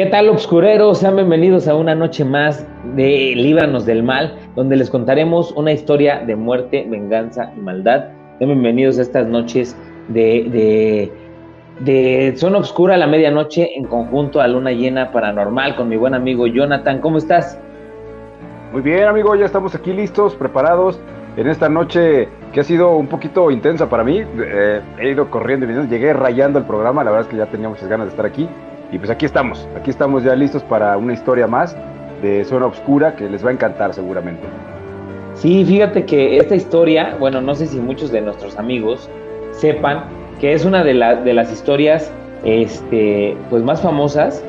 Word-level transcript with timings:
¿Qué 0.00 0.06
tal, 0.06 0.30
obscureros? 0.30 0.96
Sean 0.96 1.16
bienvenidos 1.16 1.68
a 1.68 1.74
una 1.74 1.94
noche 1.94 2.24
más 2.24 2.66
de 2.96 3.34
Líbranos 3.36 3.84
del 3.84 4.02
Mal, 4.02 4.34
donde 4.56 4.74
les 4.74 4.88
contaremos 4.88 5.52
una 5.52 5.72
historia 5.72 6.20
de 6.26 6.36
muerte, 6.36 6.86
venganza 6.88 7.52
y 7.54 7.60
maldad. 7.60 8.06
Sean 8.38 8.48
bienvenidos 8.48 8.98
a 8.98 9.02
estas 9.02 9.26
noches 9.26 9.76
de, 10.08 10.46
de, 10.50 11.12
de 11.80 12.34
Zona 12.38 12.56
Obscura 12.56 12.94
a 12.94 12.96
la 12.96 13.06
medianoche 13.06 13.76
en 13.76 13.84
conjunto 13.84 14.40
a 14.40 14.48
Luna 14.48 14.72
Llena 14.72 15.12
Paranormal 15.12 15.76
con 15.76 15.90
mi 15.90 15.98
buen 15.98 16.14
amigo 16.14 16.46
Jonathan. 16.46 17.00
¿Cómo 17.00 17.18
estás? 17.18 17.60
Muy 18.72 18.80
bien, 18.80 19.04
amigo, 19.04 19.34
ya 19.34 19.44
estamos 19.44 19.74
aquí 19.74 19.92
listos, 19.92 20.34
preparados 20.34 20.98
en 21.36 21.46
esta 21.46 21.68
noche 21.68 22.26
que 22.54 22.60
ha 22.60 22.64
sido 22.64 22.96
un 22.96 23.06
poquito 23.06 23.50
intensa 23.50 23.90
para 23.90 24.02
mí. 24.02 24.22
Eh, 24.22 24.80
he 24.98 25.10
ido 25.10 25.30
corriendo 25.30 25.66
y 25.66 25.88
llegué 25.88 26.14
rayando 26.14 26.58
el 26.58 26.64
programa, 26.64 27.04
la 27.04 27.10
verdad 27.10 27.26
es 27.26 27.30
que 27.30 27.36
ya 27.36 27.50
tenía 27.50 27.68
muchas 27.68 27.86
ganas 27.86 28.06
de 28.06 28.12
estar 28.12 28.24
aquí. 28.24 28.48
Y 28.92 28.98
pues 28.98 29.10
aquí 29.10 29.26
estamos, 29.26 29.68
aquí 29.76 29.90
estamos 29.90 30.24
ya 30.24 30.34
listos 30.34 30.62
para 30.64 30.96
una 30.96 31.12
historia 31.12 31.46
más 31.46 31.76
de 32.22 32.44
Zona 32.44 32.66
Obscura 32.66 33.14
que 33.16 33.28
les 33.28 33.44
va 33.44 33.50
a 33.50 33.52
encantar 33.52 33.94
seguramente. 33.94 34.42
Sí, 35.34 35.64
fíjate 35.64 36.04
que 36.04 36.36
esta 36.38 36.54
historia, 36.54 37.16
bueno, 37.18 37.40
no 37.40 37.54
sé 37.54 37.66
si 37.66 37.78
muchos 37.78 38.10
de 38.10 38.20
nuestros 38.20 38.58
amigos 38.58 39.08
sepan 39.52 40.04
que 40.40 40.52
es 40.52 40.64
una 40.64 40.82
de, 40.82 40.94
de 40.94 41.34
las 41.34 41.52
historias 41.52 42.12
este, 42.44 43.36
pues 43.48 43.62
más 43.62 43.82
famosas 43.82 44.42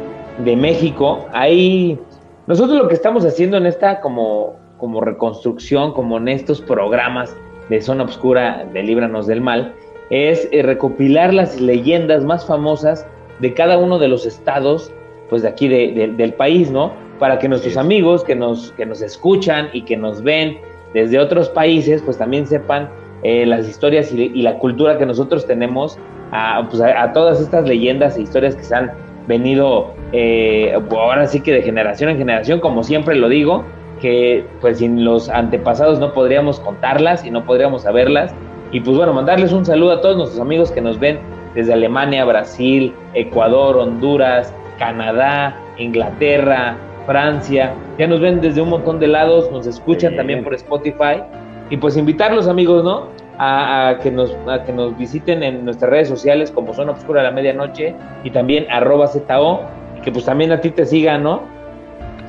de 0.43 0.55
México. 0.55 1.27
Hay, 1.33 1.99
nosotros 2.47 2.77
lo 2.77 2.87
que 2.87 2.93
estamos 2.95 3.25
haciendo 3.25 3.57
en 3.57 3.65
esta 3.65 4.01
como, 4.01 4.55
como 4.77 5.01
reconstrucción, 5.01 5.93
como 5.93 6.17
en 6.17 6.29
estos 6.29 6.61
programas 6.61 7.35
de 7.69 7.81
Zona 7.81 8.03
Obscura 8.03 8.65
de 8.73 8.83
Líbranos 8.83 9.27
del 9.27 9.41
Mal, 9.41 9.73
es 10.09 10.47
eh, 10.51 10.61
recopilar 10.61 11.33
las 11.33 11.59
leyendas 11.59 12.23
más 12.25 12.45
famosas 12.45 13.05
de 13.41 13.53
cada 13.53 13.77
uno 13.77 13.99
de 13.99 14.07
los 14.07 14.25
estados, 14.25 14.93
pues 15.29 15.41
de 15.41 15.49
aquí 15.49 15.67
del 15.67 16.33
país, 16.33 16.71
¿no? 16.71 16.93
Para 17.19 17.39
que 17.39 17.47
nuestros 17.47 17.75
amigos 17.77 18.23
que 18.23 18.35
nos, 18.35 18.71
que 18.73 18.85
nos 18.85 19.01
escuchan 19.01 19.69
y 19.73 19.83
que 19.83 19.97
nos 19.97 20.21
ven 20.21 20.59
desde 20.93 21.19
otros 21.19 21.49
países, 21.49 22.01
pues 22.01 22.17
también 22.17 22.45
sepan 22.45 22.89
eh, 23.23 23.45
las 23.45 23.67
historias 23.67 24.11
y, 24.11 24.29
la 24.41 24.57
cultura 24.57 24.97
que 24.97 25.05
nosotros 25.05 25.45
tenemos 25.45 25.97
a, 26.31 26.67
pues 26.69 26.81
a, 26.81 27.13
todas 27.13 27.39
estas 27.39 27.67
leyendas 27.67 28.17
e 28.17 28.21
historias 28.21 28.55
que 28.55 28.63
se 28.63 28.75
han 28.75 28.91
venido 29.27 29.93
eh, 30.11 30.73
ahora 30.91 31.27
sí 31.27 31.41
que 31.41 31.53
de 31.53 31.61
generación 31.61 32.09
en 32.09 32.17
generación, 32.17 32.59
como 32.59 32.83
siempre 32.83 33.15
lo 33.15 33.29
digo, 33.29 33.63
que 34.01 34.45
pues 34.59 34.79
sin 34.79 35.05
los 35.05 35.29
antepasados 35.29 35.99
no 35.99 36.13
podríamos 36.13 36.59
contarlas 36.59 37.25
y 37.25 37.31
no 37.31 37.45
podríamos 37.45 37.83
saberlas. 37.83 38.33
Y 38.71 38.79
pues 38.79 38.97
bueno, 38.97 39.13
mandarles 39.13 39.51
un 39.51 39.65
saludo 39.65 39.91
a 39.91 40.01
todos 40.01 40.17
nuestros 40.17 40.41
amigos 40.41 40.71
que 40.71 40.81
nos 40.81 40.99
ven 40.99 41.19
desde 41.55 41.73
Alemania, 41.73 42.25
Brasil, 42.25 42.93
Ecuador, 43.13 43.77
Honduras, 43.77 44.53
Canadá, 44.79 45.55
Inglaterra, 45.77 46.77
Francia. 47.05 47.73
Ya 47.97 48.07
nos 48.07 48.21
ven 48.21 48.41
desde 48.41 48.61
un 48.61 48.69
montón 48.69 48.99
de 48.99 49.07
lados, 49.07 49.51
nos 49.51 49.67
escuchan 49.67 50.15
también 50.15 50.43
por 50.43 50.53
Spotify. 50.53 51.23
Y 51.69 51.77
pues 51.77 51.97
invitarlos 51.97 52.47
amigos, 52.47 52.83
¿no? 52.83 53.07
A, 53.37 53.97
que 54.03 54.11
nos, 54.11 54.35
a 54.47 54.63
que 54.63 54.73
nos 54.73 54.95
visiten 54.97 55.41
en 55.41 55.65
nuestras 55.65 55.89
redes 55.89 56.09
sociales 56.09 56.51
como 56.51 56.73
Zona 56.73 56.91
Obscura 56.91 57.21
a 57.21 57.23
la 57.23 57.31
Medianoche 57.31 57.95
y 58.23 58.29
también 58.29 58.67
arroba 58.69 59.07
ZO 59.07 59.61
y 59.97 60.01
que 60.01 60.11
pues 60.11 60.25
también 60.25 60.51
a 60.51 60.61
ti 60.61 60.69
te 60.69 60.85
sigan, 60.85 61.23
¿no? 61.23 61.41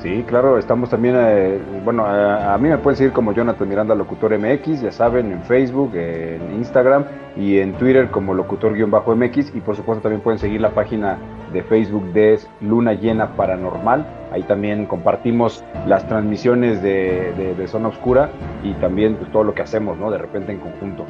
Sí, 0.03 0.25
claro, 0.27 0.57
estamos 0.57 0.89
también, 0.89 1.15
eh, 1.17 1.59
bueno, 1.85 2.05
a, 2.05 2.57
mí 2.57 2.67
me 2.67 2.77
pueden 2.77 2.97
seguir 2.97 3.13
como 3.13 3.31
Jonathan 3.31 3.69
Miranda 3.69 3.95
Locutor 3.95 4.37
MX, 4.37 4.81
ya 4.81 4.91
saben, 4.91 5.31
en 5.31 5.41
Facebook, 5.43 5.95
en 5.95 6.41
Instagram 6.57 7.05
y 7.37 7.59
en 7.59 7.71
Twitter 7.75 8.11
como 8.11 8.33
Locutor-MX 8.33 9.55
y 9.55 9.61
por 9.61 9.77
supuesto 9.77 10.01
también 10.01 10.19
pueden 10.19 10.39
seguir 10.39 10.59
la 10.59 10.71
página 10.71 11.17
de 11.53 11.63
Facebook 11.63 12.11
de 12.11 12.37
Luna 12.59 12.95
Llena 12.95 13.37
Paranormal, 13.37 14.05
ahí 14.33 14.43
también 14.43 14.87
compartimos 14.87 15.63
las 15.87 16.05
transmisiones 16.05 16.83
de, 16.83 17.55
de, 17.57 17.67
Zona 17.69 17.87
Oscura 17.87 18.29
y 18.61 18.73
también 18.73 19.15
pues, 19.15 19.31
todo 19.31 19.45
lo 19.45 19.53
que 19.53 19.61
hacemos, 19.61 19.97
¿no? 19.97 20.11
De 20.11 20.17
repente 20.17 20.51
en 20.51 20.59
conjunto. 20.59 21.05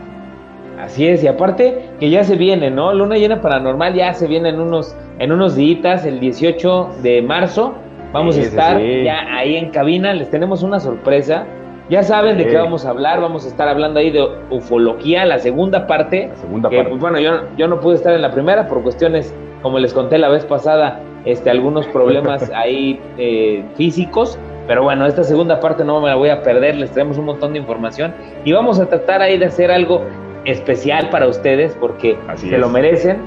Así 0.79 1.07
es, 1.07 1.23
y 1.23 1.27
aparte 1.27 1.89
que 1.99 2.11
ya 2.11 2.23
se 2.23 2.35
viene, 2.35 2.69
¿no? 2.69 2.93
Luna 2.93 3.15
Llena 3.15 3.41
Paranormal 3.41 3.95
ya 3.95 4.13
se 4.13 4.27
viene 4.27 4.49
en 4.49 4.59
unos, 4.59 4.95
en 5.17 5.31
unos 5.31 5.55
días, 5.55 6.05
el 6.05 6.19
18 6.19 6.89
de 7.01 7.23
marzo 7.23 7.73
Vamos 8.13 8.37
a 8.37 8.41
estar 8.41 8.79
ya 8.79 9.35
ahí 9.35 9.57
en 9.57 9.71
cabina, 9.71 10.13
les 10.13 10.29
tenemos 10.29 10.61
una 10.61 10.79
sorpresa. 10.79 11.45
Ya 11.89 12.03
saben 12.03 12.37
de 12.37 12.47
qué 12.47 12.55
vamos 12.55 12.85
a 12.85 12.91
hablar, 12.91 13.19
vamos 13.19 13.43
a 13.45 13.49
estar 13.49 13.67
hablando 13.67 13.99
ahí 13.99 14.09
de 14.09 14.25
ufología, 14.49 15.25
la 15.25 15.39
segunda 15.39 15.85
parte. 15.85 16.27
La 16.27 16.35
segunda 16.37 16.69
parte. 16.69 16.89
Pues, 16.89 17.01
bueno, 17.01 17.19
yo, 17.19 17.41
yo 17.57 17.67
no 17.67 17.79
pude 17.81 17.95
estar 17.95 18.13
en 18.13 18.21
la 18.21 18.31
primera 18.31 18.67
por 18.67 18.83
cuestiones, 18.83 19.35
como 19.61 19.79
les 19.79 19.93
conté 19.93 20.17
la 20.17 20.29
vez 20.29 20.45
pasada, 20.45 21.01
este, 21.25 21.49
algunos 21.49 21.87
problemas 21.87 22.49
ahí 22.55 23.01
eh, 23.17 23.65
físicos. 23.75 24.37
Pero 24.67 24.83
bueno, 24.83 25.05
esta 25.05 25.23
segunda 25.23 25.59
parte 25.59 25.83
no 25.83 25.99
me 25.99 26.07
la 26.07 26.15
voy 26.15 26.29
a 26.29 26.41
perder, 26.41 26.75
les 26.75 26.91
traemos 26.91 27.17
un 27.17 27.25
montón 27.25 27.51
de 27.51 27.59
información 27.59 28.13
y 28.45 28.53
vamos 28.53 28.79
a 28.79 28.85
tratar 28.85 29.21
ahí 29.21 29.37
de 29.37 29.47
hacer 29.47 29.69
algo 29.69 30.03
especial 30.45 31.09
para 31.09 31.27
ustedes 31.27 31.75
porque 31.81 32.17
se 32.35 32.57
lo 32.57 32.69
merecen. 32.69 33.17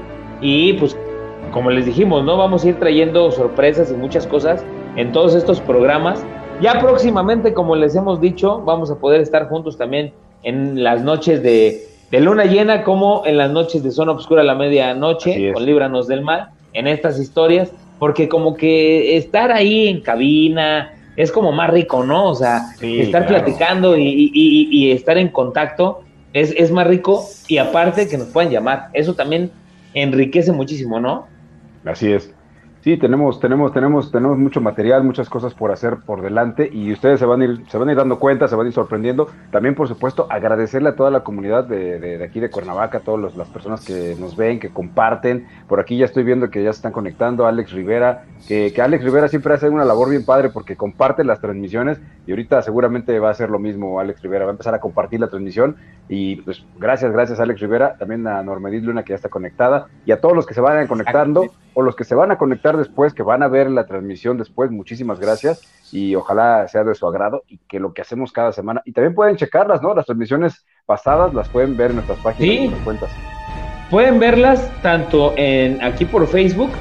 Y 0.41 0.73
pues, 0.73 0.97
como 1.51 1.71
les 1.71 1.85
dijimos, 1.85 2.23
¿no? 2.23 2.37
Vamos 2.37 2.63
a 2.63 2.69
ir 2.69 2.79
trayendo 2.79 3.31
sorpresas 3.31 3.91
y 3.91 3.93
muchas 3.93 4.27
cosas 4.27 4.63
en 4.95 5.11
todos 5.11 5.35
estos 5.35 5.61
programas. 5.61 6.23
Ya 6.61 6.79
próximamente, 6.79 7.53
como 7.53 7.75
les 7.75 7.95
hemos 7.95 8.19
dicho, 8.19 8.61
vamos 8.61 8.89
a 8.91 8.95
poder 8.95 9.21
estar 9.21 9.47
juntos 9.47 9.77
también 9.77 10.13
en 10.43 10.83
las 10.83 11.03
noches 11.03 11.43
de, 11.43 11.87
luna 12.11 12.45
llena, 12.45 12.83
como 12.83 13.23
en 13.25 13.37
las 13.37 13.51
noches 13.51 13.83
de 13.83 13.91
zona 13.91 14.13
oscura 14.13 14.41
a 14.41 14.45
la 14.45 14.55
medianoche, 14.55 15.53
con 15.53 15.65
Líbranos 15.65 16.07
del 16.07 16.21
Mal, 16.21 16.49
en 16.73 16.87
estas 16.87 17.19
historias, 17.19 17.71
porque 17.99 18.27
como 18.27 18.55
que 18.55 19.17
estar 19.17 19.51
ahí 19.51 19.87
en 19.87 20.01
cabina 20.01 20.93
es 21.15 21.31
como 21.31 21.51
más 21.51 21.69
rico, 21.69 22.03
¿no? 22.03 22.29
O 22.29 22.35
sea, 22.35 22.73
estar 22.81 23.27
platicando 23.27 23.95
y, 23.97 24.91
estar 24.91 25.17
en 25.17 25.29
contacto 25.29 26.01
es, 26.33 26.53
es 26.57 26.71
más 26.71 26.87
rico 26.87 27.25
y 27.47 27.57
aparte 27.57 28.07
que 28.07 28.17
nos 28.17 28.27
puedan 28.27 28.51
llamar, 28.51 28.89
eso 28.93 29.15
también 29.15 29.51
enriquece 29.93 30.51
muchísimo, 30.51 30.99
¿no? 30.99 31.25
Así 31.87 32.11
es. 32.11 32.33
Sí, 32.87 32.95
tenemos, 32.95 33.39
tenemos, 33.41 33.73
tenemos, 33.73 34.11
tenemos 34.11 34.37
mucho 34.37 34.61
material, 34.61 35.03
muchas 35.03 35.29
cosas 35.29 35.53
por 35.53 35.71
hacer 35.71 35.97
por 36.05 36.21
delante 36.21 36.69
y 36.71 36.93
ustedes 36.93 37.19
se 37.19 37.25
van 37.25 37.41
a 37.41 37.43
ir, 37.43 37.63
se 37.67 37.77
van 37.77 37.89
a 37.89 37.91
ir 37.91 37.97
dando 37.97 38.17
cuenta, 38.17 38.47
se 38.47 38.55
van 38.55 38.65
a 38.65 38.69
ir 38.69 38.73
sorprendiendo. 38.73 39.27
También, 39.51 39.75
por 39.75 39.89
supuesto, 39.89 40.27
agradecerle 40.29 40.87
a 40.87 40.95
toda 40.95 41.11
la 41.11 41.21
comunidad 41.21 41.65
de, 41.65 41.99
de, 41.99 42.23
aquí 42.23 42.39
de 42.39 42.49
Cuernavaca, 42.49 42.99
a 42.99 43.01
todas 43.01 43.35
las 43.35 43.49
personas 43.49 43.83
que 43.83 44.15
nos 44.19 44.37
ven, 44.37 44.59
que 44.59 44.69
comparten. 44.69 45.47
Por 45.67 45.81
aquí 45.81 45.97
ya 45.97 46.05
estoy 46.05 46.23
viendo 46.23 46.49
que 46.49 46.63
ya 46.63 46.71
se 46.71 46.77
están 46.77 46.93
conectando, 46.93 47.45
Alex 47.45 47.73
Rivera, 47.73 48.23
que, 48.47 48.71
que 48.71 48.81
Alex 48.81 49.03
Rivera 49.03 49.27
siempre 49.27 49.53
hace 49.55 49.67
una 49.67 49.83
labor 49.83 50.09
bien 50.09 50.23
padre 50.23 50.49
porque 50.49 50.77
comparte 50.77 51.25
las 51.25 51.41
transmisiones 51.41 51.99
y 52.25 52.31
ahorita 52.31 52.61
seguramente 52.61 53.19
va 53.19 53.29
a 53.29 53.31
hacer 53.31 53.49
lo 53.49 53.59
mismo 53.59 53.99
Alex 53.99 54.21
Rivera, 54.21 54.45
va 54.45 54.51
a 54.51 54.53
empezar 54.53 54.75
a 54.75 54.79
compartir 54.79 55.19
la 55.19 55.27
transmisión 55.27 55.75
y 56.07 56.37
pues 56.37 56.63
gracias, 56.79 57.11
gracias 57.11 57.39
Alex 57.39 57.59
Rivera, 57.59 57.97
también 57.97 58.25
a 58.27 58.41
Normedit 58.43 58.83
Luna 58.83 59.03
que 59.03 59.09
ya 59.09 59.15
está 59.15 59.29
conectada 59.29 59.87
y 60.05 60.11
a 60.11 60.21
todos 60.21 60.35
los 60.35 60.45
que 60.45 60.53
se 60.53 60.61
van 60.61 60.87
conectando 60.87 61.47
o 61.79 61.83
los 61.83 61.95
que 61.95 62.05
se 62.05 62.15
van 62.15 62.31
a 62.31 62.39
conectar 62.39 62.75
después, 62.75 63.13
que 63.13 63.21
van 63.21 63.43
a 63.43 63.47
ver 63.47 63.69
la 63.69 63.85
transmisión 63.85 64.35
después, 64.39 64.71
muchísimas 64.71 65.19
gracias 65.19 65.61
y 65.91 66.15
ojalá 66.15 66.67
sea 66.67 66.83
de 66.83 66.95
su 66.95 67.05
agrado 67.05 67.43
y 67.47 67.59
que 67.69 67.79
lo 67.79 67.93
que 67.93 68.01
hacemos 68.01 68.31
cada 68.31 68.51
semana, 68.51 68.81
y 68.83 68.93
también 68.93 69.13
pueden 69.13 69.35
checarlas, 69.35 69.83
¿no? 69.83 69.93
Las 69.93 70.07
transmisiones 70.07 70.65
pasadas 70.87 71.35
las 71.35 71.47
pueden 71.49 71.77
ver 71.77 71.91
en 71.91 71.97
nuestras 71.97 72.17
páginas 72.17 72.49
y 72.51 72.59
nuestras 72.61 72.83
cuentas. 72.83 73.11
Pueden 73.91 74.17
verlas 74.17 74.71
tanto 74.81 75.35
en 75.37 75.79
aquí 75.83 76.05
por 76.05 76.25
Facebook 76.25 76.71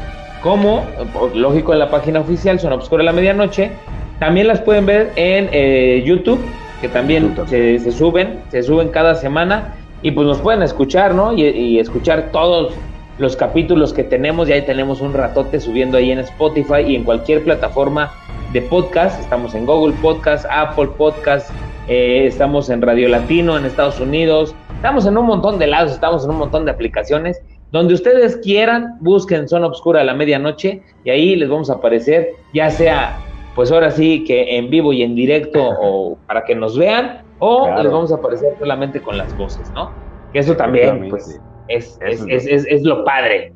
como, 0.42 0.86
lógico, 1.34 1.74
en 1.74 1.80
la 1.80 1.90
página 1.90 2.20
oficial 2.20 2.58
Zona 2.58 2.76
Obscura 2.76 3.04
la 3.04 3.12
Medianoche. 3.12 3.72
También 4.18 4.46
las 4.46 4.62
pueden 4.62 4.86
ver 4.86 5.12
en 5.16 5.50
eh, 5.52 6.04
YouTube, 6.06 6.40
que 6.80 6.88
también 6.88 7.36
se, 7.48 7.80
se, 7.80 7.92
suben, 7.92 8.40
se 8.48 8.62
suben 8.62 8.88
cada 8.88 9.14
semana. 9.14 9.74
Y 10.00 10.12
pues 10.12 10.26
nos 10.26 10.40
pueden 10.40 10.62
escuchar, 10.62 11.14
¿no? 11.14 11.34
Y, 11.34 11.42
y 11.42 11.78
escuchar 11.80 12.30
todos 12.32 12.72
los 13.18 13.36
capítulos 13.36 13.92
que 13.92 14.04
tenemos. 14.04 14.48
Ya 14.48 14.64
tenemos 14.64 15.00
un 15.00 15.14
ratote 15.14 15.60
subiendo 15.60 15.98
ahí 15.98 16.10
en 16.10 16.18
Spotify 16.20 16.80
y 16.86 16.96
en 16.96 17.04
cualquier 17.04 17.44
plataforma 17.44 18.12
de 18.52 18.62
podcast. 18.62 19.20
Estamos 19.20 19.54
en 19.54 19.66
Google 19.66 19.94
Podcast, 20.02 20.46
Apple 20.50 20.88
Podcast, 20.96 21.50
eh, 21.88 22.26
estamos 22.26 22.70
en 22.70 22.82
Radio 22.82 23.08
Latino 23.08 23.56
en 23.56 23.64
Estados 23.64 24.00
Unidos. 24.00 24.54
Estamos 24.74 25.06
en 25.06 25.16
un 25.16 25.26
montón 25.26 25.58
de 25.58 25.66
lados, 25.66 25.92
estamos 25.92 26.24
en 26.24 26.30
un 26.30 26.38
montón 26.38 26.64
de 26.64 26.70
aplicaciones. 26.70 27.40
Donde 27.72 27.94
ustedes 27.94 28.36
quieran, 28.38 28.96
busquen 29.00 29.48
Zona 29.48 29.66
Obscura 29.66 30.00
a 30.00 30.04
la 30.04 30.14
medianoche 30.14 30.82
y 31.04 31.10
ahí 31.10 31.34
les 31.34 31.48
vamos 31.48 31.68
a 31.68 31.74
aparecer, 31.74 32.30
ya 32.54 32.70
sea, 32.70 33.18
pues 33.56 33.72
ahora 33.72 33.90
sí 33.90 34.22
que 34.24 34.56
en 34.56 34.70
vivo 34.70 34.92
y 34.92 35.02
en 35.02 35.16
directo 35.16 35.70
o 35.80 36.16
para 36.26 36.44
que 36.44 36.54
nos 36.54 36.78
vean, 36.78 37.22
o 37.40 37.68
les 37.82 37.90
vamos 37.90 38.12
a 38.12 38.16
aparecer 38.16 38.54
solamente 38.58 39.00
con 39.02 39.18
las 39.18 39.36
voces, 39.36 39.70
¿no? 39.72 39.90
Que 40.32 40.38
eso 40.38 40.56
también, 40.56 41.08
pues, 41.08 41.40
es, 41.68 41.98
es, 42.00 42.24
es, 42.28 42.66
es, 42.68 42.82
lo 42.84 43.04
padre. 43.04 43.52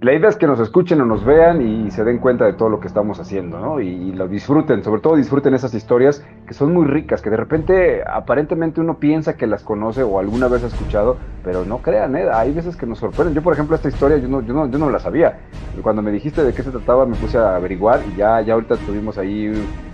la 0.00 0.14
idea 0.14 0.28
es 0.28 0.36
que 0.36 0.46
nos 0.46 0.60
escuchen 0.60 1.00
o 1.00 1.06
nos 1.06 1.24
vean 1.24 1.60
y 1.60 1.90
se 1.90 2.04
den 2.04 2.18
cuenta 2.18 2.44
de 2.44 2.52
todo 2.52 2.68
lo 2.68 2.80
que 2.80 2.86
estamos 2.86 3.18
haciendo, 3.18 3.58
¿no? 3.58 3.80
Y, 3.80 4.12
lo 4.12 4.28
disfruten, 4.28 4.82
sobre 4.82 5.00
todo 5.00 5.16
disfruten 5.16 5.54
esas 5.54 5.74
historias 5.74 6.24
que 6.46 6.54
son 6.54 6.72
muy 6.72 6.86
ricas, 6.86 7.20
que 7.20 7.30
de 7.30 7.36
repente 7.36 8.02
aparentemente 8.06 8.80
uno 8.80 8.98
piensa 8.98 9.36
que 9.36 9.46
las 9.46 9.62
conoce 9.62 10.02
o 10.02 10.18
alguna 10.18 10.48
vez 10.48 10.64
ha 10.64 10.68
escuchado, 10.68 11.16
pero 11.44 11.64
no 11.64 11.78
crean, 11.78 12.16
¿eh? 12.16 12.26
Hay 12.32 12.52
veces 12.52 12.76
que 12.76 12.86
nos 12.86 12.98
sorprenden. 12.98 13.34
Yo, 13.34 13.42
por 13.42 13.52
ejemplo, 13.52 13.76
esta 13.76 13.88
historia 13.88 14.16
yo 14.18 14.28
no, 14.28 14.40
yo 14.42 14.54
no, 14.54 14.70
yo 14.70 14.78
no 14.78 14.90
la 14.90 14.98
sabía. 14.98 15.40
Cuando 15.82 16.02
me 16.02 16.12
dijiste 16.12 16.44
de 16.44 16.54
qué 16.54 16.62
se 16.62 16.70
trataba, 16.70 17.04
me 17.06 17.16
puse 17.16 17.38
a 17.38 17.56
averiguar 17.56 18.00
y 18.12 18.16
ya, 18.16 18.40
ya 18.40 18.54
ahorita 18.54 18.76
tuvimos 18.76 19.18
ahí 19.18 19.52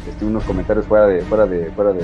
este, 0.08 0.24
unos 0.24 0.44
comentarios 0.44 0.86
fuera 0.86 1.06
de, 1.06 1.22
fuera 1.22 1.46
de, 1.46 1.70
fuera 1.70 1.92
de 1.92 2.02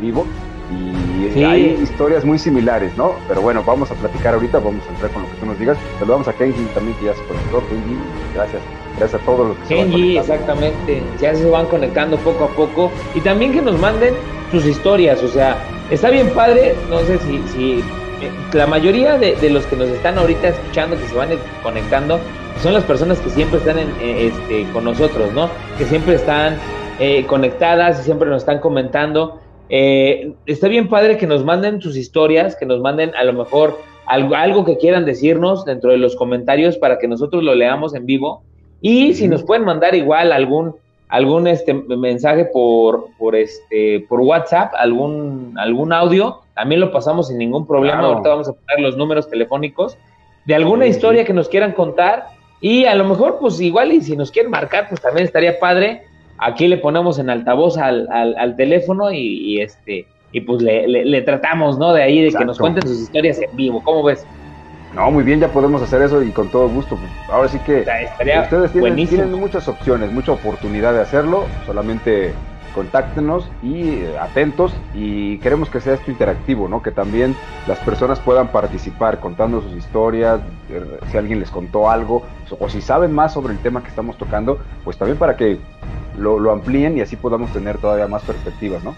vivo 0.00 0.26
y 0.70 1.44
hay 1.44 1.78
historias 1.82 2.24
muy 2.24 2.38
similares, 2.38 2.96
¿no? 2.96 3.16
Pero 3.28 3.42
bueno, 3.42 3.62
vamos 3.62 3.90
a 3.90 3.94
platicar 3.94 4.34
ahorita, 4.34 4.58
vamos 4.58 4.82
a 4.86 4.90
entrar 4.90 5.10
con 5.10 5.22
lo 5.22 5.28
que 5.30 5.34
tú 5.36 5.46
nos 5.46 5.58
digas. 5.58 5.76
Saludamos 5.98 6.28
a 6.28 6.32
Kenji 6.32 6.64
también, 6.74 6.96
que 6.98 7.06
ya 7.06 7.14
se 7.14 7.22
conectó. 7.24 7.60
Kenji, 7.68 7.96
gracias. 8.34 8.62
Gracias 8.98 9.20
a 9.20 9.24
todos 9.26 9.48
los 9.48 9.58
que 9.58 9.74
Kenji, 9.74 9.92
se 9.92 10.18
van 10.18 10.24
exactamente. 10.24 11.02
Ya 11.20 11.34
se 11.34 11.48
van 11.48 11.66
conectando 11.66 12.16
poco 12.18 12.44
a 12.44 12.48
poco. 12.48 12.90
Y 13.14 13.20
también 13.20 13.52
que 13.52 13.60
nos 13.60 13.78
manden 13.78 14.14
sus 14.50 14.64
historias. 14.64 15.22
O 15.22 15.28
sea, 15.28 15.58
está 15.90 16.10
bien 16.10 16.30
padre. 16.30 16.74
No 16.88 17.00
sé 17.00 17.18
si, 17.18 17.42
si 17.48 17.84
eh, 18.22 18.30
la 18.54 18.66
mayoría 18.66 19.18
de, 19.18 19.50
los 19.50 19.66
que 19.66 19.76
nos 19.76 19.88
están 19.88 20.18
ahorita 20.18 20.48
escuchando, 20.48 20.96
que 20.96 21.06
se 21.06 21.14
van 21.14 21.30
conectando, 21.62 22.18
son 22.62 22.72
las 22.72 22.84
personas 22.84 23.18
que 23.20 23.30
siempre 23.30 23.58
están 23.58 23.78
en, 23.78 23.90
eh, 24.00 24.32
este, 24.32 24.64
con 24.72 24.84
nosotros, 24.84 25.32
¿no? 25.32 25.50
Que 25.76 25.84
siempre 25.84 26.14
están 26.14 26.56
eh, 26.98 27.26
conectadas 27.26 28.00
y 28.00 28.04
siempre 28.04 28.28
nos 28.28 28.38
están 28.38 28.60
comentando. 28.60 29.40
Eh, 29.68 30.34
está 30.46 30.68
bien 30.68 30.88
padre 30.88 31.16
que 31.16 31.26
nos 31.26 31.44
manden 31.44 31.80
sus 31.80 31.96
historias, 31.96 32.56
que 32.56 32.66
nos 32.66 32.80
manden 32.80 33.14
a 33.16 33.24
lo 33.24 33.32
mejor 33.32 33.78
algo, 34.06 34.34
algo, 34.34 34.64
que 34.64 34.78
quieran 34.78 35.04
decirnos 35.04 35.64
dentro 35.64 35.90
de 35.90 35.98
los 35.98 36.14
comentarios 36.16 36.76
para 36.78 36.98
que 36.98 37.08
nosotros 37.08 37.42
lo 37.42 37.54
leamos 37.54 37.94
en 37.94 38.06
vivo. 38.06 38.42
Y 38.80 39.14
si 39.14 39.26
nos 39.26 39.42
pueden 39.42 39.64
mandar 39.64 39.94
igual 39.94 40.32
algún, 40.32 40.76
algún 41.08 41.46
este 41.48 41.74
mensaje 41.74 42.44
por, 42.44 43.08
por, 43.18 43.34
este, 43.34 44.06
por 44.08 44.20
WhatsApp, 44.20 44.72
algún, 44.76 45.54
algún 45.58 45.92
audio, 45.92 46.42
también 46.54 46.80
lo 46.80 46.92
pasamos 46.92 47.28
sin 47.28 47.38
ningún 47.38 47.66
problema. 47.66 48.00
Ahorita 48.00 48.28
vamos 48.28 48.48
a 48.48 48.52
poner 48.52 48.80
los 48.80 48.96
números 48.96 49.28
telefónicos 49.28 49.98
de 50.44 50.54
alguna 50.54 50.86
historia 50.86 51.24
que 51.24 51.32
nos 51.32 51.48
quieran 51.48 51.72
contar. 51.72 52.26
Y 52.60 52.84
a 52.86 52.94
lo 52.94 53.04
mejor, 53.04 53.38
pues 53.38 53.60
igual, 53.60 53.92
y 53.92 54.00
si 54.00 54.16
nos 54.16 54.30
quieren 54.30 54.50
marcar, 54.50 54.88
pues 54.88 55.00
también 55.00 55.26
estaría 55.26 55.58
padre 55.58 56.05
aquí 56.38 56.68
le 56.68 56.78
ponemos 56.78 57.18
en 57.18 57.30
altavoz 57.30 57.78
al, 57.78 58.08
al, 58.10 58.56
teléfono 58.56 59.12
y, 59.12 59.60
este 59.60 60.06
y 60.32 60.40
pues 60.40 60.62
le, 60.62 61.22
tratamos, 61.22 61.78
¿no? 61.78 61.92
De 61.92 62.02
ahí 62.02 62.22
de 62.22 62.32
que 62.32 62.44
nos 62.44 62.58
cuenten 62.58 62.82
sus 62.82 63.00
historias 63.02 63.40
en 63.40 63.54
vivo. 63.56 63.82
¿Cómo 63.82 64.02
ves? 64.02 64.26
No, 64.94 65.10
muy 65.10 65.24
bien, 65.24 65.40
ya 65.40 65.48
podemos 65.48 65.82
hacer 65.82 66.02
eso 66.02 66.22
y 66.22 66.30
con 66.30 66.48
todo 66.48 66.68
gusto. 66.68 66.98
Ahora 67.30 67.48
sí 67.48 67.58
que 67.60 67.80
ustedes 67.80 68.72
tienen, 68.72 69.06
tienen, 69.06 69.32
muchas 69.32 69.68
opciones, 69.68 70.10
mucha 70.10 70.32
oportunidad 70.32 70.94
de 70.94 71.02
hacerlo. 71.02 71.44
Solamente 71.66 72.32
contáctenos 72.76 73.48
y 73.62 73.88
eh, 73.88 74.18
atentos 74.20 74.70
y 74.94 75.38
queremos 75.38 75.70
que 75.70 75.80
sea 75.80 75.94
esto 75.94 76.10
interactivo, 76.10 76.68
¿no? 76.68 76.82
Que 76.82 76.90
también 76.90 77.34
las 77.66 77.78
personas 77.78 78.20
puedan 78.20 78.48
participar 78.48 79.18
contando 79.18 79.62
sus 79.62 79.72
historias, 79.72 80.40
eh, 80.70 80.84
si 81.10 81.16
alguien 81.16 81.40
les 81.40 81.50
contó 81.50 81.88
algo 81.88 82.22
o 82.60 82.68
si 82.68 82.82
saben 82.82 83.12
más 83.12 83.32
sobre 83.32 83.54
el 83.54 83.58
tema 83.60 83.82
que 83.82 83.88
estamos 83.88 84.18
tocando, 84.18 84.58
pues 84.84 84.98
también 84.98 85.16
para 85.16 85.36
que 85.36 85.58
lo, 86.18 86.52
amplíen 86.52 86.98
y 86.98 87.00
así 87.00 87.16
podamos 87.16 87.50
tener 87.50 87.78
todavía 87.78 88.06
más 88.08 88.22
perspectivas, 88.22 88.84
¿no? 88.84 88.94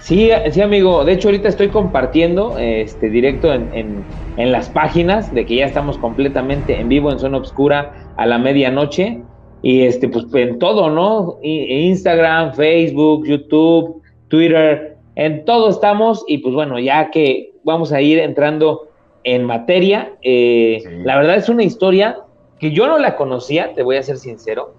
Sí, 0.00 0.30
sí, 0.50 0.60
amigo. 0.60 1.04
De 1.04 1.12
hecho, 1.12 1.28
ahorita 1.28 1.48
estoy 1.48 1.68
compartiendo 1.68 2.56
este 2.58 3.08
directo 3.08 3.52
en, 3.52 4.04
en, 4.36 4.52
las 4.52 4.68
páginas 4.68 5.32
de 5.32 5.46
que 5.46 5.56
ya 5.56 5.66
estamos 5.66 5.98
completamente 5.98 6.80
en 6.80 6.88
vivo 6.88 7.12
en 7.12 7.18
Zona 7.18 7.38
Obscura 7.38 7.92
a 8.16 8.26
la 8.26 8.38
medianoche. 8.38 9.22
Y 9.62 9.82
este, 9.82 10.08
pues 10.08 10.26
en 10.34 10.58
todo, 10.58 10.90
¿no? 10.90 11.38
Instagram, 11.42 12.54
Facebook, 12.54 13.26
YouTube, 13.26 14.02
Twitter, 14.28 14.96
en 15.14 15.44
todo 15.44 15.70
estamos. 15.70 16.24
Y 16.26 16.38
pues 16.38 16.54
bueno, 16.54 16.78
ya 16.78 17.10
que 17.10 17.52
vamos 17.64 17.92
a 17.92 18.00
ir 18.00 18.18
entrando 18.18 18.88
en 19.24 19.44
materia, 19.44 20.14
eh, 20.22 20.82
la 21.04 21.16
verdad 21.16 21.36
es 21.36 21.48
una 21.48 21.62
historia 21.62 22.18
que 22.58 22.72
yo 22.72 22.86
no 22.86 22.98
la 22.98 23.16
conocía, 23.16 23.72
te 23.74 23.82
voy 23.82 23.96
a 23.96 24.02
ser 24.02 24.16
sincero. 24.16 24.74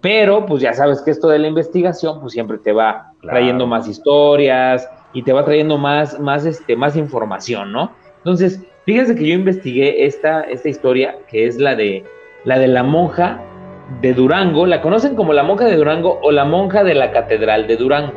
Pero 0.00 0.46
pues 0.46 0.62
ya 0.62 0.72
sabes 0.72 1.02
que 1.02 1.10
esto 1.10 1.28
de 1.28 1.40
la 1.40 1.48
investigación 1.48 2.20
pues 2.20 2.32
siempre 2.32 2.58
te 2.58 2.72
va 2.72 3.12
trayendo 3.22 3.66
más 3.66 3.88
historias 3.88 4.88
y 5.12 5.24
te 5.24 5.32
va 5.32 5.44
trayendo 5.44 5.76
más, 5.76 6.20
más, 6.20 6.46
este, 6.46 6.76
más 6.76 6.96
información, 6.96 7.72
¿no? 7.72 7.90
Entonces, 8.18 8.62
fíjense 8.84 9.16
que 9.16 9.26
yo 9.26 9.34
investigué 9.34 10.06
esta, 10.06 10.42
esta 10.42 10.68
historia 10.68 11.16
que 11.28 11.46
es 11.46 11.56
la 11.58 11.74
de 11.74 12.04
la 12.44 12.58
de 12.58 12.68
la 12.68 12.84
monja 12.84 13.42
de 14.00 14.14
Durango, 14.14 14.66
la 14.66 14.80
conocen 14.80 15.14
como 15.14 15.32
la 15.32 15.42
monja 15.42 15.64
de 15.64 15.76
Durango 15.76 16.18
o 16.22 16.30
la 16.30 16.44
monja 16.44 16.84
de 16.84 16.94
la 16.94 17.10
catedral 17.10 17.66
de 17.66 17.76
Durango. 17.76 18.12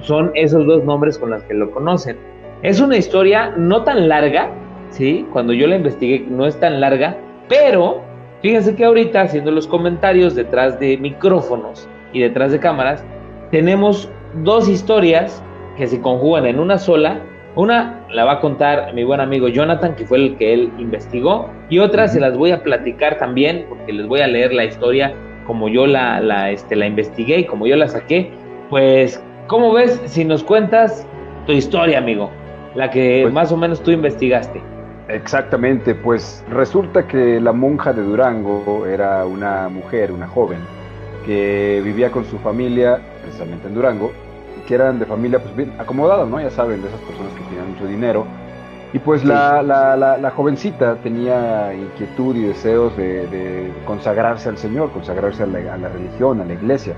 Son 0.00 0.30
esos 0.34 0.66
dos 0.66 0.84
nombres 0.84 1.18
con 1.18 1.30
los 1.30 1.42
que 1.44 1.54
lo 1.54 1.70
conocen. 1.70 2.16
Es 2.62 2.80
una 2.80 2.96
historia 2.96 3.52
no 3.56 3.82
tan 3.82 4.08
larga, 4.08 4.50
¿sí? 4.90 5.26
Cuando 5.32 5.52
yo 5.52 5.66
la 5.66 5.76
investigué 5.76 6.26
no 6.28 6.46
es 6.46 6.58
tan 6.58 6.80
larga, 6.80 7.16
pero 7.48 8.02
Fíjense 8.42 8.74
que 8.74 8.84
ahorita 8.84 9.20
haciendo 9.20 9.52
los 9.52 9.68
comentarios 9.68 10.34
detrás 10.34 10.78
de 10.80 10.96
micrófonos 10.96 11.88
y 12.12 12.20
detrás 12.20 12.50
de 12.50 12.58
cámaras, 12.58 13.04
tenemos 13.52 14.10
dos 14.42 14.68
historias 14.68 15.40
que 15.76 15.86
se 15.86 16.00
conjugan 16.00 16.46
en 16.46 16.58
una 16.58 16.76
sola. 16.76 17.20
Una 17.54 18.06
la 18.10 18.24
va 18.24 18.32
a 18.32 18.40
contar 18.40 18.94
mi 18.94 19.04
buen 19.04 19.20
amigo 19.20 19.48
Jonathan, 19.48 19.94
que 19.94 20.06
fue 20.06 20.18
el 20.18 20.36
que 20.36 20.54
él 20.54 20.72
investigó, 20.78 21.50
y 21.68 21.80
otra 21.80 22.08
se 22.08 22.18
las 22.18 22.36
voy 22.36 22.50
a 22.50 22.62
platicar 22.62 23.18
también, 23.18 23.66
porque 23.68 23.92
les 23.92 24.06
voy 24.06 24.20
a 24.20 24.26
leer 24.26 24.54
la 24.54 24.64
historia 24.64 25.12
como 25.46 25.68
yo 25.68 25.86
la, 25.86 26.20
la, 26.20 26.50
este, 26.50 26.76
la 26.76 26.86
investigué 26.86 27.40
y 27.40 27.44
como 27.44 27.66
yo 27.66 27.76
la 27.76 27.88
saqué. 27.88 28.30
Pues, 28.70 29.22
¿cómo 29.48 29.72
ves 29.72 30.00
si 30.06 30.24
nos 30.24 30.42
cuentas 30.42 31.06
tu 31.46 31.52
historia, 31.52 31.98
amigo? 31.98 32.30
La 32.74 32.90
que 32.90 33.20
pues 33.22 33.34
más 33.34 33.52
o 33.52 33.56
menos 33.58 33.82
tú 33.82 33.90
investigaste. 33.90 34.62
Exactamente, 35.08 35.94
pues 35.94 36.42
resulta 36.48 37.06
que 37.06 37.38
la 37.38 37.52
monja 37.52 37.92
de 37.92 38.02
Durango 38.02 38.86
era 38.86 39.26
una 39.26 39.68
mujer, 39.68 40.10
una 40.10 40.26
joven, 40.26 40.60
que 41.26 41.82
vivía 41.84 42.10
con 42.10 42.24
su 42.24 42.38
familia, 42.38 42.98
precisamente 43.20 43.68
en 43.68 43.74
Durango, 43.74 44.12
que 44.66 44.74
eran 44.74 44.98
de 44.98 45.06
familia 45.06 45.40
pues 45.40 45.54
bien 45.56 45.72
acomodada, 45.78 46.24
¿no? 46.26 46.40
Ya 46.40 46.50
saben, 46.50 46.82
de 46.82 46.88
esas 46.88 47.00
personas 47.00 47.32
que 47.32 47.44
tenían 47.44 47.72
mucho 47.72 47.86
dinero. 47.86 48.26
Y 48.92 48.98
pues 48.98 49.24
la, 49.24 49.62
la, 49.62 49.96
la, 49.96 50.30
jovencita 50.30 50.96
tenía 50.96 51.72
inquietud 51.72 52.36
y 52.36 52.42
deseos 52.42 52.94
de, 52.96 53.72
consagrarse 53.86 54.50
al 54.50 54.58
Señor, 54.58 54.90
consagrarse 54.90 55.44
a 55.44 55.46
la, 55.46 55.74
a 55.74 55.78
la, 55.78 55.88
religión, 55.88 56.42
a 56.42 56.44
la 56.44 56.52
iglesia. 56.52 56.94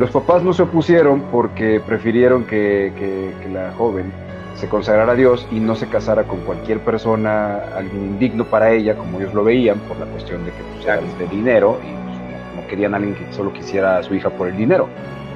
Los 0.00 0.10
papás 0.10 0.42
no 0.42 0.52
se 0.52 0.62
opusieron 0.62 1.22
porque 1.30 1.80
prefirieron 1.80 2.44
que, 2.44 2.92
que, 2.96 3.34
que 3.40 3.48
la 3.50 3.72
joven 3.78 4.12
se 4.58 4.68
consagrara 4.68 5.12
a 5.12 5.14
Dios 5.14 5.46
y 5.52 5.60
no 5.60 5.76
se 5.76 5.86
casara 5.86 6.24
con 6.24 6.40
cualquier 6.40 6.80
persona, 6.80 7.58
alguien 7.76 8.02
indigno 8.02 8.44
para 8.44 8.72
ella, 8.72 8.96
como 8.96 9.20
ellos 9.20 9.32
lo 9.32 9.44
veían, 9.44 9.78
por 9.80 9.96
la 9.98 10.06
cuestión 10.06 10.44
de 10.44 10.50
que 10.50 10.62
pues, 10.74 10.84
era 10.84 10.96
de 10.96 11.26
dinero 11.28 11.78
y 11.80 11.92
pues, 11.92 12.56
no, 12.56 12.68
querían 12.68 12.94
a 12.94 12.96
alguien 12.96 13.14
que 13.14 13.32
solo 13.32 13.52
quisiera 13.52 13.98
a 13.98 14.02
su 14.02 14.14
hija 14.14 14.30
por 14.30 14.48
el 14.48 14.56
dinero. 14.56 14.88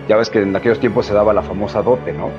Ya 0.09 0.17
ves 0.17 0.31
que 0.31 0.43
en 0.43 0.55
aquellos 0.55 0.81
tiempos 0.81 1.07
se 1.07 1.15
daba 1.15 1.33
la 1.33 1.43
famosa 1.43 1.83
dote, 1.83 2.13
¿no? 2.13 2.31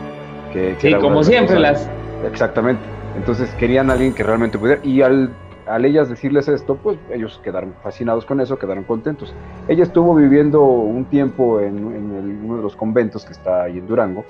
Que, 0.51 0.75
sí, 0.77 0.93
como 0.96 1.24
siempre 1.24 1.60
las... 1.60 1.89
Exactamente. 2.29 2.82
Entonces 3.15 3.50
querían 3.55 3.89
a 3.89 3.93
alguien 3.93 4.13
que 4.13 4.24
realmente 4.24 4.58
pudiera. 4.58 4.82
Y 4.84 5.01
al, 5.01 5.32
al 5.65 5.86
ellas 5.86 6.10
decirles 6.10 6.48
esto, 6.48 6.75
pues 6.75 6.98
ellos 7.12 7.39
quedaron 7.43 7.74
fascinados 7.82 8.25
con 8.25 8.41
eso, 8.41 8.58
quedaron 8.60 8.84
contentos. 8.84 9.34
Ella 9.67 9.84
estuvo 9.84 10.15
viviendo 10.15 10.62
un 10.62 11.05
tiempo 11.05 11.60
en, 11.60 11.77
en 11.77 12.41
uno 12.43 12.58
de 12.58 12.63
los 12.63 12.75
conventos 12.75 13.25
que 13.25 13.34
está 13.34 13.63
ahí 13.63 13.77
en 13.77 13.88
Durango 13.88 14.25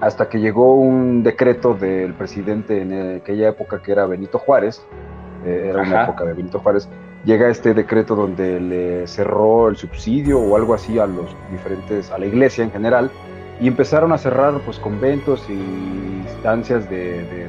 hasta 0.00 0.28
que 0.28 0.38
llegó 0.38 0.74
un 0.74 1.22
decreto 1.22 1.74
del 1.74 2.14
presidente 2.14 2.82
en 2.82 3.16
aquella 3.16 3.48
época 3.48 3.80
que 3.80 3.92
era 3.92 4.06
Benito 4.06 4.38
Juárez, 4.38 4.84
eh, 5.44 5.68
era 5.70 5.82
una 5.82 6.04
época 6.04 6.24
de 6.24 6.34
Benito 6.34 6.58
Juárez, 6.58 6.88
llega 7.24 7.48
este 7.48 7.74
decreto 7.74 8.14
donde 8.14 8.60
le 8.60 9.06
cerró 9.06 9.68
el 9.68 9.76
subsidio 9.76 10.38
o 10.40 10.56
algo 10.56 10.74
así 10.74 10.98
a 10.98 11.06
los 11.06 11.34
diferentes, 11.50 12.10
a 12.10 12.18
la 12.18 12.26
iglesia 12.26 12.64
en 12.64 12.70
general, 12.70 13.10
y 13.60 13.68
empezaron 13.68 14.12
a 14.12 14.18
cerrar 14.18 14.60
pues 14.64 14.78
conventos 14.78 15.44
y 15.48 15.52
instancias 15.52 16.88
de, 16.90 17.24
de, 17.24 17.48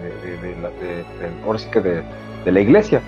de, 1.81 2.03
de 2.45 2.51
la 2.51 2.59
iglesia. 2.59 3.01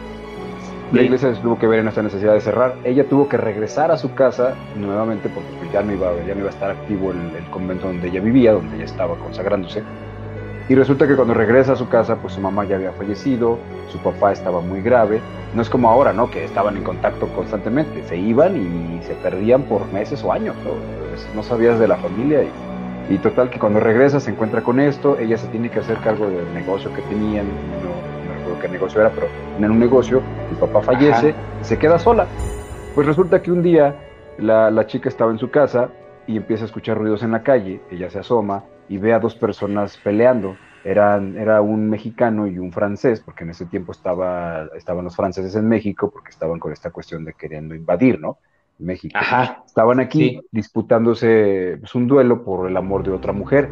La 0.91 1.01
iglesia 1.01 1.33
tuvo 1.33 1.59
que 1.59 1.67
ver 1.67 1.79
en 1.79 1.89
esta 1.89 2.01
necesidad 2.01 2.33
de 2.33 2.39
cerrar. 2.39 2.75
Ella 2.85 3.03
tuvo 3.09 3.27
que 3.27 3.35
regresar 3.35 3.91
a 3.91 3.97
su 3.97 4.13
casa 4.13 4.55
nuevamente 4.77 5.27
porque 5.27 5.49
ya, 5.73 5.81
no 5.81 5.91
iba, 5.91 6.13
ya 6.25 6.33
no 6.33 6.39
iba 6.39 6.47
a 6.49 6.53
estar 6.53 6.71
activo 6.71 7.11
el, 7.11 7.35
el, 7.35 7.43
convento 7.51 7.87
donde 7.87 8.07
ella 8.07 8.21
vivía, 8.21 8.53
donde 8.53 8.77
ella 8.77 8.85
estaba 8.85 9.17
consagrándose. 9.17 9.83
Y 10.69 10.75
resulta 10.75 11.07
que 11.07 11.15
cuando 11.15 11.33
regresa 11.33 11.73
a 11.73 11.75
su 11.77 11.87
casa, 11.87 12.17
pues 12.17 12.33
su 12.33 12.41
mamá 12.41 12.65
ya 12.65 12.75
había 12.75 12.91
fallecido, 12.91 13.57
su 13.89 13.99
papá 13.99 14.33
estaba 14.33 14.59
muy 14.59 14.81
grave. 14.81 15.21
No 15.55 15.61
es 15.61 15.69
como 15.69 15.89
ahora, 15.89 16.11
¿no? 16.11 16.29
Que 16.29 16.43
estaban 16.43 16.75
en 16.75 16.83
contacto 16.83 17.27
constantemente. 17.29 18.03
Se 18.03 18.17
iban 18.17 18.57
y 18.57 19.01
se 19.03 19.13
perdían 19.15 19.63
por 19.63 19.87
meses 19.93 20.21
o 20.25 20.33
años. 20.33 20.55
No, 20.65 20.71
no 21.35 21.43
sabías 21.43 21.79
de 21.79 21.87
la 21.87 21.95
familia. 21.95 22.43
Y, 22.43 23.13
y, 23.13 23.17
total 23.19 23.49
que 23.49 23.59
cuando 23.59 23.79
regresa 23.79 24.19
se 24.19 24.31
encuentra 24.31 24.61
con 24.61 24.81
esto. 24.81 25.17
Ella 25.17 25.37
se 25.37 25.47
tiene 25.47 25.69
que 25.69 25.79
hacer 25.79 25.99
cargo 25.99 26.29
del 26.29 26.53
negocio 26.53 26.93
que 26.93 27.01
tenían. 27.03 27.45
No, 27.45 28.33
recuerdo 28.35 28.59
qué 28.59 28.67
negocio 28.67 28.99
era, 28.99 29.09
pero 29.11 29.27
en 29.57 29.71
un 29.71 29.79
negocio, 29.79 30.21
el 30.51 30.57
papá 30.57 30.81
fallece 30.81 31.33
y 31.61 31.63
se 31.63 31.79
queda 31.79 31.97
sola. 31.97 32.27
Pues 32.93 33.07
resulta 33.07 33.41
que 33.41 33.53
un 33.53 33.63
día 33.63 33.95
la, 34.37 34.69
la 34.69 34.85
chica 34.85 35.07
estaba 35.07 35.31
en 35.31 35.39
su 35.39 35.49
casa 35.49 35.91
y 36.27 36.35
empieza 36.35 36.65
a 36.65 36.65
escuchar 36.65 36.97
ruidos 36.97 37.23
en 37.23 37.31
la 37.31 37.41
calle, 37.41 37.79
ella 37.89 38.09
se 38.09 38.19
asoma 38.19 38.65
y 38.89 38.97
ve 38.97 39.13
a 39.13 39.19
dos 39.19 39.35
personas 39.35 39.97
peleando. 39.97 40.57
Eran, 40.83 41.37
era 41.37 41.61
un 41.61 41.89
mexicano 41.89 42.47
y 42.47 42.59
un 42.59 42.71
francés, 42.71 43.19
porque 43.19 43.43
en 43.43 43.49
ese 43.49 43.65
tiempo 43.65 43.91
estaba, 43.91 44.67
estaban 44.75 45.03
los 45.03 45.15
franceses 45.15 45.55
en 45.55 45.67
México, 45.67 46.09
porque 46.09 46.29
estaban 46.29 46.59
con 46.59 46.71
esta 46.71 46.91
cuestión 46.91 47.25
de 47.25 47.33
queriendo 47.33 47.75
invadir, 47.75 48.19
¿no? 48.19 48.37
México. 48.79 49.17
Estaban 49.65 49.99
aquí 49.99 50.39
disputándose 50.51 51.77
pues, 51.79 51.95
un 51.95 52.07
duelo 52.07 52.43
por 52.43 52.69
el 52.69 52.77
amor 52.77 53.03
de 53.03 53.11
otra 53.11 53.33
mujer. 53.33 53.69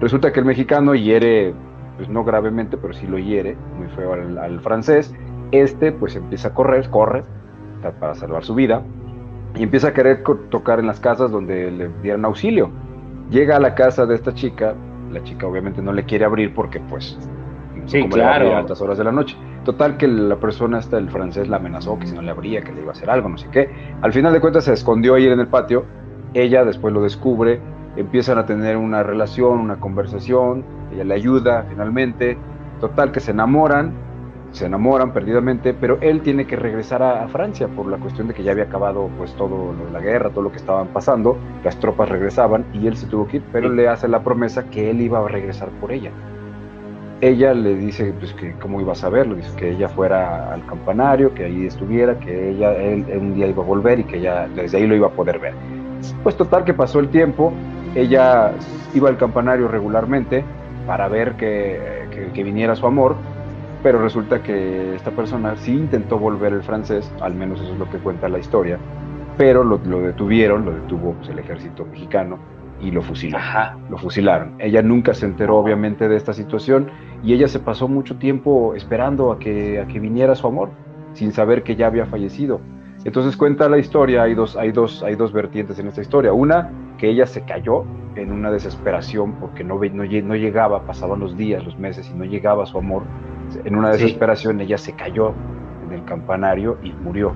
Resulta 0.00 0.32
que 0.32 0.40
el 0.40 0.46
mexicano 0.46 0.94
hiere, 0.94 1.54
pues 1.96 2.08
no 2.08 2.24
gravemente, 2.24 2.76
pero 2.76 2.94
sí 2.94 3.06
lo 3.06 3.18
hiere, 3.18 3.56
muy 3.76 3.88
feo 3.88 4.14
al, 4.14 4.60
francés. 4.60 5.14
Este 5.52 5.92
pues 5.92 6.16
empieza 6.16 6.48
a 6.48 6.54
correr, 6.54 6.88
corre 6.90 7.22
para 7.98 8.14
salvar 8.14 8.44
su 8.44 8.54
vida 8.54 8.82
y 9.54 9.62
empieza 9.62 9.88
a 9.88 9.92
querer 9.92 10.22
tocar 10.48 10.78
en 10.78 10.86
las 10.86 11.00
casas 11.00 11.30
donde 11.30 11.70
le 11.70 11.88
dieran 12.02 12.24
auxilio. 12.24 12.70
Llega 13.30 13.56
a 13.56 13.60
la 13.60 13.74
casa 13.74 14.06
de 14.06 14.16
esta 14.16 14.34
chica, 14.34 14.74
la 15.10 15.22
chica 15.22 15.46
obviamente 15.46 15.80
no 15.80 15.92
le 15.92 16.04
quiere 16.04 16.24
abrir 16.24 16.52
porque 16.54 16.80
pues 16.80 17.16
sí, 17.86 18.08
claro. 18.08 18.54
a 18.54 18.58
altas 18.58 18.80
horas 18.80 18.98
de 18.98 19.04
la 19.04 19.12
noche. 19.12 19.36
Total 19.64 19.96
que 19.96 20.08
la 20.08 20.36
persona 20.36 20.78
hasta 20.78 20.98
el 20.98 21.10
francés 21.10 21.48
la 21.48 21.58
amenazó 21.58 21.98
que 21.98 22.06
si 22.06 22.14
no 22.14 22.22
le 22.22 22.30
abría, 22.30 22.62
que 22.62 22.72
le 22.72 22.80
iba 22.80 22.88
a 22.88 22.92
hacer 22.92 23.08
algo, 23.08 23.28
no 23.28 23.38
sé 23.38 23.46
qué. 23.52 23.70
Al 24.02 24.12
final 24.12 24.32
de 24.32 24.40
cuentas 24.40 24.64
se 24.64 24.72
escondió 24.72 25.14
ahí 25.14 25.26
en 25.26 25.38
el 25.38 25.46
patio. 25.46 25.84
Ella 26.34 26.64
después 26.64 26.92
lo 26.92 27.02
descubre, 27.02 27.60
empiezan 27.96 28.38
a 28.38 28.46
tener 28.46 28.76
una 28.76 29.02
relación, 29.02 29.60
una 29.60 29.78
conversación, 29.78 30.64
ella 30.92 31.04
le 31.04 31.14
ayuda 31.14 31.66
finalmente. 31.68 32.36
Total 32.80 33.12
que 33.12 33.20
se 33.20 33.30
enamoran, 33.32 33.92
se 34.52 34.66
enamoran 34.66 35.12
perdidamente, 35.12 35.74
pero 35.74 35.98
él 36.00 36.22
tiene 36.22 36.46
que 36.46 36.56
regresar 36.56 37.02
a, 37.02 37.28
Francia 37.28 37.68
por 37.68 37.86
la 37.86 37.98
cuestión 37.98 38.28
de 38.28 38.34
que 38.34 38.42
ya 38.42 38.52
había 38.52 38.64
acabado 38.64 39.08
pues 39.16 39.32
todo 39.34 39.72
lo 39.72 39.86
de 39.86 39.92
la 39.92 40.00
guerra, 40.00 40.30
todo 40.30 40.42
lo 40.42 40.50
que 40.50 40.56
estaban 40.56 40.88
pasando, 40.88 41.38
las 41.62 41.76
tropas 41.78 42.08
regresaban 42.08 42.64
y 42.72 42.86
él 42.86 42.96
se 42.96 43.06
tuvo 43.06 43.28
que 43.28 43.36
ir, 43.36 43.42
pero 43.52 43.68
le 43.68 43.88
hace 43.88 44.08
la 44.08 44.22
promesa 44.22 44.64
que 44.64 44.90
él 44.90 45.00
iba 45.00 45.18
a 45.18 45.28
regresar 45.28 45.68
por 45.80 45.92
ella. 45.92 46.10
Ella 47.20 47.52
le 47.54 47.76
dice 47.76 48.12
pues 48.18 48.32
que 48.32 48.54
cómo 48.54 48.80
iba 48.80 48.92
a 48.92 48.96
saberlo, 48.96 49.36
dice 49.36 49.54
que 49.56 49.70
ella 49.70 49.88
fuera 49.88 50.52
al 50.52 50.64
campanario, 50.66 51.34
que 51.34 51.44
ahí 51.44 51.66
estuviera, 51.66 52.18
que 52.18 52.50
ella 52.50 52.72
él, 52.74 53.04
un 53.14 53.34
día 53.34 53.46
iba 53.46 53.62
a 53.62 53.66
volver 53.66 54.00
y 54.00 54.04
que 54.04 54.16
ella 54.16 54.48
desde 54.48 54.78
ahí 54.78 54.86
lo 54.86 54.96
iba 54.96 55.08
a 55.08 55.10
poder 55.10 55.38
ver. 55.38 55.54
Pues 56.22 56.36
total 56.36 56.64
que 56.64 56.74
pasó 56.74 56.98
el 56.98 57.08
tiempo, 57.10 57.52
ella 57.94 58.52
iba 58.94 59.08
al 59.08 59.16
campanario 59.16 59.68
regularmente 59.68 60.44
para 60.86 61.08
ver 61.08 61.34
que, 61.34 61.78
que, 62.34 62.42
viniera 62.42 62.74
su 62.74 62.86
amor, 62.86 63.16
pero 63.82 64.00
resulta 64.02 64.42
que 64.42 64.94
esta 64.94 65.10
persona 65.10 65.56
sí 65.56 65.72
intentó 65.72 66.18
volver 66.18 66.52
el 66.52 66.62
francés, 66.62 67.10
al 67.20 67.34
menos 67.34 67.60
eso 67.60 67.72
es 67.72 67.78
lo 67.78 67.88
que 67.90 67.98
cuenta 67.98 68.28
la 68.28 68.38
historia, 68.38 68.78
pero 69.36 69.64
lo, 69.64 69.78
lo 69.84 70.00
detuvieron, 70.00 70.64
lo 70.64 70.72
detuvo 70.72 71.14
pues, 71.14 71.28
el 71.30 71.38
ejército 71.38 71.86
mexicano 71.86 72.38
y 72.80 72.90
lo 72.90 73.02
fusilaron. 73.02 73.90
Lo 73.90 73.98
fusilaron. 73.98 74.54
Ella 74.58 74.82
nunca 74.82 75.14
se 75.14 75.26
enteró 75.26 75.58
obviamente 75.58 76.08
de 76.08 76.16
esta 76.16 76.32
situación 76.32 76.88
y 77.22 77.34
ella 77.34 77.48
se 77.48 77.60
pasó 77.60 77.88
mucho 77.88 78.16
tiempo 78.16 78.74
esperando 78.74 79.32
a 79.32 79.38
que, 79.38 79.80
a 79.80 79.86
que 79.86 80.00
viniera 80.00 80.34
su 80.34 80.46
amor, 80.46 80.70
sin 81.12 81.32
saber 81.32 81.62
que 81.62 81.76
ya 81.76 81.86
había 81.86 82.06
fallecido. 82.06 82.60
Entonces 83.04 83.36
cuenta 83.36 83.68
la 83.68 83.78
historia, 83.78 84.22
hay 84.22 84.34
dos, 84.34 84.56
hay, 84.56 84.72
dos, 84.72 85.02
hay 85.02 85.14
dos 85.14 85.32
vertientes 85.32 85.78
en 85.78 85.88
esta 85.88 86.02
historia. 86.02 86.32
Una, 86.32 86.70
que 86.98 87.08
ella 87.08 87.26
se 87.26 87.42
cayó 87.42 87.84
en 88.14 88.30
una 88.30 88.50
desesperación 88.50 89.32
porque 89.34 89.64
no, 89.64 89.80
no, 89.80 90.04
no 90.04 90.36
llegaba, 90.36 90.82
pasaban 90.84 91.20
los 91.20 91.36
días, 91.36 91.64
los 91.64 91.78
meses 91.78 92.10
y 92.14 92.18
no 92.18 92.24
llegaba 92.24 92.66
su 92.66 92.78
amor. 92.78 93.04
En 93.64 93.76
una 93.76 93.90
desesperación 93.90 94.60
ella 94.60 94.78
se 94.78 94.92
cayó 94.92 95.32
en 95.86 95.92
el 95.92 96.04
campanario 96.04 96.78
y 96.82 96.92
murió. 96.92 97.32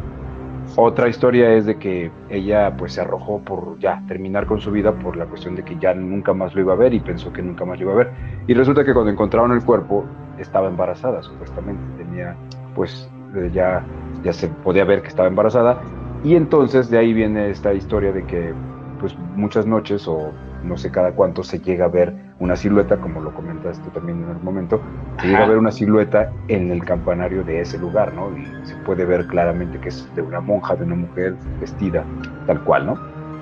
Otra 0.77 1.09
historia 1.09 1.53
es 1.53 1.67
de 1.67 1.77
que 1.77 2.11
ella 2.31 2.75
pues 2.77 2.95
se 2.95 3.01
arrojó 3.01 3.39
por 3.41 3.79
ya 3.79 4.03
terminar 4.09 4.47
con 4.47 4.61
su 4.61 4.71
vida 4.71 4.93
por 4.93 5.17
la 5.17 5.27
cuestión 5.27 5.55
de 5.55 5.63
que 5.63 5.77
ya 5.79 5.95
nunca 5.95 6.33
más 6.33 6.55
lo 6.55 6.63
iba 6.63 6.73
a 6.73 6.77
ver 6.77 6.95
y 6.95 7.01
pensó 7.01 7.33
que 7.33 7.43
nunca 7.43 7.65
más 7.65 7.79
lo 7.79 7.85
iba 7.85 7.93
a 7.93 7.97
ver. 7.97 8.11
Y 8.47 8.55
resulta 8.55 8.85
que 8.85 8.95
cuando 8.95 9.13
encontraron 9.13 9.53
el 9.53 9.63
cuerpo 9.63 10.05
estaba 10.39 10.69
embarazada, 10.69 11.23
supuestamente. 11.23 11.83
Tenía 11.99 12.35
pues 12.75 13.09
ya, 13.53 13.85
ya 14.23 14.33
se 14.33 14.49
podía 14.49 14.85
ver 14.85 15.03
que 15.03 15.09
estaba 15.09 15.29
embarazada. 15.29 15.81
Y 16.25 16.35
entonces 16.35 16.91
de 16.91 16.99
ahí 16.99 17.13
viene 17.13 17.51
esta 17.51 17.75
historia 17.75 18.13
de 18.13 18.25
que 18.25 18.55
pues 18.99 19.17
muchas 19.37 19.67
noches 19.67 20.09
o 20.09 20.33
no 20.65 20.77
sé 20.79 20.91
cada 20.91 21.13
cuánto 21.13 21.45
se 21.45 21.59
llega 21.61 21.85
a 21.85 21.89
ver 21.89 22.15
una 22.41 22.57
silueta, 22.57 22.97
como 22.97 23.21
lo 23.21 23.33
comentas 23.33 23.81
tú 23.83 23.91
también 23.91 24.23
en 24.25 24.31
el 24.31 24.43
momento, 24.43 24.81
se 25.21 25.29
llega 25.29 25.45
a 25.45 25.49
ver 25.49 25.59
una 25.59 25.71
silueta 25.71 26.33
en 26.49 26.71
el 26.71 26.85
campanario 26.85 27.45
de 27.45 27.61
ese 27.61 27.79
lugar, 27.79 28.13
¿no? 28.15 28.31
Y 28.37 28.67
se 28.67 28.75
puede 28.85 29.05
ver 29.05 29.27
claramente 29.27 29.79
que 29.79 29.89
es 29.89 30.09
de 30.17 30.23
una 30.23 30.41
monja, 30.41 30.75
de 30.75 30.85
una 30.85 30.97
mujer 30.97 31.35
vestida 31.61 32.05
tal 32.47 32.61
cual, 32.65 32.87
¿no? 32.87 32.99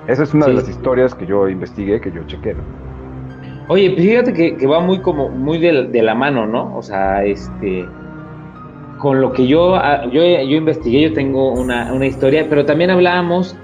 Esa 0.07 0.23
es 0.23 0.33
una 0.33 0.45
de 0.45 0.53
las 0.53 0.69
historias 0.69 1.15
que 1.15 1.25
yo 1.25 1.49
investigué, 1.49 1.99
que 2.01 2.11
yo 2.11 2.23
chequé, 2.25 2.53
¿no? 2.53 2.61
Oye, 3.69 3.91
pues 3.91 4.05
fíjate 4.05 4.33
que, 4.33 4.67
va 4.67 4.81
muy 4.81 4.99
como 4.99 5.29
muy 5.29 5.57
de, 5.57 6.01
la 6.01 6.13
mano, 6.13 6.45
¿no? 6.45 6.75
O 6.75 6.81
sea, 6.81 7.23
este 7.23 7.87
con 8.99 9.19
lo 9.19 9.33
que 9.33 9.47
yo, 9.47 9.75
ah, 9.75 10.05
yo, 10.05 10.21
yo 10.21 10.57
investigué, 10.57 11.09
yo 11.09 11.13
tengo 11.13 11.51
una, 11.51 11.91
una 11.91 12.05
historia, 12.05 12.45
pero 12.49 12.65
también 12.65 12.89
hablábamos 12.89 13.57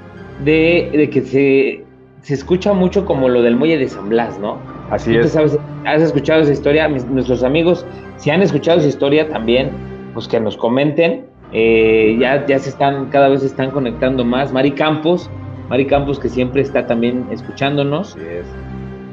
de, 0.44 0.90
de 0.94 1.10
que 1.10 1.22
se 1.22 1.86
se 2.22 2.34
escucha 2.34 2.74
mucho 2.74 3.06
como 3.06 3.30
lo 3.30 3.42
del 3.42 3.56
muelle 3.56 3.78
de 3.78 3.88
San 3.88 4.10
Blas, 4.10 4.40
¿no? 4.40 4.58
Así 4.92 5.16
es. 5.16 5.38
¿Has 5.86 6.02
escuchado 6.02 6.42
esa 6.42 6.52
historia? 6.52 6.88
nuestros 6.88 7.44
amigos, 7.44 7.86
si 8.18 8.30
han 8.30 8.42
escuchado 8.42 8.80
esa 8.80 8.90
historia 8.90 9.30
también, 9.30 9.72
pues 10.14 10.28
que 10.28 10.40
nos 10.40 10.58
comenten. 10.58 11.26
Eh, 11.52 12.18
ya, 12.20 12.46
ya 12.46 12.60
se 12.60 12.70
están, 12.70 13.08
cada 13.08 13.30
vez 13.30 13.42
se 13.42 13.48
están 13.48 13.72
conectando 13.72 14.24
más. 14.24 14.52
Mari 14.52 14.72
Campos, 14.72 15.30
Mari 15.70 15.86
Campos 15.88 16.20
que 16.20 16.30
siempre 16.30 16.62
está 16.62 16.86
también 16.86 17.26
escuchándonos. 17.32 18.16
Así 18.16 18.26
es. 18.26 18.46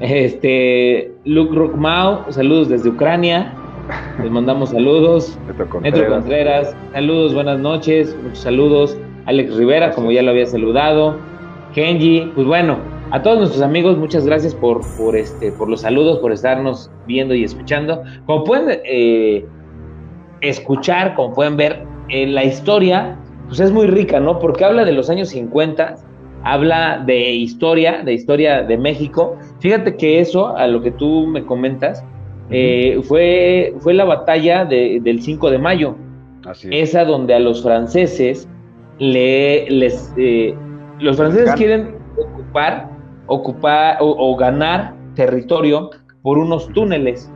Este, 0.00 1.12
Luke 1.24 1.54
Rockmau, 1.54 2.24
saludos 2.30 2.68
desde 2.68 2.90
Ucrania. 2.90 3.54
Les 4.22 4.30
mandamos 4.30 4.70
saludos. 4.70 5.38
Neto 5.82 6.06
Contreras. 6.08 6.76
saludos, 6.92 7.34
buenas 7.34 7.58
noches, 7.58 8.16
muchos 8.22 8.40
saludos. 8.40 8.98
Alex 9.26 9.56
Rivera, 9.56 9.92
como 9.92 10.12
ya 10.12 10.22
lo 10.22 10.30
había 10.30 10.46
saludado. 10.46 11.18
Kenji, 11.74 12.32
pues 12.34 12.46
bueno, 12.46 12.78
a 13.10 13.22
todos 13.22 13.38
nuestros 13.38 13.62
amigos, 13.62 13.96
muchas 13.96 14.26
gracias 14.26 14.54
por, 14.54 14.80
por, 14.96 15.16
este, 15.16 15.52
por 15.52 15.68
los 15.68 15.82
saludos, 15.82 16.18
por 16.18 16.32
estarnos 16.32 16.90
viendo 17.06 17.34
y 17.34 17.44
escuchando. 17.44 18.02
Como 18.26 18.44
pueden 18.44 18.80
eh, 18.84 19.44
escuchar, 20.40 21.14
como 21.14 21.32
pueden 21.32 21.56
ver, 21.56 21.84
eh, 22.08 22.26
la 22.26 22.44
historia, 22.44 23.16
pues 23.46 23.60
es 23.60 23.70
muy 23.70 23.86
rica, 23.86 24.18
¿no? 24.18 24.38
Porque 24.38 24.64
habla 24.64 24.84
de 24.84 24.92
los 24.92 25.08
años 25.08 25.28
50, 25.28 25.96
habla 26.42 27.02
de 27.06 27.30
historia, 27.32 28.02
de 28.02 28.12
historia 28.12 28.62
de 28.62 28.76
México. 28.76 29.36
Fíjate 29.60 29.96
que 29.96 30.20
eso, 30.20 30.56
a 30.56 30.66
lo 30.66 30.82
que 30.82 30.90
tú 30.90 31.26
me 31.28 31.44
comentas, 31.44 32.04
eh, 32.50 33.00
fue, 33.04 33.74
fue 33.80 33.94
la 33.94 34.04
batalla 34.04 34.64
del 34.64 35.22
5 35.22 35.50
de 35.50 35.58
mayo. 35.58 35.96
Así 36.44 36.68
Esa 36.72 37.04
donde 37.04 37.34
a 37.34 37.40
los 37.40 37.62
franceses 37.62 38.48
le, 38.98 39.68
les... 39.70 40.12
los 41.00 41.16
franceses 41.16 41.54
quieren 41.54 41.96
ocupar 42.16 42.95
ocupar 43.26 43.98
o, 44.00 44.36
ganar 44.36 44.94
territorio 45.14 45.90
por 46.22 46.38
unos 46.38 46.68
túneles. 46.68 47.30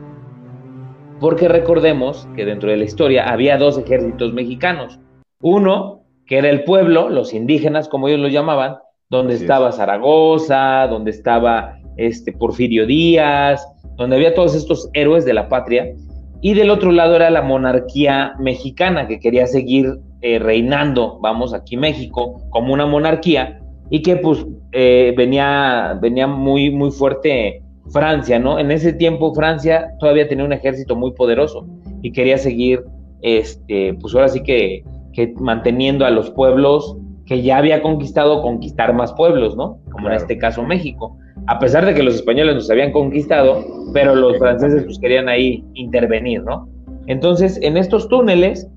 Porque 1.19 1.47
recordemos 1.47 2.27
que 2.35 2.45
dentro 2.45 2.69
de 2.69 2.77
la 2.77 2.83
historia 2.83 3.29
había 3.29 3.57
dos 3.57 3.77
ejércitos 3.77 4.33
mexicanos. 4.33 4.99
Uno, 5.41 6.01
que 6.25 6.37
era 6.37 6.49
el 6.49 6.63
pueblo, 6.63 7.09
los 7.09 7.33
indígenas, 7.33 7.87
como 7.87 8.07
ellos 8.07 8.21
lo 8.21 8.27
llamaban, 8.27 8.77
donde 9.09 9.35
estaba 9.35 9.71
Zaragoza, 9.71 10.87
donde 10.87 11.11
estaba 11.11 11.77
este 11.97 12.31
Porfirio 12.31 12.85
Díaz, 12.85 13.67
donde 13.97 14.15
había 14.15 14.33
todos 14.33 14.55
estos 14.55 14.89
héroes 14.93 15.25
de 15.25 15.33
la 15.33 15.49
patria. 15.49 15.93
Y 16.41 16.55
del 16.55 16.71
otro 16.71 16.91
lado 16.91 17.15
era 17.15 17.29
la 17.29 17.43
monarquía 17.43 18.33
mexicana, 18.39 19.07
que 19.07 19.19
quería 19.19 19.45
seguir 19.45 19.99
eh, 20.21 20.39
reinando, 20.39 21.19
vamos, 21.21 21.53
aquí 21.53 21.77
México, 21.77 22.41
como 22.49 22.73
una 22.73 22.87
monarquía, 22.87 23.60
y 23.91 24.01
que 24.01 24.15
pues 24.15 24.43
eh, 24.71 25.13
venía, 25.15 25.99
venía 26.01 26.25
muy, 26.25 26.71
muy 26.71 26.89
fuerte 26.91 27.61
Francia, 27.91 28.39
¿no? 28.39 28.57
En 28.57 28.71
ese 28.71 28.93
tiempo 28.93 29.35
Francia 29.35 29.91
todavía 29.99 30.27
tenía 30.27 30.45
un 30.45 30.53
ejército 30.53 30.95
muy 30.95 31.11
poderoso 31.11 31.67
y 32.01 32.13
quería 32.13 32.37
seguir, 32.37 32.83
este, 33.21 33.93
pues 33.95 34.15
ahora 34.15 34.29
sí 34.29 34.41
que, 34.41 34.83
que 35.11 35.33
manteniendo 35.39 36.05
a 36.05 36.09
los 36.09 36.31
pueblos 36.31 36.95
que 37.25 37.41
ya 37.41 37.57
había 37.57 37.81
conquistado, 37.81 38.41
conquistar 38.41 38.93
más 38.93 39.11
pueblos, 39.13 39.57
¿no? 39.57 39.79
Como 39.91 40.07
en 40.07 40.15
este 40.15 40.37
caso 40.37 40.63
México. 40.63 41.17
A 41.47 41.59
pesar 41.59 41.85
de 41.85 41.93
que 41.93 42.01
los 42.01 42.15
españoles 42.15 42.55
nos 42.55 42.71
habían 42.71 42.93
conquistado, 42.93 43.65
pero 43.93 44.15
los 44.15 44.37
franceses 44.37 44.85
pues 44.85 44.99
querían 44.99 45.27
ahí 45.27 45.65
intervenir, 45.73 46.43
¿no? 46.43 46.69
Entonces, 47.07 47.59
en 47.61 47.75
estos 47.75 48.07
túneles, 48.07 48.69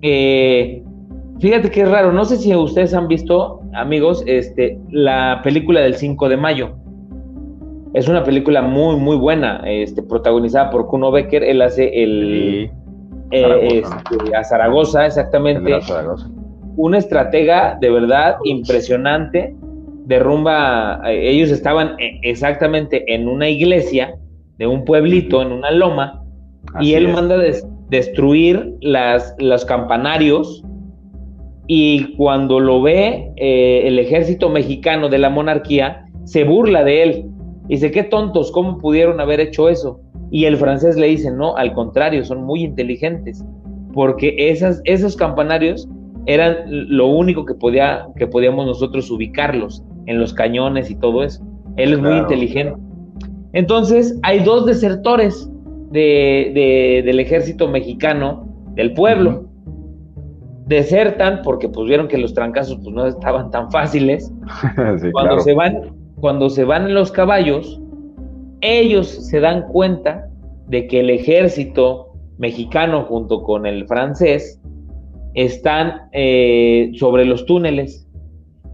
eh, 0.00 0.82
Fíjate 1.40 1.70
que 1.70 1.82
es 1.82 1.90
raro, 1.90 2.12
no 2.12 2.24
sé 2.24 2.36
si 2.36 2.54
ustedes 2.54 2.94
han 2.94 3.08
visto, 3.08 3.60
amigos, 3.74 4.22
este, 4.26 4.78
la 4.90 5.40
película 5.42 5.80
del 5.80 5.94
5 5.94 6.28
de 6.28 6.36
mayo. 6.36 6.76
Es 7.92 8.08
una 8.08 8.24
película 8.24 8.62
muy, 8.62 8.96
muy 8.96 9.16
buena, 9.16 9.62
este, 9.66 10.02
protagonizada 10.02 10.70
por 10.70 10.86
Kuno 10.86 11.10
Becker. 11.10 11.42
Él 11.42 11.62
hace 11.62 12.02
el, 12.02 12.70
eh, 13.30 13.82
este, 13.82 14.36
a 14.36 14.44
Zaragoza, 14.44 15.06
exactamente. 15.06 15.78
Un 16.76 16.94
estratega 16.94 17.78
de 17.80 17.90
verdad 17.90 18.36
impresionante, 18.44 19.54
derrumba, 20.06 21.00
eh, 21.06 21.30
ellos 21.30 21.50
estaban 21.50 21.98
eh, 22.00 22.18
exactamente 22.22 23.12
en 23.12 23.28
una 23.28 23.48
iglesia 23.48 24.16
de 24.58 24.66
un 24.66 24.84
pueblito, 24.84 25.42
en 25.42 25.52
una 25.52 25.70
loma, 25.70 26.22
y 26.80 26.94
él 26.94 27.08
manda 27.08 27.36
destruir 27.90 28.74
las, 28.80 29.34
los 29.38 29.64
campanarios 29.64 30.64
y 31.66 32.14
cuando 32.16 32.60
lo 32.60 32.82
ve 32.82 33.32
el 33.36 33.98
ejército 33.98 34.50
mexicano 34.50 35.08
de 35.08 35.18
la 35.18 35.30
monarquía, 35.30 36.06
se 36.24 36.44
burla 36.44 36.84
de 36.84 37.02
él. 37.02 37.30
Dice, 37.68 37.90
qué 37.90 38.02
tontos, 38.02 38.52
¿cómo 38.52 38.78
pudieron 38.78 39.20
haber 39.20 39.40
hecho 39.40 39.68
eso? 39.68 40.00
Y 40.30 40.44
el 40.44 40.56
francés 40.56 40.96
le 40.96 41.06
dice, 41.06 41.30
no, 41.30 41.56
al 41.56 41.72
contrario, 41.72 42.24
son 42.24 42.44
muy 42.44 42.62
inteligentes, 42.62 43.44
porque 43.92 44.34
esas, 44.38 44.80
esos 44.84 45.16
campanarios 45.16 45.88
eran 46.26 46.56
lo 46.66 47.06
único 47.06 47.44
que, 47.44 47.54
podía, 47.54 48.06
que 48.16 48.26
podíamos 48.26 48.66
nosotros 48.66 49.10
ubicarlos 49.10 49.82
en 50.06 50.18
los 50.18 50.34
cañones 50.34 50.90
y 50.90 50.96
todo 50.96 51.22
eso. 51.22 51.42
Él 51.76 51.92
es 51.92 52.00
muy 52.00 52.16
inteligente. 52.18 52.76
Entonces, 53.52 54.18
hay 54.22 54.40
dos 54.40 54.66
desertores 54.66 55.50
de, 55.90 57.02
del 57.04 57.20
ejército 57.20 57.68
mexicano 57.68 58.46
del 58.74 58.92
pueblo. 58.94 59.46
Desertan 60.66 61.42
porque 61.42 61.68
pues 61.68 61.88
vieron 61.88 62.08
que 62.08 62.18
los 62.18 62.32
trancazos 62.34 62.78
pues 62.82 62.94
no 62.94 63.06
estaban 63.06 63.50
tan 63.50 63.70
fáciles. 63.70 64.32
cuando 65.12 65.40
se 65.40 65.54
van, 65.54 65.94
cuando 66.20 66.50
se 66.50 66.64
van 66.64 66.86
en 66.86 66.94
los 66.94 67.12
caballos, 67.12 67.80
ellos 68.60 69.08
se 69.08 69.40
dan 69.40 69.68
cuenta 69.68 70.28
de 70.68 70.86
que 70.86 71.00
el 71.00 71.10
ejército 71.10 72.14
mexicano 72.38 73.02
junto 73.02 73.42
con 73.42 73.66
el 73.66 73.86
francés 73.86 74.60
están 75.34 76.08
eh, 76.12 76.92
sobre 76.94 77.24
los 77.24 77.44
túneles, 77.44 78.08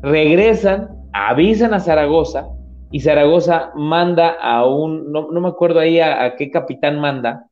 regresan, 0.02 0.88
avisan 1.12 1.74
a 1.74 1.80
Zaragoza 1.80 2.48
y 2.90 3.00
Zaragoza 3.00 3.72
manda 3.74 4.30
a 4.40 4.66
un, 4.66 5.10
no, 5.12 5.28
me 5.30 5.48
acuerdo 5.48 5.80
ahí 5.80 6.00
a, 6.00 6.34
qué 6.36 6.50
capitán 6.50 7.00
manda, 7.00 7.46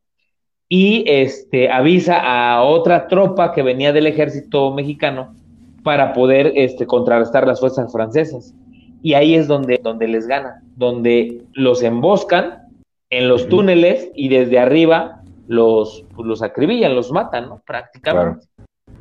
y 0.68 1.04
este, 1.06 1.70
avisa 1.70 2.20
a 2.20 2.62
otra 2.62 3.06
tropa 3.08 3.52
que 3.52 3.62
venía 3.62 3.92
del 3.92 4.06
ejército 4.06 4.72
mexicano 4.72 5.34
para 5.82 6.12
poder 6.12 6.52
este, 6.54 6.86
contrarrestar 6.86 7.46
las 7.46 7.60
fuerzas 7.60 7.90
francesas 7.90 8.54
y 9.02 9.14
ahí 9.14 9.34
es 9.34 9.48
donde, 9.48 9.80
donde 9.82 10.08
les 10.08 10.26
gana, 10.26 10.62
donde 10.76 11.42
los 11.54 11.82
emboscan 11.82 12.68
en 13.10 13.28
los 13.28 13.48
túneles 13.48 14.10
y 14.14 14.28
desde 14.28 14.58
arriba 14.58 15.22
los, 15.46 16.04
pues, 16.14 16.26
los 16.26 16.42
acribillan, 16.42 16.94
los 16.94 17.10
matan, 17.10 17.48
¿no? 17.48 17.62
Prácticamente. 17.66 18.46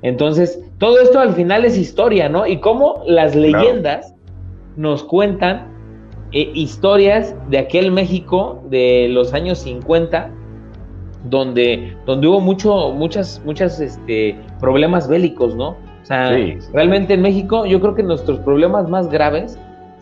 Entonces, 0.02 0.62
todo 0.78 1.00
esto 1.00 1.20
al 1.20 1.34
final 1.34 1.66
es 1.66 1.78
historia, 1.78 2.30
¿no? 2.30 2.46
Y 2.46 2.60
cómo 2.60 3.04
las 3.06 3.36
leyendas 3.36 4.14
nos 4.76 5.04
cuentan 5.04 5.74
eh, 6.32 6.52
historias 6.54 7.36
de 7.50 7.58
aquel 7.58 7.92
México 7.92 8.62
de 8.70 9.08
los 9.10 9.34
años 9.34 9.60
50, 9.60 10.32
donde, 11.30 11.96
donde 12.06 12.28
hubo 12.28 12.40
mucho, 12.40 12.92
muchas, 12.92 13.42
muchas 13.46 13.80
este, 13.80 14.40
problemas 14.60 15.08
bélicos, 15.08 15.56
¿no? 15.56 15.70
O 15.70 16.06
sea, 16.08 16.38
realmente 16.74 17.16
en 17.16 17.22
México 17.22 17.66
yo 17.66 17.82
creo 17.82 17.94
que 17.94 18.04
nuestros 18.04 18.40
problemas 18.40 18.88
más 18.88 19.10
graves 19.10 19.60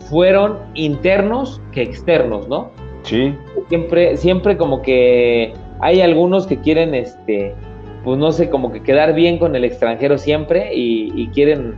fueron 0.09 0.59
internos 0.75 1.59
que 1.71 1.81
externos, 1.81 2.47
¿no? 2.47 2.69
Sí. 3.03 3.35
Siempre, 3.69 4.17
siempre 4.17 4.57
como 4.57 4.81
que 4.81 5.53
hay 5.79 6.01
algunos 6.01 6.45
que 6.45 6.57
quieren, 6.59 6.93
este, 6.93 7.55
pues 8.03 8.19
no 8.19 8.31
sé, 8.31 8.49
como 8.49 8.71
que 8.71 8.83
quedar 8.83 9.15
bien 9.15 9.39
con 9.39 9.55
el 9.55 9.63
extranjero 9.63 10.17
siempre 10.17 10.71
y, 10.73 11.27
quieren 11.33 11.75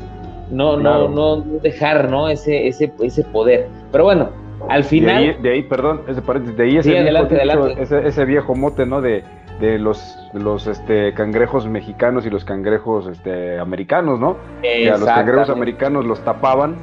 no, 0.51 0.77
no, 0.77 1.07
no 1.07 1.37
dejar, 1.61 2.09
¿no? 2.09 2.29
Ese, 2.29 2.67
ese, 2.67 2.91
ese 3.01 3.23
poder. 3.23 3.67
Pero 3.91 4.05
bueno, 4.05 4.29
al 4.69 4.83
final. 4.83 5.41
De 5.41 5.51
ahí, 5.51 5.63
perdón, 5.63 6.01
ese 6.07 6.21
de 6.21 6.63
ahí 6.63 6.77
ese, 6.77 6.91
viejo, 7.03 7.67
Ese, 7.67 8.25
viejo 8.25 8.55
mote, 8.55 8.85
¿no? 8.85 9.01
De, 9.01 9.23
de 9.59 9.79
los, 9.79 10.17
los 10.33 10.67
este, 10.67 11.13
cangrejos 11.13 11.67
mexicanos 11.67 12.25
y 12.25 12.29
los 12.29 12.45
cangrejos 12.45 13.07
este, 13.07 13.59
americanos, 13.59 14.19
¿no? 14.19 14.37
Que 14.61 14.89
a 14.89 14.97
los 14.97 15.05
cangrejos 15.05 15.49
americanos 15.49 16.05
los 16.05 16.23
tapaban 16.23 16.75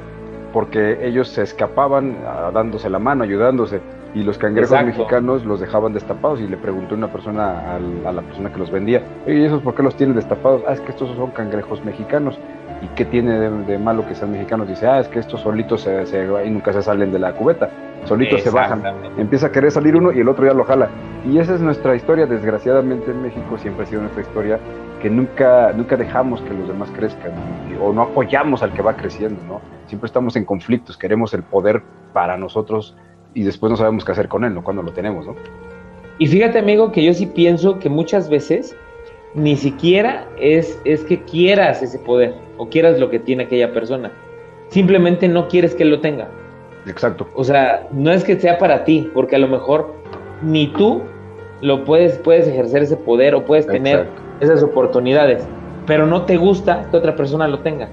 porque 0.55 1.05
ellos 1.05 1.27
se 1.27 1.43
escapaban 1.43 2.17
dándose 2.53 2.89
la 2.89 2.97
mano, 2.97 3.25
ayudándose, 3.25 3.81
y 4.13 4.23
los 4.23 4.37
cangrejos 4.37 4.81
mexicanos 4.85 5.43
los 5.43 5.59
dejaban 5.59 5.91
destapados 5.91 6.39
y 6.39 6.47
le 6.47 6.55
preguntó 6.55 6.95
una 6.95 7.11
persona 7.11 7.75
a 7.75 8.11
la 8.13 8.21
persona 8.21 8.51
que 8.53 8.59
los 8.59 8.71
vendía, 8.71 9.03
¿y 9.27 9.43
esos 9.43 9.61
por 9.61 9.75
qué 9.75 9.83
los 9.83 9.97
tienen 9.97 10.15
destapados? 10.15 10.61
Ah, 10.65 10.71
es 10.71 10.79
que 10.79 10.91
estos 10.91 11.13
son 11.17 11.31
cangrejos 11.31 11.83
mexicanos. 11.83 12.39
¿Y 12.81 12.87
qué 12.95 13.05
tiene 13.05 13.39
de, 13.39 13.77
malo 13.77 14.05
que 14.07 14.15
sean 14.15 14.31
mexicanos? 14.31 14.67
Dice, 14.67 14.87
ah, 14.87 14.99
es 14.99 15.07
que 15.07 15.19
estos 15.19 15.41
solitos 15.41 15.81
se, 15.81 16.05
se, 16.05 16.25
y 16.45 16.49
nunca 16.49 16.73
se 16.73 16.81
salen 16.81 17.11
de 17.11 17.19
la 17.19 17.33
cubeta, 17.33 17.69
solitos 18.03 18.41
se 18.41 18.49
bajan. 18.49 18.83
Empieza 19.17 19.47
a 19.47 19.51
querer 19.51 19.71
salir 19.71 19.95
uno 19.95 20.11
y 20.11 20.19
el 20.19 20.27
otro 20.27 20.45
ya 20.45 20.53
lo 20.53 20.63
jala. 20.65 20.89
Y 21.25 21.39
esa 21.39 21.55
es 21.55 21.61
nuestra 21.61 21.95
historia, 21.95 22.25
desgraciadamente 22.25 23.11
en 23.11 23.21
México 23.21 23.57
siempre 23.57 23.85
ha 23.85 23.87
sido 23.87 24.01
nuestra 24.01 24.21
historia 24.21 24.59
que 25.01 25.09
nunca, 25.09 25.71
nunca 25.73 25.95
dejamos 25.97 26.41
que 26.41 26.53
los 26.53 26.67
demás 26.67 26.89
crezcan 26.95 27.31
o 27.81 27.93
no 27.93 28.03
apoyamos 28.03 28.61
al 28.61 28.73
que 28.73 28.81
va 28.81 28.95
creciendo, 28.95 29.41
¿no? 29.47 29.61
Siempre 29.87 30.07
estamos 30.07 30.35
en 30.35 30.45
conflictos, 30.45 30.97
queremos 30.97 31.33
el 31.33 31.43
poder 31.43 31.81
para 32.13 32.37
nosotros 32.37 32.95
y 33.33 33.43
después 33.43 33.69
no 33.69 33.77
sabemos 33.77 34.05
qué 34.05 34.11
hacer 34.11 34.27
con 34.27 34.43
él, 34.45 34.53
¿no? 34.53 34.63
Cuando 34.63 34.81
lo 34.81 34.91
tenemos, 34.91 35.25
¿no? 35.25 35.35
Y 36.17 36.27
fíjate, 36.27 36.59
amigo, 36.59 36.91
que 36.91 37.03
yo 37.03 37.13
sí 37.13 37.25
pienso 37.25 37.79
que 37.79 37.89
muchas 37.89 38.29
veces 38.29 38.75
ni 39.35 39.55
siquiera 39.57 40.27
es, 40.39 40.79
es 40.85 41.03
que 41.03 41.21
quieras 41.23 41.83
ese 41.83 41.99
poder 41.99 42.35
o 42.57 42.69
quieras 42.69 42.99
lo 42.99 43.09
que 43.09 43.19
tiene 43.19 43.43
aquella 43.43 43.73
persona. 43.73 44.11
Simplemente 44.69 45.27
no 45.27 45.47
quieres 45.47 45.75
que 45.75 45.85
lo 45.85 45.99
tenga. 45.99 46.29
Exacto. 46.87 47.27
O 47.35 47.43
sea, 47.43 47.87
no 47.91 48.11
es 48.11 48.23
que 48.23 48.39
sea 48.39 48.57
para 48.57 48.83
ti, 48.83 49.09
porque 49.13 49.35
a 49.35 49.39
lo 49.39 49.47
mejor 49.47 49.93
ni 50.41 50.67
tú 50.67 51.01
lo 51.61 51.83
puedes, 51.83 52.17
puedes 52.19 52.47
ejercer 52.47 52.83
ese 52.83 52.97
poder 52.97 53.35
o 53.35 53.45
puedes 53.45 53.67
tener 53.67 54.07
esas 54.39 54.63
oportunidades, 54.63 55.45
pero 55.85 56.05
no 56.05 56.23
te 56.23 56.37
gusta 56.37 56.87
que 56.89 56.97
otra 56.97 57.15
persona 57.15 57.47
lo 57.47 57.59
tenga. 57.59 57.89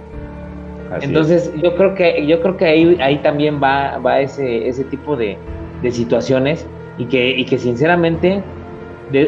Entonces, 1.00 1.50
yo 1.62 1.74
creo 1.74 1.94
que 1.94 2.26
yo 2.26 2.40
creo 2.42 2.56
que 2.56 2.66
ahí, 2.66 2.98
ahí 3.00 3.16
también 3.18 3.60
va, 3.62 3.96
va 3.98 4.20
ese, 4.20 4.68
ese 4.68 4.84
tipo 4.84 5.16
de, 5.16 5.38
situaciones 5.90 6.66
y 6.98 7.06
que, 7.06 7.30
y 7.30 7.44
que 7.44 7.58
sinceramente, 7.58 8.42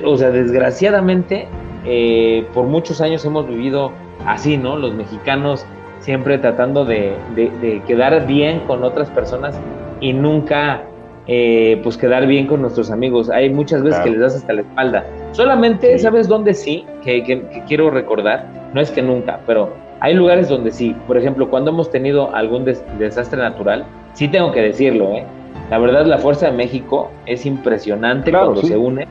o 0.05 0.17
sea, 0.17 0.31
desgraciadamente, 0.31 1.49
eh, 1.85 2.47
por 2.55 2.67
muchos 2.67 3.01
años 3.01 3.25
hemos 3.25 3.47
vivido 3.47 3.93
así, 4.27 4.57
¿no? 4.57 4.77
Los 4.77 4.95
mexicanos 4.95 5.67
siempre 6.01 6.39
tratando 6.39 6.85
de, 6.85 7.17
de 7.35 7.83
quedar 7.87 8.27
bien 8.27 8.61
con 8.67 8.85
otras 8.85 9.11
personas 9.11 9.59
y 10.01 10.13
nunca 10.13 10.83
eh, 11.27 11.81
pues 11.83 11.97
quedar 11.97 12.27
bien 12.27 12.47
con 12.47 12.61
nuestros 12.61 12.91
amigos. 12.91 13.31
Hay 13.31 13.49
muchas 13.49 13.83
veces 13.83 14.01
que 14.01 14.11
les 14.11 14.21
das 14.21 14.37
hasta 14.37 14.53
la 14.53 14.61
espalda. 14.61 15.07
Solamente, 15.33 15.99
¿sabes 15.99 16.29
dónde 16.29 16.53
sí? 16.53 16.85
Que, 17.03 17.43
quiero 17.67 17.91
recordar, 17.91 18.47
no 18.75 18.81
es 18.81 18.91
que 18.91 19.01
nunca, 19.01 19.41
pero 19.47 19.73
hay 20.01 20.13
lugares 20.15 20.51
donde 20.51 20.71
sí. 20.71 20.95
Por 21.07 21.17
ejemplo, 21.17 21.49
cuando 21.49 21.71
hemos 21.71 21.91
tenido 21.91 22.35
algún 22.35 22.67
desastre 22.99 23.41
natural, 23.41 23.87
sí 24.13 24.29
tengo 24.29 24.53
que 24.53 24.61
decirlo, 24.61 25.15
¿eh? 25.15 25.25
La 25.71 25.79
verdad, 25.79 26.05
la 26.05 26.19
Fuerza 26.19 26.51
de 26.51 26.53
México 26.53 27.11
es 27.25 27.47
impresionante 27.47 28.31
cuando 28.31 28.61
se 28.61 28.77
une 28.77 29.07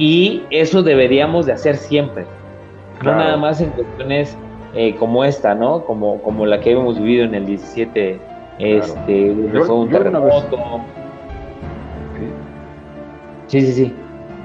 y 0.00 0.42
eso 0.48 0.82
deberíamos 0.82 1.44
de 1.44 1.52
hacer 1.52 1.76
siempre. 1.76 2.24
No 3.04 3.14
nada 3.14 3.36
más 3.36 3.60
en 3.60 3.68
cuestiones 3.70 4.34
eh, 4.74 4.96
como 4.96 5.24
esta, 5.24 5.54
¿no? 5.54 5.84
Como, 5.84 6.22
como 6.22 6.46
la 6.46 6.58
que 6.58 6.72
hemos 6.72 6.98
vivido 6.98 7.26
en 7.26 7.34
el 7.34 7.44
17, 7.44 8.18
este, 8.58 9.36
fue 9.52 9.74
un 9.74 9.90
terremoto 9.90 10.58
Sí, 13.48 13.60
sí, 13.60 13.72
sí. 13.72 13.94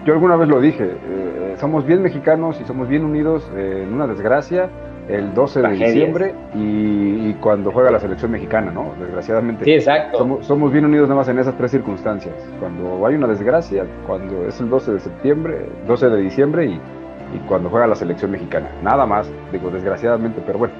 Yo 0.06 0.14
alguna 0.14 0.36
vez 0.36 0.50
lo 0.50 0.60
dije, 0.60 0.84
eh, 0.84 1.56
somos 1.58 1.86
bien 1.86 2.02
mexicanos 2.02 2.60
y 2.60 2.66
somos 2.66 2.90
bien 2.90 3.06
unidos 3.06 3.50
en 3.56 3.94
una 3.94 4.08
desgracia 4.08 4.70
el 5.08 5.34
12 5.34 5.62
de 5.62 5.70
diciembre 5.70 6.34
y, 6.54 7.34
cuando 7.42 7.72
juega 7.72 7.92
la 7.92 8.00
selección 8.00 8.32
mexicana, 8.32 8.72
¿no? 8.72 8.94
Desgraciadamente. 9.00 9.66
Sí, 9.66 9.74
exacto. 9.74 10.42
Somos, 10.42 10.72
bien 10.72 10.86
unidos 10.86 11.08
nada 11.08 11.20
más 11.20 11.28
en 11.28 11.38
esas 11.38 11.56
tres 11.58 11.72
circunstancias. 11.72 12.34
Cuando 12.60 13.06
hay 13.06 13.16
una 13.16 13.28
desgracia, 13.28 13.86
cuando 14.08 14.48
es 14.48 14.60
el 14.60 14.70
12 14.70 14.94
de 14.94 15.00
septiembre, 15.00 15.66
12 15.86 16.10
de 16.10 16.22
diciembre 16.22 16.66
y, 16.66 16.74
y 16.74 17.40
cuando 17.48 17.70
juega 17.70 17.88
la 17.88 17.96
selección 17.96 18.32
mexicana. 18.32 18.70
Nada 18.82 19.06
más, 19.06 19.30
digo, 19.52 19.70
desgraciadamente, 19.70 20.42
pero 20.46 20.60
bueno. 20.60 20.74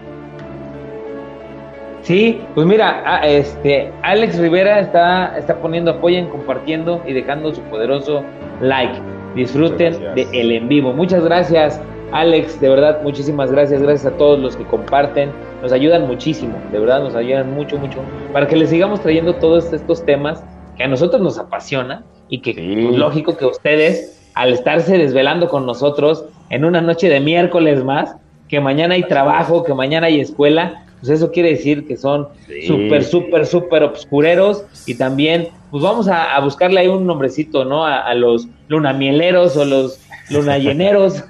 Sí, 2.06 2.40
pues 2.54 2.68
mira, 2.68 3.22
este 3.26 3.92
Alex 4.04 4.38
Rivera 4.38 4.80
está, 4.80 5.36
está 5.40 5.56
poniendo 5.56 5.90
apoyo, 5.90 6.30
compartiendo 6.30 7.02
y 7.08 7.14
dejando 7.14 7.52
su 7.52 7.62
poderoso 7.64 8.24
like. 8.62 8.94
Disfruten 9.34 10.14
de 10.14 10.28
el 10.32 10.52
en 10.52 10.68
vivo. 10.68 10.94
Muchas 10.94 11.26
gracias, 11.26 11.82
Alex. 12.16 12.62
De 12.62 12.70
verdad, 12.70 13.02
muchísimas 13.04 13.52
gracias. 13.52 13.82
Gracias 13.82 14.14
a 14.14 14.18
todos 14.18 14.40
los 14.40 14.56
que 14.56 14.64
comparten. 14.64 15.32
Nos 15.62 15.74
ayudan 15.74 16.08
muchísimo. 16.08 16.58
De 16.72 16.80
verdad, 16.80 17.02
nos 17.02 17.14
ayudan 17.14 17.54
mucho, 17.54 17.78
mucho. 17.78 18.00
Para 18.32 18.48
que 18.48 18.56
les 18.56 18.70
sigamos 18.70 19.02
trayendo 19.02 19.36
todos 19.36 19.74
estos 19.74 20.06
temas 20.06 20.42
que 20.78 20.84
a 20.84 20.88
nosotros 20.88 21.22
nos 21.22 21.38
apasiona 21.38 22.04
y 22.30 22.40
que, 22.40 22.54
pues, 22.54 22.98
lógico 22.98 23.36
que 23.36 23.46
ustedes, 23.46 24.32
al 24.34 24.54
estarse 24.54 24.98
desvelando 24.98 25.50
con 25.50 25.66
nosotros, 25.66 26.26
en 26.50 26.64
una 26.64 26.80
noche 26.80 27.10
de 27.10 27.20
miércoles 27.20 27.84
más, 27.84 28.16
que 28.48 28.62
mañana 28.62 28.96
hay 28.96 29.04
trabajo, 29.04 29.64
que 29.64 29.74
mañana 29.74 30.08
hay 30.08 30.22
escuela, 30.22 30.86
pues 31.02 31.10
eso 31.10 31.32
quiere 31.32 31.50
decir 31.50 31.86
que 31.86 31.98
son 31.98 32.30
súper, 32.66 33.04
súper, 33.04 33.46
súper 33.46 33.84
obscureros 33.84 34.64
y 34.86 34.96
también, 34.96 35.50
pues 35.70 35.84
vamos 35.84 36.08
a, 36.08 36.40
buscarle 36.40 36.80
ahí 36.80 36.88
un 36.88 37.06
nombrecito, 37.06 37.66
¿no? 37.66 37.86
A, 37.86 38.14
los 38.14 38.48
lunamieleros 38.70 39.58
o 39.58 39.66
los 39.66 40.00
lunayeneros. 40.30 41.24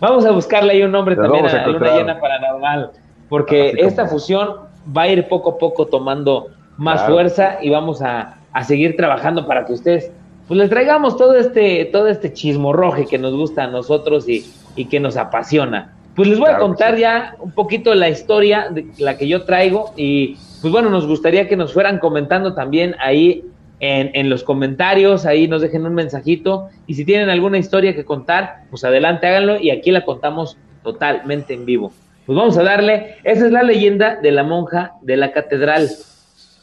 Vamos 0.00 0.24
a 0.26 0.30
buscarle 0.30 0.72
ahí 0.72 0.82
un 0.82 0.92
nombre 0.92 1.16
también 1.16 1.46
a, 1.46 1.52
la 1.52 1.66
luna 1.66 1.96
llena 1.96 2.20
paranormal, 2.20 2.90
porque 3.28 3.74
esta 3.78 4.06
fusión 4.06 4.56
va 4.96 5.02
a 5.02 5.08
ir 5.08 5.28
poco 5.28 5.50
a 5.50 5.58
poco 5.58 5.86
tomando 5.86 6.48
más 6.76 7.04
fuerza 7.06 7.58
y 7.60 7.70
vamos 7.70 8.02
a, 8.02 8.34
seguir 8.66 8.96
trabajando 8.96 9.46
para 9.46 9.66
que 9.66 9.74
ustedes 9.74 10.10
pues 10.48 10.58
les 10.58 10.70
traigamos 10.70 11.18
todo 11.18 11.34
este, 11.34 11.84
todo 11.86 12.06
este 12.08 12.32
chismorroje 12.32 13.04
que 13.04 13.18
nos 13.18 13.34
gusta 13.34 13.64
a 13.64 13.66
nosotros 13.66 14.26
y, 14.28 14.46
y 14.76 14.86
que 14.86 14.98
nos 14.98 15.16
apasiona. 15.16 15.92
Pues 16.14 16.28
les 16.28 16.38
voy 16.38 16.48
a 16.48 16.56
contar 16.56 16.96
ya 16.96 17.34
un 17.40 17.50
poquito 17.50 17.94
la 17.94 18.08
historia 18.08 18.68
de 18.70 18.86
la 18.98 19.18
que 19.18 19.28
yo 19.28 19.44
traigo 19.44 19.92
y 19.96 20.38
pues 20.62 20.72
bueno, 20.72 20.88
nos 20.88 21.06
gustaría 21.06 21.46
que 21.46 21.56
nos 21.56 21.74
fueran 21.74 21.98
comentando 21.98 22.54
también 22.54 22.96
ahí 23.00 23.44
en, 23.80 24.10
en, 24.14 24.30
los 24.30 24.42
comentarios, 24.42 25.26
ahí 25.26 25.48
nos 25.48 25.62
dejen 25.62 25.84
un 25.84 25.94
mensajito 25.94 26.68
y 26.86 26.94
si 26.94 27.04
tienen 27.04 27.28
alguna 27.28 27.58
historia 27.58 27.94
que 27.94 28.04
contar, 28.04 28.64
pues 28.70 28.84
adelante 28.84 29.26
háganlo 29.26 29.60
y 29.60 29.70
aquí 29.70 29.90
la 29.90 30.04
contamos 30.04 30.56
totalmente 30.82 31.54
en 31.54 31.66
vivo. 31.66 31.92
Pues 32.26 32.36
vamos 32.36 32.58
a 32.58 32.64
darle, 32.64 33.16
esa 33.22 33.46
es 33.46 33.52
la 33.52 33.62
leyenda 33.62 34.16
de 34.16 34.32
la 34.32 34.42
monja 34.42 34.94
de 35.02 35.16
la 35.16 35.32
catedral. 35.32 35.88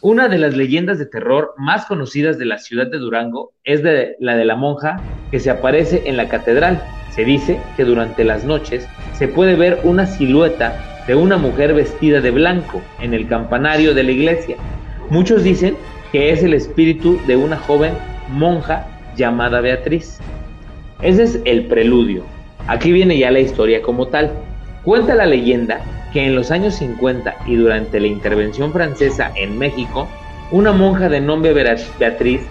Una 0.02 0.28
de 0.28 0.38
las 0.38 0.58
leyendas 0.58 1.00
de 1.00 1.06
terror 1.06 1.54
más 1.58 1.86
conocidas 1.86 2.38
de 2.38 2.44
la 2.44 2.58
ciudad 2.58 2.88
de 2.88 2.98
Durango 2.98 3.54
es 3.64 3.82
de 3.82 4.18
la 4.20 4.36
de 4.36 4.44
la 4.44 4.58
monja 4.58 5.00
que 5.32 5.40
se 5.40 5.50
aparece 5.50 6.04
en 6.06 6.18
la 6.18 6.28
catedral. 6.28 6.84
Se 7.12 7.24
dice 7.24 7.58
que 7.78 7.86
durante 7.86 8.26
las 8.26 8.44
noches 8.44 8.86
se 9.14 9.30
puede 9.30 9.56
ver 9.56 9.80
una 9.86 10.06
silueta 10.06 11.04
de 11.08 11.16
una 11.16 11.38
mujer 11.38 11.74
vestida 11.74 12.20
de 12.20 12.32
blanco 12.32 12.82
en 13.00 13.14
el 13.14 13.30
campanario 13.30 13.94
de 13.94 14.04
la 14.04 14.12
iglesia. 14.12 14.58
Muchos 15.10 15.44
dicen 15.44 15.78
que 16.14 16.32
es 16.32 16.44
el 16.44 16.54
espíritu 16.54 17.20
de 17.26 17.36
una 17.36 17.58
joven 17.58 17.94
monja 18.30 18.88
llamada 19.18 19.62
Beatriz. 19.62 20.20
Ese 21.02 21.24
es 21.24 21.42
el 21.44 21.66
preludio. 21.66 22.24
Aquí 22.68 22.92
viene 22.92 23.18
ya 23.18 23.32
la 23.32 23.40
historia 23.40 23.82
como 23.82 24.08
tal. 24.08 24.32
Cuenta 24.84 25.16
la 25.16 25.26
leyenda 25.26 25.82
que 26.14 26.24
en 26.24 26.36
los 26.36 26.52
años 26.52 26.76
50 26.76 27.36
y 27.48 27.56
durante 27.56 28.00
la 28.00 28.06
intervención 28.06 28.72
francesa 28.72 29.32
en 29.36 29.58
México, 29.58 30.08
una 30.52 30.72
monja 30.72 31.10
de 31.10 31.20
nombre 31.20 31.52
Beatriz, 31.98 32.42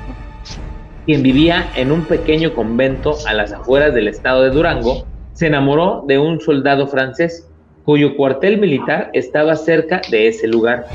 quien 1.06 1.22
vivía 1.22 1.70
en 1.76 1.92
un 1.92 2.04
pequeño 2.04 2.54
convento 2.54 3.16
a 3.28 3.32
las 3.32 3.52
afueras 3.52 3.94
del 3.94 4.08
estado 4.08 4.42
de 4.42 4.50
Durango, 4.50 5.06
se 5.34 5.46
enamoró 5.46 6.04
de 6.08 6.18
un 6.18 6.40
soldado 6.40 6.88
francés 6.88 7.48
cuyo 7.84 8.16
cuartel 8.16 8.58
militar 8.58 9.10
estaba 9.12 9.54
cerca 9.54 10.02
de 10.10 10.26
ese 10.26 10.48
lugar. 10.48 10.86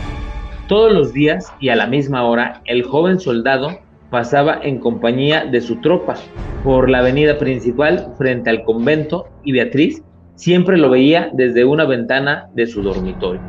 Todos 0.67 0.91
los 0.91 1.13
días 1.13 1.53
y 1.62 1.69
a 1.69 1.77
la 1.77 1.88
misma 1.88 2.25
hora, 2.25 2.62
el 2.65 2.84
joven 2.84 3.21
soldado 3.21 3.80
pasaba 4.10 4.60
en 4.62 4.80
compañía 4.80 5.45
de 5.45 5.62
su 5.62 5.77
tropa 5.77 6.15
por 6.62 6.89
la 6.89 6.99
avenida 6.99 7.38
principal 7.38 8.13
frente 8.17 8.49
al 8.49 8.65
convento 8.65 9.30
y 9.45 9.53
Beatriz 9.53 10.03
siempre 10.36 10.77
lo 10.77 10.89
veía 10.89 11.30
desde 11.32 11.63
una 11.63 11.86
ventana 11.86 12.49
de 12.53 12.67
su 12.67 12.82
dormitorio. 12.82 13.39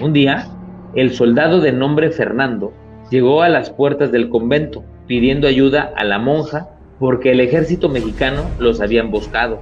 Un 0.00 0.14
día, 0.14 0.46
el 0.94 1.12
soldado 1.12 1.60
de 1.60 1.72
nombre 1.72 2.10
Fernando 2.10 2.72
llegó 3.10 3.42
a 3.42 3.50
las 3.50 3.68
puertas 3.68 4.10
del 4.10 4.30
convento 4.30 4.84
pidiendo 5.06 5.46
ayuda 5.46 5.92
a 5.94 6.04
la 6.04 6.18
monja 6.18 6.70
porque 6.98 7.32
el 7.32 7.40
ejército 7.40 7.90
mexicano 7.90 8.42
los 8.58 8.80
había 8.80 9.02
emboscado 9.02 9.60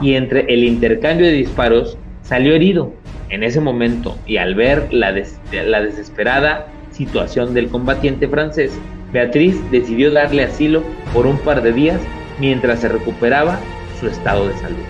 y 0.00 0.14
entre 0.14 0.42
el 0.42 0.62
intercambio 0.62 1.26
de 1.26 1.32
disparos 1.32 1.98
salió 2.24 2.54
herido. 2.54 2.92
En 3.30 3.42
ese 3.42 3.60
momento 3.60 4.16
y 4.26 4.36
al 4.36 4.54
ver 4.54 4.92
la, 4.92 5.12
desesperada 5.12 6.68
situación 6.90 7.54
del 7.54 7.68
combatiente 7.68 8.28
francés, 8.28 8.78
Beatriz 9.12 9.56
decidió 9.70 10.12
darle 10.12 10.44
asilo 10.44 10.82
por 11.12 11.26
un 11.26 11.38
par 11.38 11.62
de 11.62 11.72
días 11.72 12.00
mientras 12.38 12.80
se 12.80 12.88
recuperaba 12.88 13.60
su 13.98 14.08
estado 14.08 14.48
de 14.48 14.56
salud. 14.58 14.84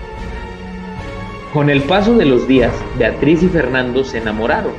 Con 1.52 1.70
el 1.70 1.82
paso 1.82 2.16
de 2.16 2.24
los 2.24 2.48
días, 2.48 2.72
Beatriz 2.98 3.42
y 3.42 3.48
Fernando 3.48 4.02
se 4.04 4.18
enamoraron 4.18 4.72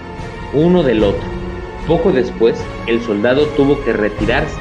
uno 0.53 0.83
del 0.83 1.03
otro. 1.03 1.23
Poco 1.87 2.11
después, 2.11 2.61
el 2.87 3.01
soldado 3.01 3.45
tuvo 3.55 3.83
que 3.83 3.93
retirarse, 3.93 4.57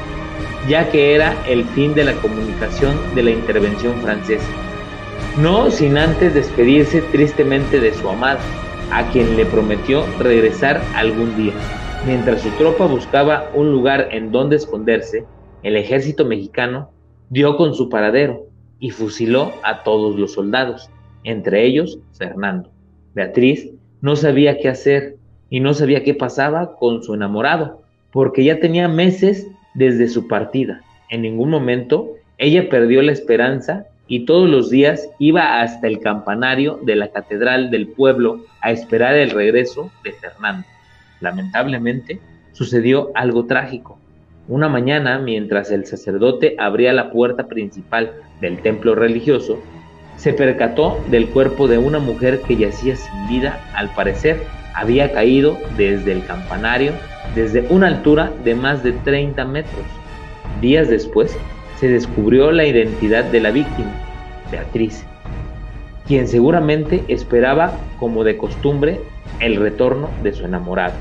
ya 0.69 0.89
que 0.89 1.15
era 1.15 1.35
el 1.47 1.65
fin 1.65 1.93
de 1.93 2.05
la 2.05 2.13
comunicación 2.13 2.95
de 3.15 3.23
la 3.23 3.31
intervención 3.31 3.95
francesa 4.01 4.64
no 5.37 5.69
sin 5.69 5.97
antes 5.97 6.33
despedirse 6.33 7.01
tristemente 7.11 7.81
de 7.81 7.93
su 7.93 8.07
amada, 8.07 8.39
a 8.91 9.09
quien 9.11 9.35
le 9.35 9.45
prometió 9.45 10.05
regresar 10.19 10.81
algún 10.95 11.35
día. 11.35 11.53
Mientras 12.07 12.41
su 12.41 12.49
tropa 12.51 12.85
buscaba 12.85 13.49
un 13.53 13.71
lugar 13.71 14.07
en 14.11 14.31
donde 14.31 14.55
esconderse, 14.55 15.25
el 15.63 15.75
ejército 15.75 16.23
mexicano 16.23 16.91
dio 17.29 17.57
con 17.57 17.73
su 17.73 17.89
paradero 17.89 18.45
y 18.79 18.91
fusiló 18.91 19.51
a 19.63 19.83
todos 19.83 20.15
los 20.15 20.33
soldados, 20.33 20.89
entre 21.23 21.65
ellos 21.65 21.99
Fernando. 22.13 22.69
Beatriz 23.13 23.71
no 24.01 24.15
sabía 24.15 24.57
qué 24.59 24.69
hacer 24.69 25.17
y 25.49 25.59
no 25.59 25.73
sabía 25.73 26.03
qué 26.03 26.13
pasaba 26.13 26.75
con 26.77 27.03
su 27.03 27.13
enamorado, 27.13 27.81
porque 28.11 28.43
ya 28.45 28.59
tenía 28.59 28.87
meses 28.87 29.47
desde 29.73 30.07
su 30.07 30.27
partida. 30.27 30.81
En 31.09 31.23
ningún 31.23 31.49
momento 31.49 32.13
ella 32.37 32.69
perdió 32.69 33.01
la 33.01 33.11
esperanza 33.11 33.87
y 34.07 34.25
todos 34.25 34.49
los 34.49 34.69
días 34.69 35.09
iba 35.19 35.61
hasta 35.61 35.87
el 35.87 35.99
campanario 35.99 36.79
de 36.83 36.95
la 36.95 37.09
catedral 37.09 37.71
del 37.71 37.87
pueblo 37.87 38.45
a 38.61 38.71
esperar 38.71 39.15
el 39.15 39.31
regreso 39.31 39.91
de 40.03 40.13
Fernando. 40.13 40.67
Lamentablemente, 41.21 42.19
sucedió 42.51 43.11
algo 43.15 43.45
trágico. 43.45 43.97
Una 44.47 44.69
mañana, 44.69 45.17
mientras 45.17 45.71
el 45.71 45.85
sacerdote 45.85 46.55
abría 46.59 46.93
la 46.93 47.11
puerta 47.11 47.47
principal 47.47 48.13
del 48.41 48.61
templo 48.61 48.93
religioso, 48.93 49.59
se 50.17 50.33
percató 50.33 51.03
del 51.09 51.27
cuerpo 51.27 51.67
de 51.67 51.77
una 51.77 51.99
mujer 51.99 52.41
que 52.41 52.55
yacía 52.55 52.95
sin 52.95 53.27
vida, 53.27 53.59
al 53.75 53.93
parecer 53.95 54.43
había 54.73 55.11
caído 55.11 55.57
desde 55.77 56.11
el 56.11 56.25
campanario 56.25 56.93
desde 57.33 57.65
una 57.69 57.87
altura 57.87 58.31
de 58.43 58.55
más 58.55 58.83
de 58.83 58.91
30 58.91 59.43
metros. 59.45 59.85
Días 60.61 60.89
después, 60.89 61.37
se 61.85 61.91
descubrió 61.91 62.51
la 62.51 62.65
identidad 62.65 63.25
de 63.25 63.39
la 63.39 63.51
víctima, 63.51 63.91
Beatriz, 64.51 65.05
quien 66.07 66.27
seguramente 66.27 67.03
esperaba, 67.09 67.77
como 67.99 68.23
de 68.23 68.37
costumbre, 68.37 68.99
el 69.39 69.57
retorno 69.57 70.09
de 70.23 70.33
su 70.33 70.45
enamorado. 70.45 70.95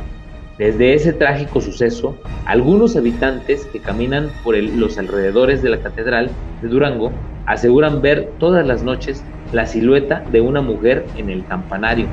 Desde 0.59 0.93
ese 0.93 1.15
trágico 1.15 1.63
suceso, 1.63 2.19
algunos 2.45 2.97
habitantes 2.97 3.65
que 3.73 3.81
caminan 3.81 4.29
por 4.45 4.59
los 4.59 4.99
alrededores 4.99 5.63
de 5.63 5.71
la 5.71 5.81
Catedral 5.81 6.29
de 6.61 6.69
Durango 6.69 7.13
aseguran 7.47 8.03
ver 8.03 8.29
todas 8.39 8.67
las 8.67 8.83
noches 8.83 9.25
la 9.55 9.65
silueta 9.65 10.23
de 10.33 10.43
una 10.43 10.61
mujer 10.61 11.07
en 11.17 11.31
el 11.31 11.47
campanario. 11.47 12.09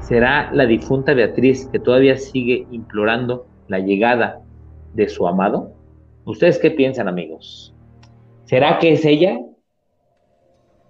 ¿Será 0.00 0.48
la 0.52 0.66
difunta 0.66 1.12
Beatriz 1.12 1.68
que 1.72 1.80
todavía 1.80 2.16
sigue 2.16 2.68
implorando 2.70 3.46
la 3.66 3.80
llegada 3.80 4.42
de 4.94 5.08
su 5.08 5.26
amado? 5.26 5.72
¿Ustedes 6.24 6.60
qué 6.60 6.70
piensan, 6.70 7.08
amigos? 7.08 7.74
¿Será 8.52 8.78
que 8.78 8.92
es 8.92 9.06
ella? 9.06 9.40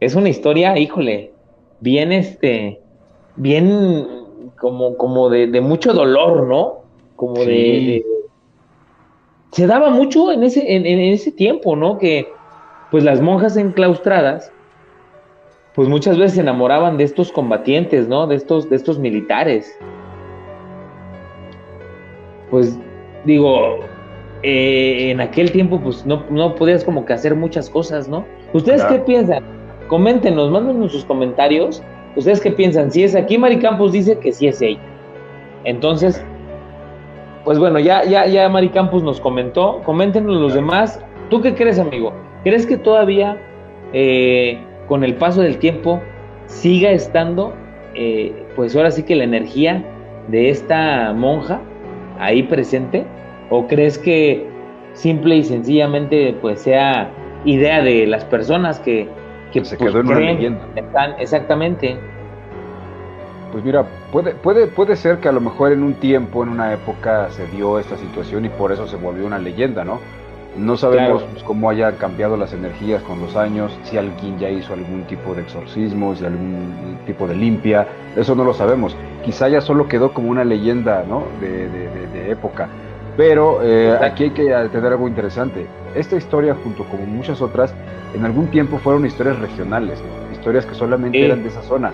Es 0.00 0.16
una 0.16 0.28
historia, 0.28 0.76
híjole, 0.76 1.30
bien 1.78 2.10
este, 2.10 2.80
bien 3.36 4.50
como, 4.58 4.96
como 4.96 5.28
de, 5.28 5.60
mucho 5.60 5.92
dolor, 5.92 6.48
¿no? 6.48 6.80
Como 7.14 7.44
de, 7.44 8.04
Se 9.52 9.68
daba 9.68 9.90
mucho 9.90 10.32
en 10.32 10.42
ese, 10.42 10.74
en, 10.74 10.84
ese 10.84 11.30
tiempo, 11.30 11.76
¿no? 11.76 11.98
Que 11.98 12.26
pues 12.90 13.04
las 13.04 13.20
monjas 13.20 13.56
enclaustradas, 13.56 14.52
pues 15.76 15.88
muchas 15.88 16.18
veces 16.18 16.34
se 16.34 16.40
enamoraban 16.40 16.96
de 16.96 17.04
estos 17.04 17.30
combatientes, 17.30 18.08
¿no? 18.08 18.26
De 18.26 18.34
estos, 18.34 18.68
de 18.70 18.74
estos 18.74 18.98
militares. 18.98 19.72
Pues 22.50 22.76
digo, 23.24 23.78
eh, 24.42 25.10
en 25.10 25.20
aquel 25.20 25.52
tiempo 25.52 25.80
pues 25.80 26.04
no, 26.04 26.24
no, 26.28 26.54
podías 26.56 26.84
como 26.84 27.04
que 27.04 27.12
hacer 27.12 27.36
muchas 27.36 27.70
cosas, 27.70 28.08
¿no? 28.08 28.24
¿Ustedes 28.52 28.84
qué 28.84 28.98
piensan? 28.98 29.44
Coméntenos, 29.88 30.50
mándenos 30.50 30.92
sus 30.92 31.04
comentarios. 31.04 31.82
¿Ustedes 32.16 32.40
qué 32.40 32.50
piensan? 32.50 32.90
Si 32.90 33.04
es 33.04 33.14
aquí, 33.14 33.38
Mari 33.38 33.58
Campos 33.58 33.92
dice 33.92 34.18
que 34.18 34.32
sí 34.32 34.48
es 34.48 34.60
ella. 34.60 34.80
Entonces, 35.64 36.24
pues 37.44 37.58
bueno, 37.58 37.78
ya, 37.78 38.04
ya, 38.04 38.26
ya 38.26 38.48
Mari 38.48 38.70
Campos 38.70 39.02
nos 39.02 39.20
comentó. 39.20 39.80
Coméntenos 39.84 40.36
los 40.36 40.54
demás. 40.54 41.00
¿Tú 41.30 41.40
qué 41.40 41.54
crees, 41.54 41.78
amigo? 41.78 42.12
¿Crees 42.42 42.66
que 42.66 42.76
todavía 42.76 43.40
eh, 43.92 44.58
con 44.88 45.04
el 45.04 45.14
paso 45.14 45.40
del 45.42 45.58
tiempo 45.58 46.00
siga 46.46 46.90
estando, 46.90 47.54
eh, 47.94 48.46
pues 48.56 48.74
ahora 48.74 48.90
sí 48.90 49.04
que 49.04 49.14
la 49.14 49.24
energía 49.24 49.84
de 50.28 50.50
esta 50.50 51.12
monja 51.12 51.60
ahí 52.18 52.42
presente? 52.42 53.06
¿O 53.54 53.66
crees 53.66 53.98
que 53.98 54.46
simple 54.94 55.36
y 55.36 55.44
sencillamente 55.44 56.34
pues 56.40 56.62
sea 56.62 57.10
idea 57.44 57.82
de 57.82 58.06
las 58.06 58.24
personas 58.24 58.80
que, 58.80 59.10
que 59.52 59.62
se 59.62 59.76
quedó 59.76 60.00
en 60.00 60.06
una 60.06 60.20
leyenda. 60.20 60.66
exactamente. 61.18 61.98
Pues 63.52 63.62
mira, 63.62 63.84
puede, 64.10 64.34
puede, 64.36 64.68
puede 64.68 64.96
ser 64.96 65.18
que 65.18 65.28
a 65.28 65.32
lo 65.32 65.42
mejor 65.42 65.72
en 65.72 65.82
un 65.82 65.92
tiempo, 65.92 66.42
en 66.42 66.48
una 66.48 66.72
época, 66.72 67.28
se 67.30 67.46
dio 67.48 67.78
esta 67.78 67.98
situación 67.98 68.46
y 68.46 68.48
por 68.48 68.72
eso 68.72 68.86
se 68.86 68.96
volvió 68.96 69.26
una 69.26 69.38
leyenda, 69.38 69.84
¿no? 69.84 70.00
No 70.56 70.78
sabemos 70.78 71.22
pues, 71.32 71.42
cómo 71.42 71.68
haya 71.68 71.92
cambiado 71.98 72.38
las 72.38 72.54
energías 72.54 73.02
con 73.02 73.20
los 73.20 73.36
años, 73.36 73.78
si 73.82 73.98
alguien 73.98 74.38
ya 74.38 74.48
hizo 74.48 74.72
algún 74.72 75.04
tipo 75.04 75.34
de 75.34 75.42
exorcismo, 75.42 76.14
si 76.14 76.24
algún 76.24 76.98
tipo 77.04 77.26
de 77.26 77.34
limpia, 77.34 77.86
eso 78.16 78.34
no 78.34 78.44
lo 78.44 78.54
sabemos. 78.54 78.96
Quizá 79.22 79.50
ya 79.50 79.60
solo 79.60 79.88
quedó 79.88 80.14
como 80.14 80.30
una 80.30 80.44
leyenda 80.44 81.04
¿no? 81.06 81.24
de, 81.40 81.68
de, 81.68 82.30
época. 82.30 82.68
Pero 83.16 83.62
eh, 83.62 83.96
aquí 84.00 84.24
hay 84.24 84.30
que 84.30 84.44
tener 84.72 84.92
algo 84.92 85.08
interesante. 85.08 85.66
Esta 85.94 86.16
historia, 86.16 86.56
junto 86.62 86.84
con 86.84 87.08
muchas 87.14 87.42
otras, 87.42 87.74
en 88.14 88.24
algún 88.24 88.48
tiempo 88.48 88.78
fueron 88.78 89.04
historias 89.04 89.38
regionales, 89.38 90.02
historias 90.32 90.64
que 90.66 90.74
solamente 90.74 91.24
eran 91.24 91.42
de 91.42 91.48
esa 91.48 91.62
zona 91.62 91.92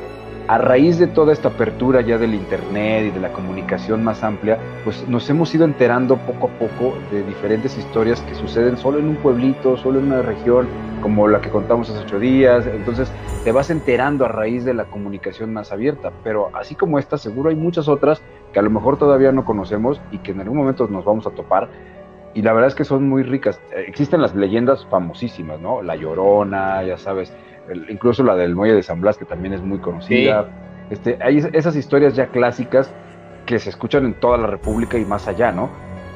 a 0.48 0.56
raíz 0.56 0.98
de 0.98 1.06
toda 1.06 1.34
esta 1.34 1.48
apertura 1.48 2.00
ya 2.00 2.16
del 2.16 2.34
Internet 2.34 3.08
y 3.08 3.10
de 3.10 3.20
la 3.20 3.32
comunicación 3.34 4.02
más 4.02 4.24
amplia, 4.24 4.58
pues 4.82 5.06
nos 5.06 5.28
hemos 5.28 5.54
ido 5.54 5.66
enterando 5.66 6.16
poco 6.16 6.46
a 6.46 6.58
poco 6.58 6.96
de 7.12 7.22
diferentes 7.22 7.76
historias 7.76 8.22
que 8.22 8.34
suceden 8.34 8.78
solo 8.78 8.98
en 8.98 9.08
un 9.08 9.16
pueblito, 9.16 9.76
solo 9.76 9.98
en 9.98 10.06
una 10.06 10.22
región, 10.22 10.66
como 11.02 11.28
la 11.28 11.42
que 11.42 11.50
contamos 11.50 11.90
hace 11.90 12.00
ocho 12.00 12.18
días. 12.18 12.66
Entonces 12.66 13.12
te 13.44 13.52
vas 13.52 13.68
enterando 13.68 14.24
a 14.24 14.28
raíz 14.28 14.64
de 14.64 14.72
la 14.72 14.86
comunicación 14.86 15.52
más 15.52 15.70
abierta. 15.70 16.12
Pero 16.24 16.48
así 16.54 16.74
como 16.74 16.98
esta, 16.98 17.18
seguro 17.18 17.50
hay 17.50 17.56
muchas 17.56 17.86
otras 17.86 18.22
que 18.54 18.58
a 18.58 18.62
lo 18.62 18.70
mejor 18.70 18.96
todavía 18.96 19.32
no 19.32 19.44
conocemos 19.44 20.00
y 20.12 20.18
que 20.18 20.32
en 20.32 20.40
algún 20.40 20.56
momento 20.56 20.88
nos 20.88 21.04
vamos 21.04 21.26
a 21.26 21.30
topar. 21.30 21.68
Y 22.32 22.40
la 22.40 22.54
verdad 22.54 22.68
es 22.68 22.74
que 22.74 22.84
son 22.84 23.06
muy 23.06 23.22
ricas. 23.22 23.60
Existen 23.86 24.22
las 24.22 24.34
leyendas 24.34 24.86
famosísimas, 24.86 25.60
¿no? 25.60 25.82
La 25.82 25.94
Llorona, 25.94 26.82
ya 26.84 26.96
sabes, 26.96 27.34
incluso 27.88 28.22
la 28.22 28.34
del 28.36 28.54
Muelle 28.54 28.74
de 28.74 28.82
San 28.82 29.00
Blas, 29.00 29.16
que 29.16 29.24
también 29.24 29.54
es 29.54 29.62
muy 29.62 29.78
conocida. 29.78 30.48
Este, 30.90 31.18
hay 31.20 31.38
esas 31.52 31.76
historias 31.76 32.14
ya 32.14 32.28
clásicas 32.28 32.90
que 33.46 33.58
se 33.58 33.70
escuchan 33.70 34.04
en 34.04 34.14
toda 34.14 34.38
la 34.38 34.46
República 34.46 34.98
y 34.98 35.04
más 35.04 35.28
allá, 35.28 35.52
¿no? 35.52 35.70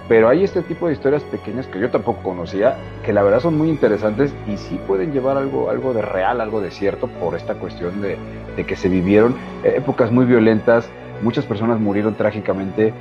Pero 0.09 0.29
hay 0.29 0.45
este 0.45 0.63
tipo 0.63 0.89
de 0.89 0.95
historias 0.95 1.23
pequeñas 1.25 1.67
que 1.67 1.79
yo 1.79 1.91
tampoco 1.91 2.23
conocía, 2.23 2.77
que 3.05 3.13
la 3.13 3.23
verdad 3.23 3.41
son 3.41 3.57
muy 3.57 3.69
interesantes 3.69 4.35
y 4.47 4.57
sí 4.57 4.79
pueden 4.87 5.13
llevar 5.13 5.37
algo, 5.37 5.71
algo 5.71 5.95
de 5.95 6.03
real, 6.03 6.41
algo 6.41 6.61
de 6.61 6.71
cierto, 6.71 7.07
por 7.07 7.35
esta 7.35 7.55
cuestión 7.55 8.03
de, 8.03 8.19
de 8.57 8.65
que 8.65 8.77
se 8.77 8.89
vivieron 8.89 9.37
épocas 9.65 10.11
muy 10.11 10.25
violentas, 10.25 10.91
muchas 11.23 11.47
personas 11.47 11.81
murieron 11.81 12.15
trágicamente. 12.15 12.89
Eh, 12.89 12.93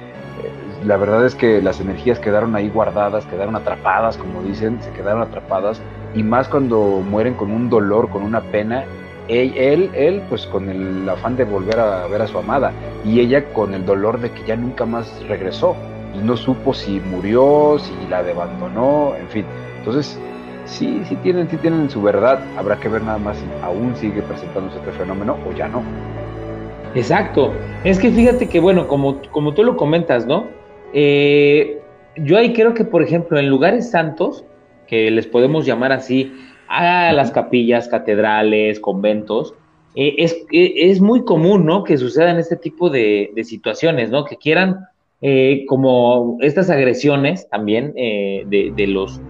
la 0.85 0.97
verdad 0.97 1.25
es 1.25 1.35
que 1.35 1.61
las 1.61 1.79
energías 1.81 2.19
quedaron 2.19 2.55
ahí 2.55 2.69
guardadas, 2.69 3.25
quedaron 3.25 3.55
atrapadas, 3.55 4.17
como 4.17 4.41
dicen, 4.43 4.81
se 4.81 4.91
quedaron 4.91 5.21
atrapadas 5.21 5.81
y 6.13 6.23
más 6.23 6.47
cuando 6.47 7.03
mueren 7.09 7.33
con 7.33 7.51
un 7.51 7.69
dolor, 7.69 8.09
con 8.09 8.23
una 8.23 8.41
pena, 8.41 8.85
él, 9.27 9.89
él, 9.93 10.21
pues 10.27 10.45
con 10.47 10.69
el 10.69 11.07
afán 11.07 11.37
de 11.37 11.45
volver 11.45 11.79
a 11.79 12.05
ver 12.07 12.21
a 12.21 12.27
su 12.27 12.37
amada 12.37 12.71
y 13.05 13.19
ella 13.19 13.45
con 13.53 13.73
el 13.73 13.85
dolor 13.85 14.19
de 14.19 14.31
que 14.31 14.43
ya 14.45 14.55
nunca 14.55 14.85
más 14.85 15.23
regresó 15.27 15.75
y 16.13 16.19
no 16.19 16.35
supo 16.35 16.73
si 16.73 16.99
murió, 16.99 17.77
si 17.79 17.93
la 18.09 18.19
abandonó, 18.19 19.13
en 19.15 19.27
fin. 19.29 19.45
Entonces, 19.77 20.19
sí, 20.65 21.01
sí 21.07 21.15
tienen, 21.17 21.49
sí 21.49 21.57
tienen 21.57 21.89
su 21.89 22.01
verdad. 22.01 22.41
Habrá 22.57 22.77
que 22.77 22.89
ver 22.89 23.03
nada 23.03 23.17
más 23.17 23.37
si 23.37 23.45
aún 23.63 23.95
sigue 23.95 24.21
presentándose 24.21 24.77
este 24.79 24.91
fenómeno 24.91 25.37
o 25.47 25.53
ya 25.53 25.67
no. 25.67 25.81
Exacto. 26.93 27.53
Es 27.83 27.99
que 27.99 28.11
fíjate 28.11 28.49
que, 28.49 28.59
bueno, 28.59 28.87
como, 28.87 29.21
como 29.31 29.53
tú 29.53 29.63
lo 29.63 29.77
comentas, 29.77 30.25
¿no? 30.25 30.47
Eh, 30.93 31.81
yo 32.17 32.37
ahí 32.37 32.53
creo 32.53 32.73
que, 32.73 32.83
por 32.83 33.01
ejemplo, 33.01 33.39
en 33.39 33.47
lugares 33.47 33.89
santos, 33.89 34.43
que 34.91 35.09
les 35.09 35.25
podemos 35.25 35.65
llamar 35.65 35.93
así, 35.93 36.33
a 36.67 37.13
las 37.13 37.31
capillas, 37.31 37.87
catedrales, 37.87 38.81
conventos, 38.81 39.55
eh, 39.95 40.15
es, 40.17 40.33
eh, 40.51 40.73
es, 40.75 40.99
muy 40.99 41.23
común, 41.23 41.65
¿no? 41.65 41.85
Que 41.85 41.97
sucedan 41.97 42.37
este 42.37 42.57
tipo 42.57 42.89
de, 42.89 43.31
situaciones, 43.43 44.11
¿no? 44.11 44.25
Que 44.25 44.35
quieran 44.35 44.85
eh, 45.21 45.63
como 45.65 46.37
estas 46.41 46.69
agresiones 46.69 47.49
también 47.49 47.93
de, 47.93 48.73
de, 48.75 48.87
los 48.87 49.21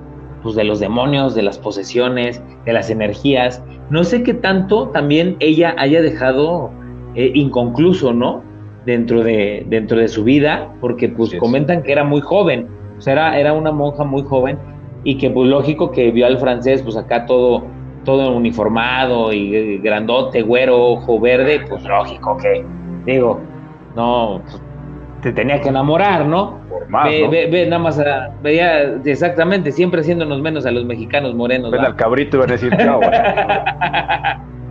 pues 0.42 0.56
de 0.56 0.64
los 0.64 0.80
demonios, 0.80 1.36
de 1.36 1.44
las 1.44 1.60
posesiones, 1.60 2.42
de 2.66 2.74
las 2.74 2.90
energías. 2.90 3.64
No 3.92 4.04
sé 4.04 4.24
qué 4.24 4.34
tanto 4.34 4.90
también 4.90 5.36
ella 5.40 5.76
haya 5.78 6.02
dejado 6.02 6.72
inconcluso, 7.16 8.14
¿no? 8.14 8.44
Dentro 8.88 9.24
de, 9.24 9.64
dentro 9.70 10.00
de 10.00 10.08
su 10.08 10.24
vida, 10.24 10.74
porque 10.82 11.08
pues 11.08 11.36
comentan 11.36 11.84
que 11.84 11.92
era 11.92 12.04
muy 12.04 12.22
joven, 12.22 12.68
o 12.98 13.02
sea, 13.02 13.14
era, 13.14 13.40
era 13.40 13.54
una 13.54 13.72
monja 13.72 14.04
muy 14.04 14.24
joven 14.24 14.58
y 15.04 15.18
que 15.18 15.30
pues 15.30 15.50
lógico 15.50 15.92
que 15.92 16.12
vio 16.12 16.28
al 16.28 16.38
francés 16.38 16.82
pues 16.84 16.96
acá 16.98 17.26
todo 17.26 17.64
todo 18.04 18.36
uniformado 18.36 19.32
y 19.32 19.78
grandote, 19.78 20.42
güero, 20.42 20.94
ojo 20.94 21.20
verde, 21.20 21.62
pues 21.70 21.84
lógico 21.84 22.38
que 22.38 22.66
digo, 23.06 23.40
no 23.96 24.42
pues, 24.44 24.62
te 25.22 25.32
tenía 25.32 25.62
que 25.62 25.70
enamorar, 25.70 26.26
¿no? 26.26 26.60
Más, 26.90 27.10
ve, 27.10 27.48
ve, 27.52 27.66
nada 27.68 27.82
más 27.82 28.02
veía 28.42 28.96
exactamente, 29.06 29.72
siempre 29.72 30.02
haciéndonos 30.02 30.42
menos 30.42 30.66
a 30.66 30.72
los 30.72 30.84
mexicanos 30.84 31.36
morenos. 31.36 31.72
Ven 31.72 31.86
al 31.86 31.96
cabrito 31.96 32.38
iban 32.38 32.50
a 32.50 32.54
decir 32.54 32.76
chao. 32.78 33.00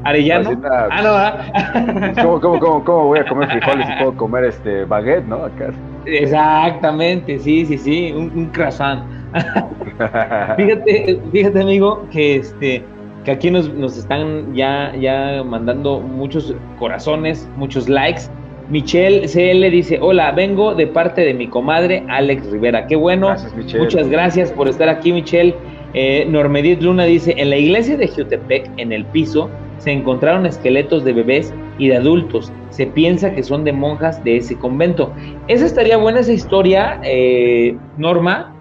Arellano. 0.02 0.50
ah, 0.64 2.12
no, 2.16 2.22
¿Cómo, 2.40 2.58
cómo, 2.58 2.84
cómo, 2.84 3.04
voy 3.08 3.18
a 3.18 3.26
comer 3.26 3.50
frijoles 3.50 3.86
y 3.86 3.98
puedo 3.98 4.16
comer 4.16 4.44
este 4.44 4.84
baguette, 4.86 5.26
no? 5.26 5.44
Acá. 5.44 5.72
Exactamente, 6.06 7.38
sí, 7.38 7.66
sí, 7.66 7.76
sí, 7.76 8.12
un, 8.12 8.32
un 8.34 8.46
croissant. 8.46 9.02
fíjate, 10.56 11.20
fíjate 11.32 11.60
amigo, 11.60 12.06
que 12.10 12.36
este 12.36 12.84
que 13.24 13.30
aquí 13.30 13.50
nos, 13.50 13.72
nos 13.74 13.98
están 13.98 14.54
ya, 14.54 14.94
ya 14.98 15.42
mandando 15.44 16.00
muchos 16.00 16.54
corazones, 16.78 17.48
muchos 17.56 17.88
likes. 17.88 18.22
Michelle 18.70 19.26
CL 19.26 19.68
dice, 19.70 19.98
hola, 20.00 20.30
vengo 20.30 20.74
de 20.74 20.86
parte 20.86 21.22
de 21.22 21.34
mi 21.34 21.48
comadre 21.48 22.04
Alex 22.08 22.50
Rivera. 22.50 22.86
Qué 22.86 22.96
bueno. 22.96 23.34
Muchas 23.78 24.08
gracias 24.08 24.52
por 24.52 24.68
estar 24.68 24.88
aquí, 24.88 25.12
Michelle. 25.12 25.54
Eh, 25.92 26.24
Normedit 26.28 26.80
Luna 26.80 27.04
dice, 27.04 27.34
en 27.36 27.50
la 27.50 27.56
iglesia 27.56 27.96
de 27.96 28.06
Jutepec, 28.06 28.70
en 28.76 28.92
el 28.92 29.04
piso, 29.06 29.50
se 29.78 29.90
encontraron 29.90 30.46
esqueletos 30.46 31.04
de 31.04 31.12
bebés 31.12 31.52
y 31.78 31.88
de 31.88 31.96
adultos. 31.96 32.52
Se 32.70 32.86
piensa 32.86 33.32
que 33.34 33.42
son 33.42 33.64
de 33.64 33.72
monjas 33.72 34.22
de 34.22 34.36
ese 34.36 34.56
convento. 34.56 35.12
Esa 35.48 35.66
estaría 35.66 35.96
buena 35.96 36.20
esa 36.20 36.32
historia, 36.32 37.00
eh, 37.02 37.76
Norma, 37.96 38.54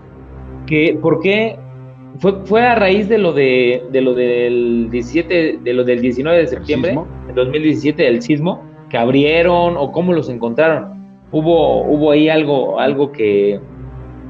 que 0.69 0.97
¿por 1.01 1.19
qué 1.19 1.58
fue, 2.19 2.45
fue 2.45 2.62
a 2.62 2.75
raíz 2.75 3.10
de 3.10 3.17
lo 3.17 3.34
de, 3.34 3.84
de 3.91 4.01
lo 4.01 4.13
del 4.13 4.88
17, 4.91 5.60
de 5.63 5.73
lo 5.73 5.84
del 5.84 5.99
19 5.99 6.38
de 6.38 6.47
septiembre 6.47 6.97
de 7.27 7.34
2017 7.34 8.03
del 8.03 8.21
sismo 8.21 8.63
que 8.89 8.97
abrieron 8.97 9.75
o 9.77 9.91
cómo 9.91 10.13
los 10.13 10.29
encontraron? 10.29 10.99
Hubo 11.32 11.84
hubo 11.84 12.12
ahí 12.12 12.29
algo 12.29 12.79
algo 12.79 13.12
que, 13.12 13.60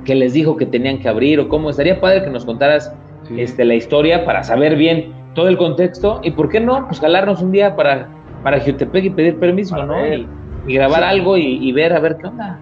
que 0.06 0.15
les 0.15 0.34
dijo 0.34 0.56
que 0.56 0.65
tenían 0.65 0.99
que 0.99 1.10
abrir 1.10 1.39
o 1.41 1.49
cómo. 1.49 1.69
Estaría 1.69 1.99
padre 1.99 2.23
que 2.23 2.30
nos 2.30 2.45
contaras 2.45 2.93
este 3.38 3.65
la 3.65 3.75
historia 3.75 4.25
para 4.25 4.43
saber 4.43 4.75
bien 4.75 5.13
todo 5.36 5.49
el 5.49 5.58
contexto 5.58 6.21
y 6.23 6.32
por 6.32 6.49
qué 6.49 6.62
no 6.62 6.88
pues 6.88 6.99
jalarnos 7.02 7.41
un 7.41 7.52
día 7.52 7.75
para 7.75 8.10
para 8.43 8.62
Jutepec 8.62 9.04
y 9.04 9.10
pedir 9.10 9.38
permiso, 9.39 9.75
¿no? 9.86 9.95
Y, 10.08 10.25
grabar 10.67 11.04
algo 11.04 11.36
y, 11.36 11.67
y 11.67 11.71
ver 11.71 11.93
a 11.93 11.99
ver 11.99 12.17
qué 12.17 12.28
onda. 12.28 12.60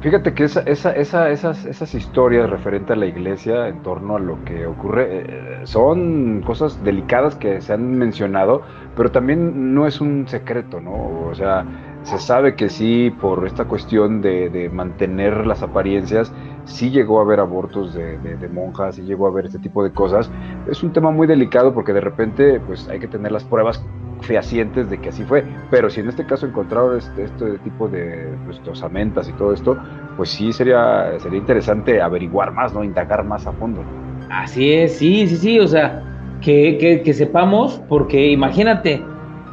Fíjate 0.00 0.32
que 0.32 0.44
esa, 0.44 0.60
esa, 0.62 0.96
esa, 0.96 1.28
esas, 1.30 1.66
esas 1.66 1.94
historias 1.94 2.48
referentes 2.48 2.96
a 2.96 2.98
la 2.98 3.04
iglesia 3.04 3.68
en 3.68 3.82
torno 3.82 4.16
a 4.16 4.18
lo 4.18 4.42
que 4.44 4.64
ocurre 4.66 5.60
eh, 5.60 5.60
son 5.66 6.40
cosas 6.42 6.82
delicadas 6.82 7.36
que 7.36 7.60
se 7.60 7.74
han 7.74 7.98
mencionado, 7.98 8.62
pero 8.96 9.12
también 9.12 9.74
no 9.74 9.86
es 9.86 10.00
un 10.00 10.26
secreto, 10.26 10.80
¿no? 10.80 11.26
O 11.28 11.34
sea, 11.34 11.66
se 12.02 12.18
sabe 12.18 12.56
que 12.56 12.70
sí, 12.70 13.10
por 13.20 13.46
esta 13.46 13.66
cuestión 13.66 14.22
de, 14.22 14.48
de 14.48 14.70
mantener 14.70 15.46
las 15.46 15.62
apariencias, 15.62 16.32
sí 16.64 16.90
llegó 16.90 17.18
a 17.18 17.22
haber 17.22 17.40
abortos 17.40 17.94
de, 17.94 18.48
monjas, 18.52 18.96
sí 18.96 19.02
llegó 19.02 19.26
a 19.26 19.30
haber 19.30 19.46
este 19.46 19.58
tipo 19.58 19.82
de 19.82 19.92
cosas. 19.92 20.30
Es 20.70 20.82
un 20.82 20.92
tema 20.92 21.10
muy 21.10 21.26
delicado 21.26 21.74
porque 21.74 21.92
de 21.92 22.00
repente 22.00 22.60
pues 22.60 22.88
hay 22.88 23.00
que 23.00 23.08
tener 23.08 23.32
las 23.32 23.44
pruebas 23.44 23.84
fehacientes 24.22 24.90
de 24.90 24.98
que 24.98 25.08
así 25.08 25.24
fue. 25.24 25.44
Pero 25.70 25.90
si 25.90 26.00
en 26.00 26.08
este 26.08 26.24
caso 26.26 26.46
encontraron 26.46 26.98
este, 26.98 27.58
tipo 27.58 27.88
de 27.88 28.28
pues, 28.44 28.60
y 29.28 29.32
todo 29.32 29.52
esto, 29.52 29.76
pues 30.16 30.30
sí 30.30 30.52
sería, 30.52 31.18
sería 31.18 31.38
interesante 31.38 32.00
averiguar 32.00 32.52
más, 32.52 32.72
¿no? 32.74 32.84
Indagar 32.84 33.24
más 33.24 33.46
a 33.46 33.52
fondo. 33.52 33.82
Así 34.30 34.72
es, 34.72 34.96
sí, 34.96 35.26
sí, 35.26 35.36
sí, 35.36 35.58
o 35.58 35.66
sea, 35.66 36.02
que, 36.40 36.78
que, 36.78 37.02
que 37.02 37.14
sepamos, 37.14 37.80
porque 37.88 38.30
imagínate, 38.30 39.02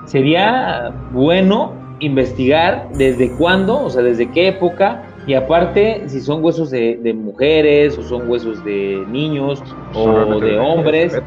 sería 0.06 0.94
bueno 1.12 1.74
investigar 2.00 2.88
desde 2.94 3.32
cuándo, 3.32 3.84
o 3.84 3.90
sea, 3.90 4.04
desde 4.04 4.30
qué 4.32 4.50
época, 4.50 5.04
y 5.28 5.34
aparte, 5.34 6.04
si 6.08 6.22
son 6.22 6.44
huesos 6.44 6.72
de, 6.72 6.98
de 7.04 7.14
mujeres 7.14 7.98
o 7.98 8.02
son 8.02 8.30
huesos 8.30 8.64
de 8.64 9.04
niños 9.10 9.62
o 9.94 10.40
de 10.40 10.58
hombres, 10.58 11.22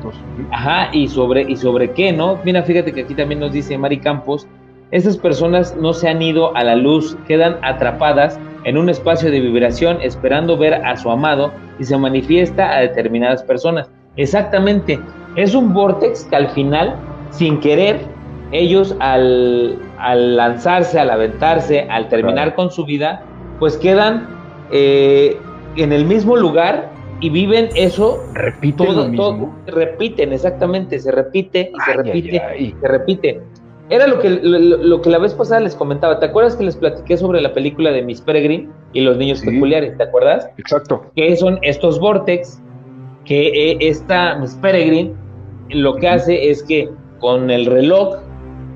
ajá, 0.51 0.89
y 0.93 1.07
sobre, 1.07 1.43
y 1.43 1.55
sobre 1.55 1.93
qué, 1.93 2.13
¿no? 2.13 2.39
Mira, 2.43 2.63
fíjate 2.63 2.93
que 2.93 3.03
aquí 3.03 3.15
también 3.15 3.41
nos 3.41 3.53
dice 3.53 3.77
Mari 3.77 3.99
Campos, 3.99 4.49
estas 4.91 5.19
personas 5.19 5.77
no 5.77 5.93
se 5.93 6.09
han 6.09 6.23
ido 6.23 6.57
a 6.57 6.65
la 6.65 6.77
luz, 6.77 7.17
quedan 7.29 7.59
atrapadas 7.63 8.41
en 8.65 8.79
un 8.79 8.89
espacio 8.89 9.31
de 9.31 9.39
vibración 9.39 9.99
esperando 10.01 10.57
ver 10.57 10.75
a 10.75 10.97
su 10.97 11.11
amado 11.11 11.53
y 11.79 11.85
se 11.85 11.97
manifiesta 11.97 12.75
a 12.75 12.81
determinadas 12.81 13.43
personas. 13.43 13.91
Exactamente, 14.17 14.99
es 15.37 15.55
un 15.55 15.73
vortex 15.75 16.25
que 16.25 16.37
al 16.37 16.49
final 16.49 16.97
sin 17.31 17.61
querer, 17.61 18.01
ellos 18.53 18.97
al, 18.99 19.79
lanzarse, 20.37 20.99
al 20.99 21.11
aventarse, 21.11 21.87
al 21.89 22.09
terminar 22.09 22.55
con 22.55 22.71
su 22.71 22.85
vida, 22.85 23.23
pues 23.61 23.77
quedan 23.77 24.27
eh, 24.73 25.39
en 25.77 25.93
el 25.93 26.05
mismo 26.07 26.35
lugar 26.37 26.91
y 27.21 27.31
viven 27.31 27.69
eso. 27.77 28.19
Repiten 28.35 29.15
todo, 29.15 29.51
repiten, 29.67 30.33
exactamente, 30.33 30.99
se 30.99 31.13
repite 31.13 31.71
y 31.73 31.81
se 31.81 31.93
repite 31.93 32.43
y 32.59 32.75
se 32.81 32.89
repite. 32.89 33.41
Era 33.91 34.07
lo 34.07 34.21
que, 34.21 34.31
lo, 34.31 35.03
que 35.03 35.11
la 35.11 35.19
vez 35.19 35.35
pasada 35.35 35.61
les 35.61 35.75
comentaba. 35.75 36.21
¿Te 36.21 36.27
acuerdas 36.27 36.55
que 36.57 36.65
les 36.65 36.77
platiqué 36.77 37.17
sobre 37.17 37.41
la 37.41 37.53
película 37.53 37.91
de 37.91 38.03
Miss 38.03 38.21
Peregrine 38.21 38.69
y 38.93 39.01
los 39.01 39.17
niños 39.17 39.43
peculiares? 39.43 39.97
¿Te 39.97 40.05
acuerdas? 40.05 40.49
Exacto. 40.59 41.07
Que 41.17 41.37
son 41.37 41.59
estos 41.63 41.99
vortex 41.99 42.63
que 43.25 43.49
eh, 43.49 43.79
esta 43.81 44.37
Miss 44.37 44.55
Peregrine 44.63 45.13
lo 45.71 45.97
que 45.97 46.09
hace 46.09 46.51
es 46.51 46.63
que 46.63 46.89
con 47.19 47.51
el 47.51 47.67
reloj, 47.67 48.19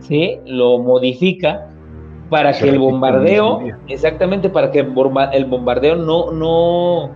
¿sí? 0.00 0.38
Lo 0.46 0.78
modifica 0.78 1.68
para 2.30 2.52
que 2.52 2.68
el 2.68 2.78
bombardeo, 2.78 3.60
exactamente, 3.88 4.48
para 4.48 4.70
que 4.70 4.80
el 4.80 5.44
bombardeo 5.44 5.96
no, 5.96 6.32
no, 6.32 7.10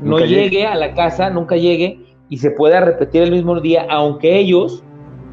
no 0.00 0.18
llegue 0.20 0.66
a 0.66 0.74
la 0.74 0.94
casa, 0.94 1.30
nunca 1.30 1.56
llegue 1.56 1.98
y 2.28 2.38
se 2.38 2.50
pueda 2.52 2.80
repetir 2.80 3.22
el 3.22 3.32
mismo 3.32 3.60
día, 3.60 3.86
aunque 3.88 4.38
ellos 4.38 4.84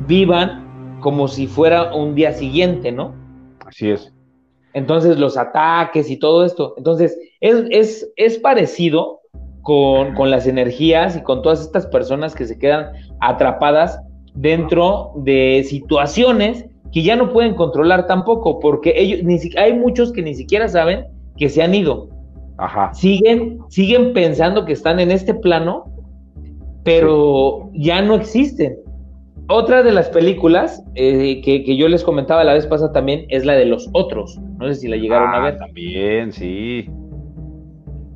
vivan 0.08 0.98
como 1.00 1.28
si 1.28 1.48
fuera 1.48 1.94
un 1.94 2.16
día 2.16 2.34
siguiente, 2.34 2.92
¿no? 2.92 3.13
Así 3.66 3.92
es. 3.92 4.13
Entonces, 4.74 5.18
los 5.18 5.38
ataques 5.38 6.10
y 6.10 6.18
todo 6.18 6.46
esto. 6.46 6.74
Entonces, 6.78 7.18
es, 7.40 8.08
es, 8.16 8.38
parecido 8.40 9.22
con, 9.62 10.13
con, 10.16 10.30
las 10.30 10.48
energías 10.48 11.16
y 11.16 11.22
con 11.22 11.42
todas 11.42 11.62
estas 11.62 11.88
personas 11.88 12.36
que 12.36 12.46
se 12.46 12.58
quedan 12.58 12.92
atrapadas 13.20 14.00
dentro 14.34 15.13
de 15.16 15.66
situaciones 15.68 16.66
que 16.91 17.04
ya 17.04 17.15
no 17.15 17.32
pueden 17.32 17.56
controlar 17.56 18.08
tampoco, 18.08 18.60
porque 18.60 18.93
ellos, 18.95 19.23
ni, 19.23 19.39
hay 19.58 19.73
muchos 19.73 20.12
que 20.12 20.21
ni 20.21 20.36
siquiera 20.36 20.67
saben 20.67 21.06
que 21.38 21.50
se 21.50 21.62
han 21.62 21.76
ido. 21.76 22.10
Ajá. 22.58 22.93
Siguen, 22.93 23.60
siguen 23.69 24.13
pensando 24.13 24.65
que 24.65 24.73
están 24.73 25.00
en 25.00 25.12
este 25.12 25.34
plano, 25.34 25.86
pero 26.84 27.69
ya 27.73 28.02
no 28.02 28.15
existen. 28.15 28.78
Otra 29.50 29.82
de 29.82 29.93
las 29.93 30.10
películas 30.10 30.84
eh, 30.95 31.41
que, 31.41 31.78
yo 31.78 31.88
les 31.88 32.04
comentaba 32.04 32.43
la 32.43 32.54
vez 32.54 32.67
pasada 32.67 32.91
también 32.91 33.26
es 33.30 33.45
la 33.45 33.54
de 33.54 33.65
los 33.65 33.89
otros. 33.93 34.38
No 34.58 34.67
sé 34.67 34.76
si 34.76 34.88
la 34.88 34.97
llegaron 34.97 35.30
a 35.30 35.38
ah, 35.38 35.41
ver. 35.41 35.58
También, 35.58 36.34
sí. 36.34 36.89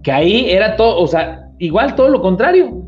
Que 0.03 0.12
ahí 0.12 0.49
era 0.49 0.75
todo, 0.75 0.99
o 0.99 1.07
sea, 1.07 1.49
igual 1.60 1.95
todo 1.95 2.10
lo 2.10 2.21
contrario. 2.21 2.84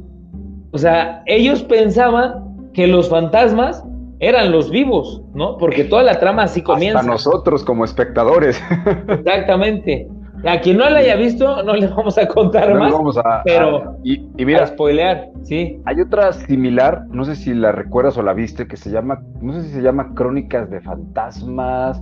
O 0.72 0.78
sea, 0.78 1.24
ellos 1.26 1.63
pensaban 1.63 2.72
que 2.74 2.88
los 2.88 3.08
fantasmas 3.08 3.86
eran 4.24 4.52
los 4.52 4.72
vivos, 4.72 5.22
¿no? 5.34 5.58
Porque 5.58 5.84
toda 5.84 6.04
la 6.04 6.20
trama 6.20 6.44
así 6.44 6.62
comienza. 6.62 7.00
A 7.00 7.04
nosotros 7.04 7.64
como 7.64 7.84
espectadores. 7.84 8.62
Exactamente. 9.08 10.08
A 10.46 10.60
quien 10.60 10.78
no 10.78 10.90
la 10.90 11.00
haya 11.00 11.16
visto, 11.16 11.64
no 11.64 11.74
le 11.74 11.88
vamos 11.88 12.18
a 12.18 12.28
contar 12.28 12.74
más. 12.78 12.92
Vamos 12.92 13.18
a, 13.18 13.42
pero 13.44 13.98
y, 14.04 14.20
mira, 14.38 14.68
spoilear, 14.68 15.30
sí. 15.44 15.82
Hay 15.86 16.02
otra 16.02 16.34
similar, 16.34 17.06
no 17.10 17.24
sé 17.24 17.36
si 17.36 17.54
la 17.54 17.72
recuerdas 17.72 18.18
o 18.18 18.24
la 18.24 18.34
viste, 18.34 18.68
que 18.68 18.76
se 18.76 18.92
llama, 18.92 19.22
no 19.42 19.54
sé 19.54 19.64
si 19.64 19.70
se 19.70 19.82
llama 19.82 20.14
Crónicas 20.16 20.70
de 20.70 20.82
Fantasmas 20.82 22.02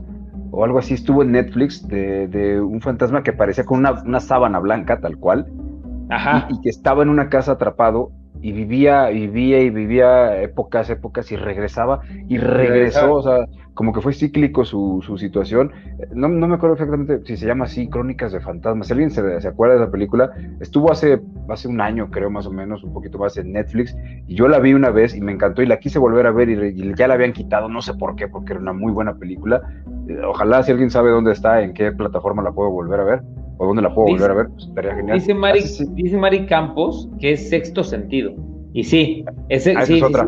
o 0.51 0.63
algo 0.63 0.79
así. 0.79 0.95
Estuvo 0.95 1.21
en 1.21 1.33
Netflix 1.33 1.87
de, 1.87 2.59
un 2.61 2.81
fantasma 2.81 3.21
que 3.21 3.33
parecía 3.33 3.63
con 3.63 3.79
una, 3.79 4.01
una 4.03 4.19
sábana 4.19 4.59
blanca, 4.59 4.99
tal 4.99 5.17
cual. 5.17 5.47
Ajá. 6.09 6.47
y, 6.49 6.59
que 6.61 6.69
estaba 6.69 7.03
en 7.03 7.09
una 7.09 7.29
casa 7.29 7.53
atrapado 7.53 8.11
y 8.41 8.51
vivía, 8.51 9.07
vivía 9.07 9.61
y 9.61 9.69
vivía 9.69 10.41
épocas, 10.41 10.89
épocas 10.89 11.31
y 11.31 11.35
regresaba 11.35 12.01
y 12.27 12.37
regresó, 12.37 13.13
o 13.13 13.21
sea, 13.21 13.45
como 13.75 13.93
que 13.93 14.01
fue 14.01 14.13
cíclico 14.13 14.65
su, 14.65 15.01
su 15.05 15.17
situación. 15.17 15.71
No, 16.13 16.27
no, 16.27 16.47
me 16.47 16.55
acuerdo 16.55 16.73
exactamente 16.73 17.21
si 17.25 17.37
se 17.37 17.45
llama 17.45 17.65
así, 17.65 17.87
Crónicas 17.87 18.31
de 18.31 18.39
Fantasmas. 18.39 18.87
Si 18.87 18.93
alguien 18.93 19.11
se, 19.11 19.41
se, 19.41 19.47
acuerda 19.47 19.75
de 19.75 19.81
la 19.81 19.91
película, 19.91 20.31
estuvo 20.59 20.91
hace, 20.91 21.21
hace 21.49 21.67
un 21.67 21.79
año, 21.81 22.09
creo 22.09 22.29
más 22.29 22.47
o 22.47 22.51
menos, 22.51 22.83
un 22.83 22.93
poquito 22.93 23.19
más 23.19 23.37
en 23.37 23.53
Netflix, 23.53 23.95
y 24.27 24.35
yo 24.35 24.47
la 24.47 24.59
vi 24.59 24.73
una 24.73 24.89
vez 24.89 25.15
y 25.15 25.21
me 25.21 25.31
encantó 25.31 25.61
y 25.61 25.67
la 25.67 25.79
quise 25.79 25.99
volver 25.99 26.25
a 26.25 26.31
ver 26.31 26.49
y, 26.49 26.95
ya 26.95 27.07
la 27.07 27.13
habían 27.13 27.33
quitado, 27.33 27.69
no 27.69 27.81
sé 27.81 27.93
por 27.93 28.15
qué, 28.15 28.27
porque 28.27 28.53
era 28.53 28.61
una 28.61 28.73
muy 28.73 28.91
buena 28.91 29.15
película. 29.15 29.61
Eh, 30.07 30.19
ojalá 30.25 30.63
si 30.63 30.71
alguien 30.71 30.89
sabe 30.89 31.11
dónde 31.11 31.31
está, 31.31 31.61
en 31.61 31.73
qué 31.73 31.91
plataforma 31.91 32.41
la 32.41 32.51
puedo 32.51 32.71
volver 32.71 32.99
a 32.99 33.03
ver 33.03 33.21
o 33.61 33.67
dónde 33.67 33.83
la 33.83 33.93
puedo 33.93 34.07
volver 34.07 34.31
a 34.31 34.33
ver, 34.33 34.47
pues, 34.49 34.65
estaría 34.65 34.95
genial. 34.95 35.19
Dice 35.19 35.35
Mari, 35.35 35.61
dice 35.93 36.17
Mari 36.17 36.47
Campos 36.47 37.07
que 37.19 37.33
es 37.33 37.47
sexto 37.47 37.83
sentido. 37.83 38.33
Y 38.73 38.83
sí, 38.83 39.23
ese, 39.49 39.75
ah, 39.77 39.85
sí, 39.85 39.97
es 39.97 40.03
otra. 40.03 40.27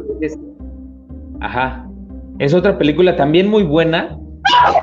ajá. 1.42 1.90
Es 2.38 2.54
otra 2.54 2.78
película 2.78 3.16
también 3.16 3.50
muy 3.50 3.64
buena. 3.64 4.20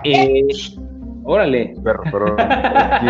Eh, 0.02 0.48
órale. 1.22 1.74
Perro, 1.84 2.02
pero 2.10 2.26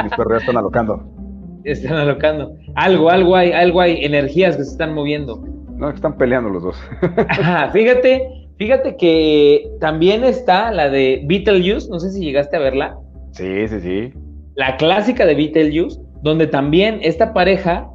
mis 0.02 0.12
perros 0.14 0.32
ya 0.32 0.36
están 0.38 0.56
alocando. 0.58 1.08
Están 1.64 1.96
alocando. 1.96 2.54
Algo, 2.74 3.10
algo 3.10 3.36
hay, 3.36 3.52
algo 3.52 3.80
hay, 3.80 4.04
energías 4.04 4.56
que 4.56 4.64
se 4.64 4.70
están 4.70 4.94
moviendo. 4.94 5.42
No, 5.76 5.90
están 5.90 6.16
peleando 6.16 6.48
los 6.50 6.62
dos. 6.62 6.76
Ajá, 7.28 7.68
fíjate, 7.70 8.48
fíjate 8.56 8.96
que 8.96 9.70
también 9.78 10.24
está 10.24 10.70
la 10.70 10.88
de 10.88 11.22
Beetlejuice, 11.26 11.88
no 11.90 12.00
sé 12.00 12.10
si 12.12 12.20
llegaste 12.20 12.56
a 12.56 12.60
verla. 12.60 12.98
Sí, 13.32 13.68
sí, 13.68 13.80
sí 13.80 14.12
la 14.60 14.76
clásica 14.76 15.24
de 15.24 15.34
Beetlejuice, 15.34 15.98
donde 16.20 16.46
también 16.46 16.98
esta 17.00 17.32
pareja 17.32 17.88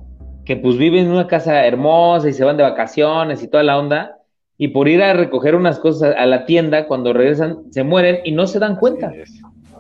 que 0.45 0.55
pues 0.55 0.77
vive 0.77 0.99
en 0.99 1.11
una 1.11 1.27
casa 1.27 1.63
hermosa 1.63 2.27
y 2.27 2.33
se 2.33 2.43
van 2.43 2.57
de 2.57 2.63
vacaciones 2.63 3.43
y 3.43 3.47
toda 3.47 3.61
la 3.61 3.77
onda, 3.77 4.17
y 4.57 4.69
por 4.69 4.87
ir 4.87 5.03
a 5.03 5.13
recoger 5.13 5.53
unas 5.53 5.77
cosas 5.77 6.15
a 6.17 6.25
la 6.25 6.47
tienda, 6.47 6.87
cuando 6.87 7.13
regresan, 7.13 7.59
se 7.69 7.83
mueren 7.83 8.17
y 8.23 8.31
no 8.31 8.47
se 8.47 8.57
dan 8.57 8.77
cuenta. 8.77 9.13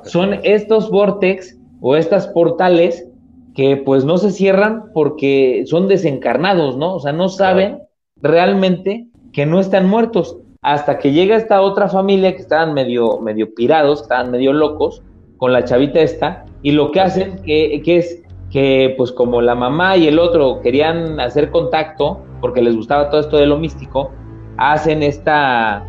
Son 0.03 0.39
estos 0.43 0.91
vortex 0.91 1.57
o 1.81 1.95
estas 1.95 2.27
portales 2.27 3.07
que 3.55 3.77
pues 3.77 4.05
no 4.05 4.19
se 4.19 4.29
cierran 4.29 4.91
porque 4.93 5.63
son 5.65 5.87
desencarnados, 5.87 6.77
¿no? 6.77 6.93
O 6.93 6.99
sea, 6.99 7.13
no 7.13 7.29
saben 7.29 7.79
realmente 8.21 9.07
que 9.33 9.47
no 9.47 9.59
están 9.59 9.89
muertos. 9.89 10.37
Hasta 10.61 10.99
que 10.99 11.13
llega 11.13 11.35
esta 11.35 11.61
otra 11.61 11.89
familia 11.89 12.35
que 12.35 12.43
estaban 12.43 12.75
medio, 12.75 13.19
medio 13.21 13.55
pirados, 13.55 14.03
estaban 14.03 14.29
medio 14.29 14.53
locos, 14.53 15.01
con 15.37 15.53
la 15.53 15.63
chavita 15.63 15.99
esta, 15.99 16.45
y 16.61 16.71
lo 16.71 16.91
que 16.91 16.99
hacen 16.99 17.41
que, 17.43 17.81
es 17.85 18.21
que 18.51 18.93
pues 18.97 19.11
como 19.11 19.41
la 19.41 19.55
mamá 19.55 19.97
y 19.97 20.07
el 20.07 20.19
otro 20.19 20.61
querían 20.61 21.19
hacer 21.19 21.51
contacto, 21.51 22.21
porque 22.41 22.61
les 22.61 22.75
gustaba 22.75 23.09
todo 23.09 23.21
esto 23.21 23.37
de 23.37 23.45
lo 23.45 23.57
místico, 23.57 24.11
hacen 24.57 25.03
esta, 25.03 25.85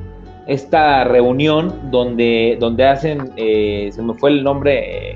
esta 0.46 1.04
reunión 1.04 1.72
donde, 1.90 2.56
donde 2.60 2.86
hacen, 2.86 3.32
eh, 3.36 3.90
se 3.92 4.02
me 4.02 4.14
fue 4.14 4.30
el 4.30 4.44
nombre, 4.44 5.14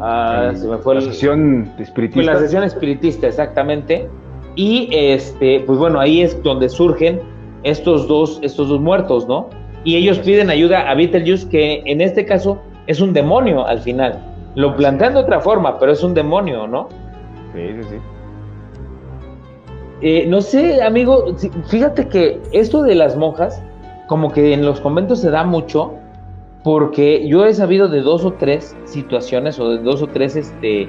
ah, 0.00 0.52
se 0.54 0.66
me 0.66 0.78
fue 0.78 0.94
la 0.96 1.00
sesión 1.00 1.72
espiritista. 1.78 2.32
La 2.32 2.38
sesión 2.38 2.64
espiritista, 2.64 3.26
exactamente. 3.26 4.08
Y 4.54 4.88
este, 4.92 5.60
pues 5.60 5.78
bueno, 5.78 5.98
ahí 5.98 6.20
es 6.20 6.40
donde 6.42 6.68
surgen 6.68 7.20
estos 7.62 8.06
dos, 8.06 8.38
estos 8.42 8.68
dos 8.68 8.80
muertos, 8.80 9.26
¿no? 9.26 9.48
Y 9.84 9.96
ellos 9.96 10.18
piden 10.18 10.50
ayuda 10.50 10.90
a 10.90 10.94
Beetlejuice, 10.94 11.48
que 11.48 11.82
en 11.86 12.00
este 12.00 12.24
caso 12.24 12.60
es 12.86 13.00
un 13.00 13.12
demonio 13.12 13.66
al 13.66 13.80
final. 13.80 14.18
Lo 14.54 14.76
plantean 14.76 15.14
de 15.14 15.20
otra 15.20 15.40
forma, 15.40 15.78
pero 15.78 15.92
es 15.92 16.02
un 16.02 16.14
demonio, 16.14 16.66
¿no? 16.66 16.88
Sí, 17.54 17.68
sí, 17.68 17.82
sí. 17.90 17.96
Eh, 20.02 20.26
no 20.26 20.40
sé, 20.40 20.82
amigo, 20.82 21.26
fíjate 21.66 22.08
que 22.08 22.40
esto 22.52 22.82
de 22.82 22.94
las 22.94 23.16
monjas, 23.16 23.62
como 24.08 24.32
que 24.32 24.52
en 24.52 24.66
los 24.66 24.80
conventos 24.80 25.20
se 25.20 25.30
da 25.30 25.44
mucho, 25.44 25.94
porque 26.64 27.26
yo 27.26 27.46
he 27.46 27.54
sabido 27.54 27.88
de 27.88 28.00
dos 28.00 28.24
o 28.24 28.32
tres 28.32 28.76
situaciones 28.84 29.58
o 29.58 29.70
de 29.70 29.78
dos 29.78 30.02
o 30.02 30.08
tres 30.08 30.36
este, 30.36 30.88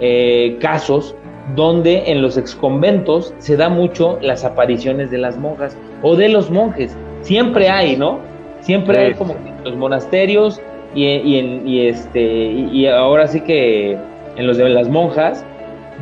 eh, 0.00 0.58
casos 0.60 1.14
donde 1.54 2.10
en 2.10 2.22
los 2.22 2.36
exconventos 2.36 3.34
se 3.38 3.56
da 3.56 3.68
mucho 3.68 4.18
las 4.20 4.44
apariciones 4.44 5.10
de 5.10 5.18
las 5.18 5.36
monjas 5.36 5.76
o 6.02 6.16
de 6.16 6.28
los 6.28 6.50
monjes. 6.50 6.96
Siempre 7.22 7.68
hay, 7.68 7.96
¿no? 7.96 8.18
Siempre 8.60 8.98
hay 8.98 9.14
como 9.14 9.34
que 9.34 9.52
los 9.64 9.76
monasterios 9.76 10.60
y, 10.94 11.04
y, 11.04 11.86
este, 11.86 12.22
y, 12.22 12.86
ahora 12.86 13.26
sí 13.26 13.40
que 13.40 13.96
en 14.36 14.46
los 14.46 14.56
de 14.56 14.68
las 14.68 14.88
monjas, 14.88 15.44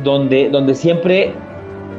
donde, 0.03 0.49
donde 0.49 0.73
siempre, 0.73 1.31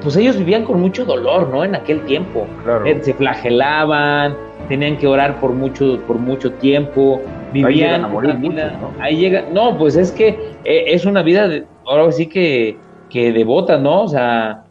pues 0.03 0.17
ellos 0.17 0.37
vivían 0.37 0.65
con 0.65 0.81
mucho 0.81 1.05
dolor, 1.05 1.49
¿no? 1.49 1.65
En 1.65 1.75
aquel 1.75 2.01
tiempo. 2.03 2.47
Eh, 2.85 2.99
se 3.03 3.15
flagelaban, 3.15 4.37
tenían 4.69 4.97
que 4.97 5.07
orar 5.07 5.39
por 5.41 5.53
mucho, 5.53 6.01
por 6.07 6.17
mucho 6.17 6.53
tiempo, 6.55 7.21
vivían. 7.53 8.05
Ahí 9.01 9.17
llega, 9.17 9.45
no, 9.53 9.77
pues 9.79 9.97
es 9.97 10.11
que 10.11 10.29
eh, 10.65 10.85
es 10.87 11.05
una 11.05 11.23
vida, 11.23 11.47
de, 11.49 11.65
ahora 11.87 12.11
sí 12.11 12.27
que, 12.27 12.77
que 13.09 13.33
devota, 13.33 13.79
¿no? 13.79 14.03
O 14.03 14.09
sea, 14.09 14.65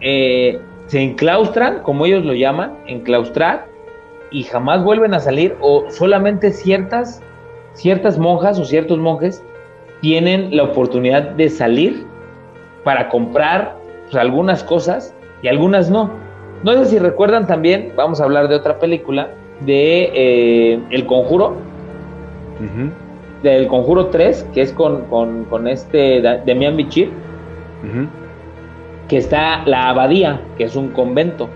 eh, 0.00 0.60
se 0.86 1.02
enclaustran, 1.02 1.82
como 1.82 2.06
ellos 2.06 2.24
lo 2.24 2.34
llaman, 2.34 2.74
enclaustrar, 2.86 3.66
y 4.30 4.44
jamás 4.44 4.84
vuelven 4.84 5.14
a 5.14 5.20
salir, 5.20 5.56
o 5.60 5.84
solamente 5.90 6.52
ciertas 6.52 7.22
ciertas 7.80 8.18
monjas 8.18 8.58
o 8.58 8.64
ciertos 8.64 8.98
monjes 8.98 9.42
tienen 10.02 10.54
la 10.54 10.64
oportunidad 10.64 11.22
de 11.30 11.48
salir 11.48 12.04
para 12.84 13.08
comprar 13.08 13.76
pues, 14.04 14.16
algunas 14.16 14.62
cosas 14.62 15.14
y 15.42 15.48
algunas 15.48 15.90
no. 15.90 16.10
No 16.62 16.74
sé 16.74 16.84
si 16.86 16.98
recuerdan 16.98 17.46
también, 17.46 17.92
vamos 17.96 18.20
a 18.20 18.24
hablar 18.24 18.48
de 18.48 18.56
otra 18.56 18.78
película, 18.78 19.30
de 19.60 20.10
eh, 20.14 20.80
El 20.90 21.06
Conjuro, 21.06 21.56
del 23.42 23.66
Conjuro 23.66 24.08
3, 24.08 24.48
que 24.52 24.60
es 24.60 24.72
con, 24.72 25.04
con, 25.04 25.66
este 25.66 26.20
Demian 26.44 26.76
Bichir, 26.76 27.10
que 29.08 29.16
está 29.16 29.62
la 29.64 29.88
abadía, 29.88 30.42
que 30.58 30.64
es 30.64 30.76
un 30.76 30.88
convento, 30.88 31.48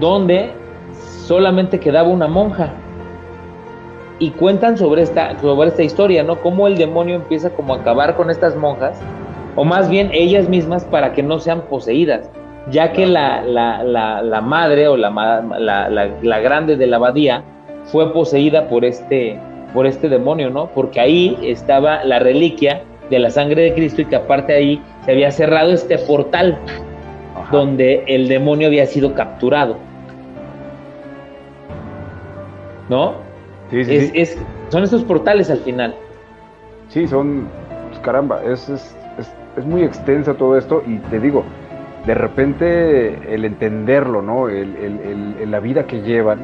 donde 0.00 0.50
solamente 0.92 1.80
quedaba 1.80 2.08
una 2.08 2.28
monja. 2.28 2.74
Y 4.18 4.30
cuentan 4.30 4.78
sobre 4.78 5.02
esta, 5.02 5.38
sobre 5.40 5.68
esta 5.68 5.82
historia, 5.82 6.22
¿no? 6.22 6.40
Cómo 6.40 6.66
el 6.66 6.78
demonio 6.78 7.16
empieza 7.16 7.50
como 7.50 7.74
a 7.74 7.78
acabar 7.78 8.16
con 8.16 8.30
estas 8.30 8.56
monjas, 8.56 8.98
o 9.56 9.64
más 9.64 9.90
bien 9.90 10.10
ellas 10.12 10.48
mismas 10.48 10.84
para 10.84 11.12
que 11.12 11.22
no 11.22 11.38
sean 11.38 11.62
poseídas, 11.62 12.30
ya 12.70 12.92
que 12.92 13.06
la, 13.06 13.42
la, 13.42 13.82
la, 13.82 14.40
madre 14.40 14.88
o 14.88 14.96
la, 14.96 15.10
la, 15.10 16.40
grande 16.40 16.76
de 16.76 16.86
la 16.86 16.96
abadía 16.96 17.42
fue 17.84 18.12
poseída 18.12 18.68
por 18.68 18.84
este, 18.84 19.38
por 19.74 19.86
este 19.86 20.08
demonio, 20.08 20.50
¿no? 20.50 20.68
Porque 20.74 21.00
ahí 21.00 21.38
estaba 21.42 22.04
la 22.04 22.18
reliquia 22.18 22.82
de 23.10 23.18
la 23.18 23.30
sangre 23.30 23.62
de 23.62 23.74
Cristo 23.74 24.02
y 24.02 24.06
que 24.06 24.16
aparte 24.16 24.54
ahí 24.54 24.82
se 25.04 25.12
había 25.12 25.30
cerrado 25.30 25.72
este 25.72 25.98
portal 25.98 26.58
donde 27.52 28.02
el 28.06 28.28
demonio 28.28 28.68
había 28.68 28.86
sido 28.86 29.14
capturado. 29.14 29.76
¿No? 32.88 33.25
Sí, 33.70 33.84
sí, 33.84 34.10
es, 34.14 34.38
son 34.68 34.84
estos 34.84 35.04
portales 35.04 35.50
al 35.50 35.58
final. 35.58 35.94
Sí, 36.88 37.06
son, 37.06 37.48
pues, 37.88 38.00
caramba, 38.00 38.42
es, 38.44 38.68
es, 38.68 38.96
es, 39.56 39.64
muy 39.64 39.82
extensa 39.82 40.34
todo 40.34 40.56
esto 40.56 40.82
y 40.86 40.98
te 40.98 41.18
digo, 41.18 41.44
de 42.06 42.14
repente 42.14 43.34
el 43.34 43.44
entenderlo, 43.44 44.22
¿no? 44.22 44.48
El, 44.48 44.76
el, 44.76 45.50
la 45.50 45.60
vida 45.60 45.86
que 45.86 46.02
llevan 46.02 46.40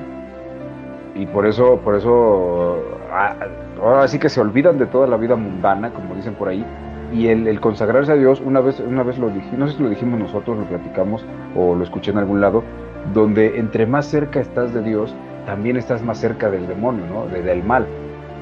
y 1.14 1.26
por 1.26 1.46
eso, 1.46 1.78
por 1.84 1.94
eso, 1.94 2.78
ah, 3.12 3.36
ahora 3.80 4.08
sí 4.08 4.18
que 4.18 4.28
se 4.28 4.40
olvidan 4.40 4.78
de 4.78 4.86
toda 4.86 5.06
la 5.06 5.16
vida 5.16 5.36
mundana, 5.36 5.90
como 5.90 6.14
dicen 6.14 6.34
por 6.34 6.48
ahí, 6.48 6.64
y 7.12 7.28
el, 7.28 7.60
consagrarse 7.60 8.12
a 8.12 8.16
Dios, 8.16 8.40
una 8.40 8.60
vez, 8.60 8.80
una 8.80 9.02
vez 9.02 9.18
lo 9.18 9.28
dijimos, 9.28 9.58
no 9.58 9.68
sé 9.68 9.76
si 9.76 9.82
lo 9.82 9.90
dijimos 9.90 10.18
nosotros, 10.18 10.56
lo 10.56 10.64
platicamos 10.64 11.24
o 11.54 11.74
lo 11.74 11.84
escuché 11.84 12.10
en 12.10 12.18
algún 12.18 12.40
lado, 12.40 12.64
donde 13.12 13.58
entre 13.58 13.86
más 13.86 14.06
cerca 14.06 14.40
estás 14.40 14.72
de 14.72 14.82
Dios, 14.82 15.14
también 15.47 15.76
estás 15.76 16.03
más 16.03 16.18
cerca 16.18 16.51
del 16.51 16.66
demonio, 16.66 17.05
¿no? 17.07 17.26
del 17.26 17.62
mal, 17.62 17.86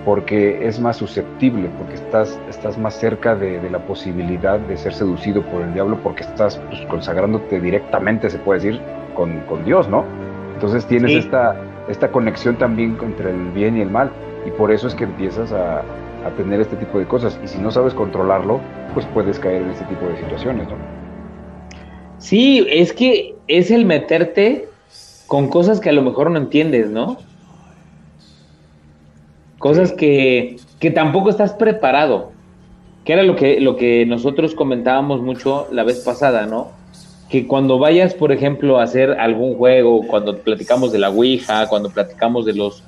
porque 0.05 0.67
es 0.67 0.81
más 0.81 0.97
susceptible, 0.97 1.69
porque 1.79 1.95
estás, 1.95 2.39
estás 2.49 2.79
más 2.79 2.95
cerca 2.95 3.35
de, 3.35 3.69
la 3.71 3.79
posibilidad 3.81 4.59
de 4.59 4.77
ser 4.77 4.95
seducido 4.95 5.43
por 5.43 5.63
el 5.63 5.75
diablo, 5.75 5.99
porque 6.03 6.23
estás 6.23 6.61
pues, 6.69 6.81
consagrándote 6.87 7.61
directamente, 7.61 8.31
se 8.31 8.39
puede 8.39 8.61
decir, 8.61 8.81
con, 9.15 9.65
Dios, 9.65 9.89
¿no? 9.89 10.05
Entonces 10.55 10.87
tienes 10.87 11.13
esta, 11.13 11.55
esta 11.89 12.11
conexión 12.11 12.57
también 12.57 12.97
entre 13.03 13.31
el 13.31 13.51
bien 13.51 13.77
y 13.77 13.83
el 13.83 13.91
mal, 13.91 14.11
y 14.47 14.51
por 14.51 14.73
eso 14.73 14.87
es 14.87 14.95
que 14.95 15.05
empiezas 15.05 15.53
a, 15.53 15.81
a 16.25 16.31
tener 16.37 16.61
este 16.61 16.77
tipo 16.77 16.99
de 16.99 17.07
cosas. 17.07 17.39
Y 17.45 17.49
si 17.49 17.59
no 17.59 17.71
sabes 17.71 17.93
controlarlo, 17.93 18.61
pues 18.95 19.05
puedes 19.07 19.39
caer 19.39 19.63
en 19.63 19.71
este 19.71 19.85
tipo 19.85 20.07
de 20.07 20.17
situaciones, 20.17 20.69
¿no? 20.69 20.75
Sí, 22.19 22.67
es 22.71 22.93
que 22.93 23.35
es 23.47 23.71
el 23.71 23.85
meterte 23.85 24.70
con 25.31 25.47
cosas 25.47 25.79
que 25.79 25.91
a 25.91 25.93
lo 25.93 26.03
mejor 26.03 26.29
no 26.33 26.39
entiendes, 26.39 26.91
¿no? 26.91 27.17
Cosas 29.61 29.93
que, 29.93 30.57
que 30.81 30.91
tampoco 30.91 31.31
estás 31.31 31.53
preparado. 31.53 32.33
Que 33.05 33.13
era 33.13 33.23
lo 33.23 33.37
que, 33.37 33.61
lo 33.61 33.77
que 33.77 34.05
nosotros 34.07 34.57
comentábamos 34.57 35.23
mucho 35.23 35.69
la 35.71 35.85
vez 35.85 36.01
pasada, 36.01 36.47
¿no? 36.47 36.73
Que 37.29 37.47
cuando 37.47 37.79
vayas, 37.79 38.13
por 38.13 38.33
ejemplo, 38.33 38.81
a 38.81 38.83
hacer 38.83 39.13
algún 39.21 39.55
juego, 39.55 40.05
cuando 40.09 40.37
platicamos 40.37 40.91
de 40.91 40.99
la 40.99 41.11
Ouija, 41.11 41.69
cuando 41.69 41.91
platicamos 41.91 42.45
de 42.45 42.55
los, 42.55 42.83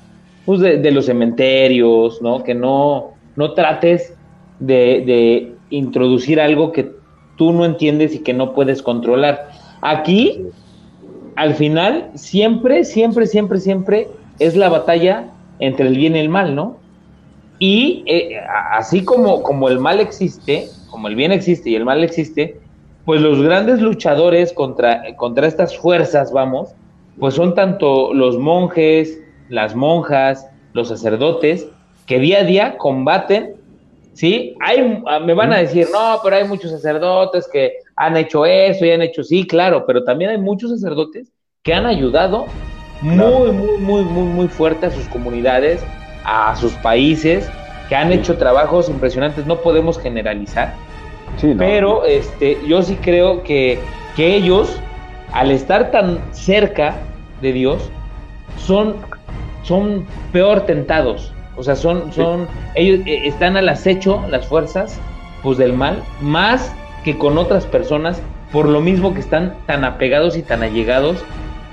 pues 0.45 0.59
de 0.59 0.91
los 0.91 1.05
cementerios, 1.05 2.21
¿no? 2.21 2.43
Que 2.43 2.53
no, 2.53 3.11
no 3.37 3.53
trates 3.53 4.13
de, 4.59 5.55
introducir 5.69 6.41
algo 6.41 6.73
que 6.73 6.91
tú 7.37 7.53
no 7.53 7.63
entiendes 7.63 8.13
y 8.13 8.19
que 8.19 8.33
no 8.33 8.53
puedes 8.53 8.81
controlar. 8.81 9.47
Aquí, 9.81 10.41
al 11.35 11.55
final, 11.55 12.11
siempre, 12.15 12.83
siempre, 12.83 13.27
siempre, 13.27 13.59
siempre 13.59 14.07
es 14.39 14.55
la 14.55 14.69
batalla 14.69 15.29
entre 15.59 15.87
el 15.87 15.97
bien 15.97 16.15
y 16.15 16.19
el 16.19 16.29
mal, 16.29 16.55
¿no? 16.55 16.77
Y 17.59 18.03
eh, 18.07 18.39
así 18.71 19.03
como, 19.05 19.43
como 19.43 19.69
el 19.69 19.79
mal 19.79 19.99
existe, 19.99 20.67
como 20.89 21.07
el 21.07 21.15
bien 21.15 21.31
existe 21.31 21.69
y 21.69 21.75
el 21.75 21.85
mal 21.85 22.03
existe, 22.03 22.59
pues 23.05 23.21
los 23.21 23.41
grandes 23.41 23.81
luchadores 23.81 24.53
contra, 24.53 25.15
contra 25.15 25.47
estas 25.47 25.77
fuerzas, 25.77 26.31
vamos, 26.31 26.73
pues 27.19 27.35
son 27.35 27.53
tanto 27.53 28.13
los 28.13 28.37
monjes, 28.37 29.19
las 29.49 29.75
monjas, 29.75 30.47
los 30.73 30.87
sacerdotes, 30.87 31.67
que 32.05 32.19
día 32.19 32.39
a 32.39 32.43
día 32.43 32.77
combaten, 32.77 33.55
¿sí? 34.13 34.55
Hay, 34.59 35.03
ah, 35.07 35.19
me 35.19 35.33
van 35.33 35.53
a 35.53 35.57
decir, 35.57 35.87
no, 35.91 36.19
pero 36.23 36.35
hay 36.35 36.45
muchos 36.45 36.71
sacerdotes 36.71 37.47
que 37.51 37.73
han 37.95 38.15
hecho 38.17 38.45
eso 38.45 38.85
y 38.85 38.91
han 38.91 39.01
hecho, 39.01 39.23
sí, 39.23 39.45
claro, 39.45 39.85
pero 39.85 40.03
también 40.03 40.31
hay 40.31 40.37
muchos 40.37 40.71
sacerdotes 40.71 41.31
que 41.61 41.73
han 41.73 41.85
ayudado 41.85 42.47
muy, 43.01 43.51
muy, 43.51 43.77
muy, 43.77 44.03
muy, 44.03 44.23
muy 44.23 44.47
fuerte 44.47 44.85
a 44.85 44.91
sus 44.91 45.07
comunidades, 45.07 45.83
a 46.23 46.55
sus 46.55 46.73
países, 46.73 47.49
que 47.89 47.95
han 47.95 48.11
hecho 48.11 48.37
trabajos 48.37 48.89
impresionantes, 48.89 49.45
no 49.45 49.57
podemos 49.57 49.99
generalizar, 49.99 50.73
sí, 51.37 51.53
pero 51.57 52.05
este, 52.05 52.57
yo 52.65 52.81
sí 52.81 52.97
creo 53.01 53.43
que, 53.43 53.79
que 54.15 54.35
ellos, 54.35 54.79
al 55.33 55.51
estar 55.51 55.91
tan 55.91 56.19
cerca 56.31 56.95
de 57.41 57.51
Dios, 57.51 57.89
son, 58.57 58.95
son 59.63 60.05
peor 60.31 60.61
tentados, 60.61 61.33
o 61.55 61.63
sea, 61.63 61.75
son, 61.75 62.11
son, 62.11 62.47
ellos 62.75 63.01
eh, 63.05 63.27
están 63.27 63.57
al 63.57 63.69
acecho, 63.69 64.23
las 64.29 64.47
fuerzas, 64.47 64.99
pues 65.41 65.57
del 65.57 65.73
mal, 65.73 66.03
más 66.21 66.75
que 67.03 67.17
con 67.17 67.37
otras 67.37 67.65
personas, 67.65 68.21
por 68.51 68.67
lo 68.67 68.81
mismo 68.81 69.13
que 69.13 69.19
están 69.19 69.55
tan 69.65 69.83
apegados 69.83 70.37
y 70.37 70.41
tan 70.41 70.63
allegados, 70.63 71.23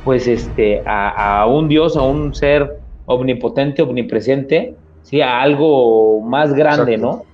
pues 0.04 0.26
este, 0.26 0.82
a, 0.86 1.46
un 1.46 1.68
Dios, 1.68 1.96
a 1.96 2.02
un 2.02 2.34
ser 2.34 2.78
omnipotente, 3.06 3.82
omnipresente, 3.82 4.74
sí, 5.02 5.20
a 5.20 5.40
algo 5.40 6.20
más 6.20 6.52
grande, 6.54 6.96
¿no? 6.96 7.24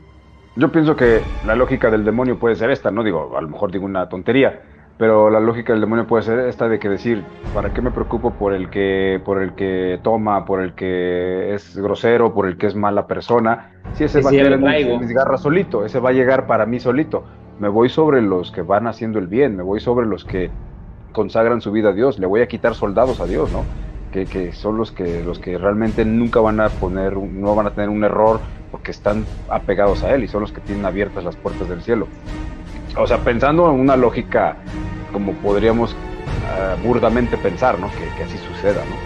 Yo 0.56 0.72
pienso 0.72 0.96
que 0.96 1.20
la 1.46 1.54
lógica 1.54 1.90
del 1.90 2.04
demonio 2.04 2.38
puede 2.38 2.56
ser 2.56 2.70
esta, 2.70 2.90
no 2.90 3.04
digo, 3.04 3.36
a 3.36 3.42
lo 3.42 3.48
mejor 3.48 3.70
digo 3.70 3.84
una 3.84 4.08
tontería, 4.08 4.62
pero 4.98 5.28
la 5.28 5.40
lógica 5.40 5.72
del 5.72 5.82
demonio 5.82 6.06
puede 6.06 6.22
ser 6.22 6.38
esta 6.40 6.68
de 6.68 6.78
que 6.78 6.88
decir, 6.88 7.22
¿para 7.54 7.74
qué 7.74 7.82
me 7.82 7.90
preocupo 7.90 8.32
por 8.32 8.54
el 8.54 8.70
que, 8.70 9.20
por 9.24 9.42
el 9.42 9.54
que 9.54 10.00
toma, 10.02 10.44
por 10.46 10.62
el 10.62 10.74
que 10.74 11.54
es 11.54 11.76
grosero, 11.76 12.32
por 12.32 12.46
el 12.46 12.56
que 12.56 12.66
es 12.66 12.74
mala 12.74 13.06
persona? 13.06 13.72
Si 13.92 14.04
ese 14.04 14.22
va 14.22 14.30
a 14.30 14.32
quedar 14.32 14.52
en 14.54 15.00
mis, 15.00 15.12
garras 15.12 15.42
solito, 15.42 15.84
ese 15.84 16.00
va 16.00 16.10
a 16.10 16.12
llegar 16.12 16.46
para 16.46 16.64
mí 16.64 16.80
solito. 16.80 17.24
Me 17.60 17.68
voy 17.68 17.88
sobre 17.90 18.22
los 18.22 18.50
que 18.52 18.62
van 18.62 18.86
haciendo 18.86 19.18
el 19.18 19.26
bien, 19.26 19.56
me 19.56 19.62
voy 19.62 19.80
sobre 19.80 20.06
los 20.06 20.24
que 20.24 20.50
consagran 21.12 21.60
su 21.60 21.72
vida 21.72 21.90
a 21.90 21.92
Dios, 21.92 22.18
le 22.18 22.26
voy 22.26 22.40
a 22.40 22.48
quitar 22.48 22.74
soldados 22.74 23.20
a 23.20 23.26
Dios, 23.26 23.52
¿no? 23.52 23.64
Que, 24.12 24.24
que 24.24 24.52
son 24.52 24.78
los 24.78 24.92
que, 24.92 25.22
los 25.22 25.38
que 25.38 25.58
realmente 25.58 26.06
nunca 26.06 26.40
van 26.40 26.60
a 26.60 26.68
poner, 26.68 27.16
no 27.16 27.54
van 27.54 27.66
a 27.66 27.70
tener 27.70 27.90
un 27.90 28.02
error 28.04 28.40
porque 28.70 28.92
están 28.92 29.26
apegados 29.50 30.02
a 30.04 30.14
Él 30.14 30.24
y 30.24 30.28
son 30.28 30.40
los 30.40 30.52
que 30.52 30.60
tienen 30.60 30.86
abiertas 30.86 31.22
las 31.24 31.36
puertas 31.36 31.68
del 31.68 31.82
cielo 31.82 32.06
o 32.96 33.06
sea, 33.06 33.18
pensando 33.18 33.70
en 33.70 33.80
una 33.80 33.96
lógica 33.96 34.56
como 35.16 35.32
podríamos 35.32 35.96
ah, 36.44 36.76
burdamente 36.84 37.38
pensar, 37.38 37.78
¿no? 37.78 37.90
Que, 37.92 38.22
así 38.22 38.36
suceda, 38.36 38.84
¿no? 38.84 38.96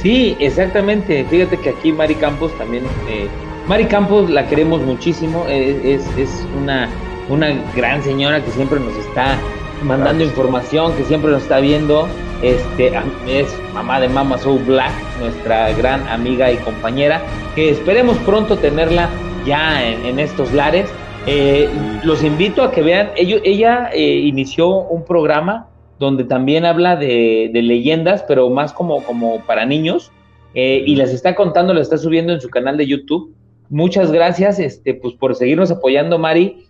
Sí, 0.00 0.36
exactamente. 0.38 1.24
Fíjate 1.28 1.56
que 1.56 1.70
aquí 1.70 1.90
Mari 1.90 2.14
Campos 2.14 2.56
también, 2.56 2.84
eh, 3.08 3.26
Mari 3.66 3.86
Campos 3.86 4.30
la 4.30 4.46
queremos 4.46 4.80
muchísimo, 4.82 5.44
es, 5.48 6.06
es, 6.16 6.46
una, 6.56 6.88
una 7.28 7.48
gran 7.74 8.00
señora 8.04 8.44
que 8.44 8.52
siempre 8.52 8.78
nos 8.78 8.94
está 8.94 9.36
mandando 9.82 10.22
información, 10.22 10.94
que 10.94 11.02
siempre 11.02 11.32
nos 11.32 11.42
está 11.42 11.58
viendo. 11.58 12.06
Este 12.42 12.92
es 13.26 13.48
mamá 13.72 13.98
de 13.98 14.08
Mama 14.08 14.38
Soul 14.38 14.62
Black, 14.62 14.92
nuestra 15.18 15.72
gran 15.72 16.06
amiga 16.06 16.52
y 16.52 16.58
compañera, 16.58 17.20
que 17.56 17.70
esperemos 17.70 18.16
pronto 18.18 18.56
tenerla 18.56 19.08
ya 19.44 19.82
en 19.84 20.20
estos 20.20 20.52
lares 20.52 20.88
eh, 21.26 21.70
los 22.04 22.22
invito 22.22 22.62
a 22.62 22.70
que 22.70 22.82
vean, 22.82 23.10
ella 23.16 23.90
eh, 23.92 24.02
inició 24.02 24.68
un 24.68 25.04
programa 25.04 25.68
donde 25.98 26.24
también 26.24 26.66
habla 26.66 26.96
de, 26.96 27.50
leyendas, 27.52 28.22
pero 28.28 28.50
más 28.50 28.72
como, 28.72 29.02
como 29.04 29.40
para 29.40 29.64
niños, 29.64 30.12
eh, 30.54 30.82
y 30.86 30.96
las 30.96 31.10
está 31.10 31.34
contando, 31.34 31.72
las 31.72 31.84
está 31.84 31.96
subiendo 31.96 32.32
en 32.32 32.40
su 32.40 32.50
canal 32.50 32.76
de 32.76 32.86
YouTube. 32.86 33.34
Muchas 33.70 34.12
gracias 34.12 34.58
este, 34.58 34.94
pues, 34.94 35.14
por 35.14 35.34
seguirnos 35.34 35.70
apoyando, 35.70 36.18
Mari. 36.18 36.66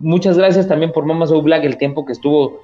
muchas 0.00 0.38
gracias 0.38 0.66
también 0.66 0.90
por 0.92 1.04
Mama 1.04 1.26
Soul 1.26 1.42
Black, 1.44 1.64
el 1.64 1.76
tiempo 1.76 2.06
que 2.06 2.12
estuvo 2.12 2.60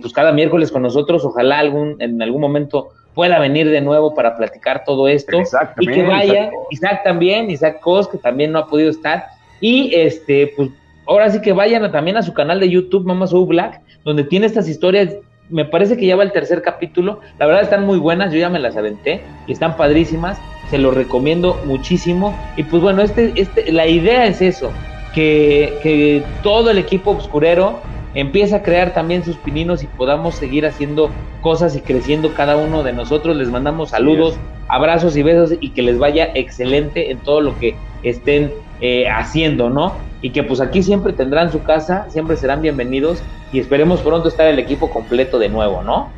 pues 0.00 0.10
cada 0.14 0.32
miércoles 0.32 0.72
con 0.72 0.80
nosotros. 0.80 1.22
Ojalá 1.26 1.58
algún, 1.58 2.00
en 2.00 2.22
algún 2.22 2.40
momento 2.40 2.88
pueda 3.14 3.38
venir 3.38 3.68
de 3.68 3.82
nuevo 3.82 4.14
para 4.14 4.36
platicar 4.36 4.84
todo 4.84 5.06
esto. 5.06 5.38
Y 5.78 5.86
que 5.86 6.02
vaya, 6.02 6.50
Isaac 6.70 7.02
también, 7.04 7.50
Isaac 7.50 7.80
Cos, 7.80 8.08
que 8.08 8.16
también 8.16 8.52
no 8.52 8.60
ha 8.60 8.66
podido 8.66 8.88
estar 8.88 9.35
y 9.60 9.94
este, 9.94 10.52
pues 10.56 10.70
ahora 11.06 11.30
sí 11.30 11.40
que 11.40 11.52
vayan 11.52 11.90
también 11.92 12.16
a 12.16 12.22
su 12.22 12.34
canal 12.34 12.60
de 12.60 12.68
YouTube, 12.68 13.06
Mama 13.06 13.26
Soul 13.26 13.48
Black, 13.48 13.80
donde 14.04 14.24
tiene 14.24 14.46
estas 14.46 14.68
historias 14.68 15.16
me 15.48 15.64
parece 15.64 15.96
que 15.96 16.06
ya 16.06 16.16
va 16.16 16.22
el 16.22 16.32
tercer 16.32 16.62
capítulo. 16.62 17.20
La 17.38 17.46
verdad 17.46 17.62
están 17.62 17.84
muy 17.86 17.98
buenas, 17.98 18.32
yo 18.32 18.38
ya 18.38 18.48
me 18.48 18.58
las 18.58 18.76
aventé 18.76 19.20
y 19.46 19.52
están 19.52 19.76
padrísimas. 19.76 20.38
Se 20.70 20.78
los 20.78 20.94
recomiendo 20.94 21.60
muchísimo. 21.64 22.36
Y 22.56 22.64
pues 22.64 22.82
bueno, 22.82 23.02
este, 23.02 23.32
este, 23.36 23.70
la 23.70 23.86
idea 23.86 24.26
es 24.26 24.42
eso, 24.42 24.72
que, 25.14 25.74
que 25.82 26.22
todo 26.42 26.70
el 26.70 26.78
equipo 26.78 27.12
obscurero 27.12 27.78
empieza 28.14 28.56
a 28.56 28.62
crear 28.62 28.94
también 28.94 29.24
sus 29.24 29.36
pininos 29.36 29.82
y 29.82 29.86
podamos 29.86 30.34
seguir 30.34 30.66
haciendo 30.66 31.10
cosas 31.42 31.76
y 31.76 31.80
creciendo 31.80 32.34
cada 32.34 32.56
uno 32.56 32.82
de 32.82 32.92
nosotros. 32.92 33.36
Les 33.36 33.48
mandamos 33.48 33.90
saludos, 33.90 34.36
abrazos 34.68 35.16
y 35.16 35.22
besos 35.22 35.52
y 35.60 35.70
que 35.70 35.82
les 35.82 35.98
vaya 35.98 36.30
excelente 36.34 37.10
en 37.12 37.18
todo 37.18 37.40
lo 37.40 37.56
que 37.58 37.76
estén 38.02 38.52
eh, 38.80 39.08
haciendo, 39.08 39.70
¿no? 39.70 39.94
Y 40.22 40.30
que 40.30 40.42
pues 40.42 40.60
aquí 40.60 40.82
siempre 40.82 41.12
tendrán 41.12 41.52
su 41.52 41.62
casa, 41.62 42.06
siempre 42.08 42.36
serán 42.36 42.62
bienvenidos 42.62 43.22
y 43.52 43.60
esperemos 43.60 44.00
pronto 44.00 44.28
estar 44.28 44.46
el 44.46 44.58
equipo 44.58 44.90
completo 44.90 45.38
de 45.38 45.48
nuevo, 45.48 45.82
¿no? 45.82 46.08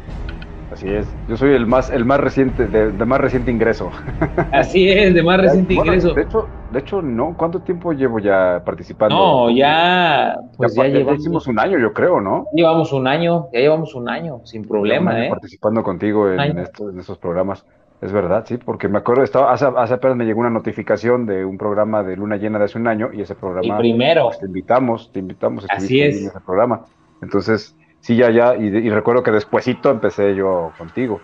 Así 0.72 0.88
es, 0.88 1.09
yo 1.28 1.36
soy 1.36 1.54
el 1.54 1.66
más, 1.66 1.90
el 1.90 2.04
más 2.04 2.20
reciente, 2.20 2.66
de, 2.66 2.92
más 3.04 3.20
reciente 3.20 3.50
ingreso. 3.50 3.90
Así 4.52 4.88
es, 4.88 5.14
de 5.14 5.22
más 5.22 5.40
reciente 5.40 5.74
ingreso. 5.74 6.12
De 6.12 6.22
hecho, 6.22 6.46
de 6.70 6.78
hecho, 6.80 7.00
no, 7.00 7.34
¿cuánto 7.36 7.61
tiempo 7.61 7.92
llevo 7.92 8.18
ya 8.18 8.62
participando? 8.64 9.16
No, 9.16 9.50
ya, 9.50 10.36
pues 10.56 10.74
ya, 10.74 10.86
llevamos. 10.86 11.46
un 11.46 11.59
año, 11.59 11.78
yo 11.78 11.92
creo, 11.94 12.20
¿no? 12.20 12.46
Llevamos 12.52 12.92
un 12.92 13.06
año, 13.06 13.48
ya 13.52 13.61
llevamos 13.61 13.94
un 13.94 14.09
año, 14.09 14.40
sin 14.44 14.68
problema, 14.68 15.24
¿eh? 15.24 15.30
Participando 15.30 15.82
contigo 15.82 16.30
en, 16.30 16.38
en, 16.38 16.59
estos, 16.59 16.92
en 16.92 17.00
estos 17.00 17.16
programas. 17.18 17.64
Es 18.01 18.12
verdad, 18.12 18.44
sí, 18.46 18.59
porque 18.59 18.86
me 18.86 18.99
acuerdo, 18.99 19.24
estaba, 19.24 19.53
hace, 19.53 19.66
hace, 19.76 19.94
apenas 19.94 20.16
me 20.16 20.24
llegó 20.24 20.40
una 20.40 20.51
notificación 20.51 21.26
de 21.26 21.44
un 21.44 21.59
programa 21.59 22.05
de 22.05 22.16
Luna 22.16 22.36
Llena 22.36 22.59
de 22.59 22.66
hace 22.66 22.78
un 22.78 22.86
año 22.86 23.11
y 23.12 23.22
ese 23.22 23.34
programa. 23.34 23.76
primero. 23.78 24.26
Pues, 24.26 24.38
te 24.38 24.46
invitamos, 24.46 25.11
te 25.12 25.18
invitamos 25.18 25.64
a 25.64 25.74
Así 25.74 26.01
es. 26.01 26.16
en 26.20 26.28
ese 26.28 26.40
programa. 26.40 26.84
Entonces, 27.22 27.74
sí, 27.99 28.14
ya, 28.14 28.30
ya, 28.30 28.55
y, 28.55 28.88
recuerdo 28.90 29.24
que 29.24 29.32
despuesito 29.32 29.90
empecé 29.90 30.36
yo 30.36 30.70
contigo. 30.78 31.20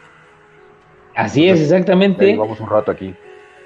Así 1.14 1.48
es, 1.48 1.60
exactamente. 1.60 2.36
Vamos 2.36 2.58
un 2.58 2.68
rato 2.68 2.90
aquí. 2.90 3.14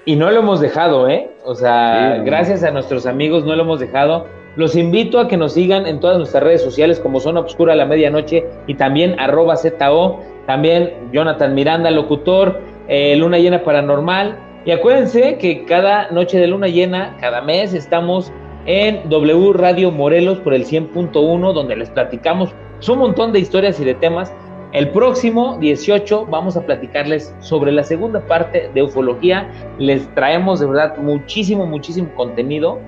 Y 0.04 0.16
no 0.16 0.30
lo 0.30 0.40
hemos 0.40 0.61
dejado, 0.61 1.09
¿eh? 1.09 1.30
O 1.44 1.54
sea, 1.54 2.18
gracias 2.24 2.62
a 2.62 2.70
nuestros 2.70 3.06
amigos 3.06 3.44
no 3.44 3.56
lo 3.56 3.62
hemos 3.62 3.80
dejado. 3.80 4.26
Los 4.56 4.76
invito 4.76 5.18
a 5.18 5.28
que 5.28 5.36
nos 5.36 5.54
sigan 5.54 5.86
en 5.86 6.00
todas 6.00 6.18
nuestras 6.18 6.42
redes 6.42 6.62
sociales 6.62 7.00
como 7.00 7.20
Zona 7.20 7.40
Obscura 7.40 7.72
a 7.72 7.76
la 7.76 7.86
Medianoche 7.86 8.44
y 8.66 8.74
también 8.74 9.18
arroba 9.18 9.56
ZO, 9.56 10.20
también 10.46 11.11
Jonathan 11.12 11.54
Miranda, 11.54 11.90
locutor, 11.90 12.61
eh, 12.89 13.16
Luna 13.16 13.39
Llena 13.39 13.62
Paranormal. 13.62 14.39
Y 14.64 14.70
acuérdense 14.70 15.39
que 15.39 15.64
cada 15.64 16.11
noche 16.11 16.39
de 16.39 16.47
Luna 16.47 16.68
Llena, 16.68 17.16
cada 17.20 17.41
mes, 17.41 17.72
estamos 17.72 18.32
en 18.66 19.09
W 19.09 19.53
Radio 19.55 19.91
Morelos 19.91 20.39
por 20.41 20.53
el 20.53 20.64
100.1, 20.66 21.53
donde 21.53 21.76
les 21.76 21.91
platicamos 21.91 22.55
un 22.86 22.99
montón 22.99 23.32
de 23.32 23.41
historias 23.41 23.80
y 23.80 23.84
de 23.84 23.95
temas. 23.95 24.32
El 24.72 24.91
próximo 24.91 25.57
18 25.59 26.26
vamos 26.26 26.57
a 26.57 26.66
platicarles 26.66 27.34
sobre 27.41 27.72
la 27.72 27.82
segunda 27.82 28.20
parte 28.26 28.70
de 28.74 28.82
ufología. 28.82 29.51
Les 29.78 30.12
traemos 30.14 30.61
de 30.61 30.66
verdad 30.66 30.97
muchísimo, 30.99 31.66
muchísimo 31.66 32.14
contenido. 32.14 32.78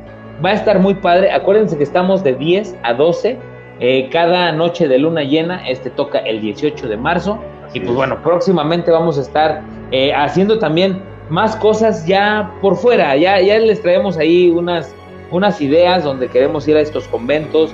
Va 0.45 0.51
a 0.51 0.55
estar 0.55 0.79
muy 0.79 0.95
padre. 0.95 1.33
Acuérdense 1.33 1.77
que 1.79 1.85
estamos 1.85 2.23
de 2.23 2.35
10 2.35 2.77
a 2.83 2.95
12 2.95 3.39
eh, 3.81 4.09
cada 4.11 4.53
noche 4.53 4.89
de 4.89 4.99
luna 4.99 5.23
llena. 5.23 5.67
Este 5.67 5.89
toca 5.89 6.19
el 6.19 6.41
18 6.43 6.87
de 6.87 6.97
marzo. 6.99 7.39
Y 7.73 7.81
pues 7.81 7.95
bueno, 7.95 8.23
próximamente 8.23 8.91
vamos 8.91 9.19
a 9.19 9.23
estar 9.23 9.63
eh, 9.91 10.13
haciendo 10.13 10.59
también 10.59 11.03
más 11.29 11.55
cosas 11.57 12.05
ya 12.07 12.53
por 12.61 12.77
fuera. 12.77 13.17
Ya, 13.17 13.41
ya 13.41 13.59
les 13.59 13.81
traemos 13.81 14.19
ahí 14.19 14.51
unas, 14.51 14.95
unas 15.31 15.61
ideas 15.61 16.05
donde 16.05 16.29
queremos 16.29 16.67
ir 16.67 16.77
a 16.77 16.81
estos 16.81 17.07
conventos. 17.09 17.73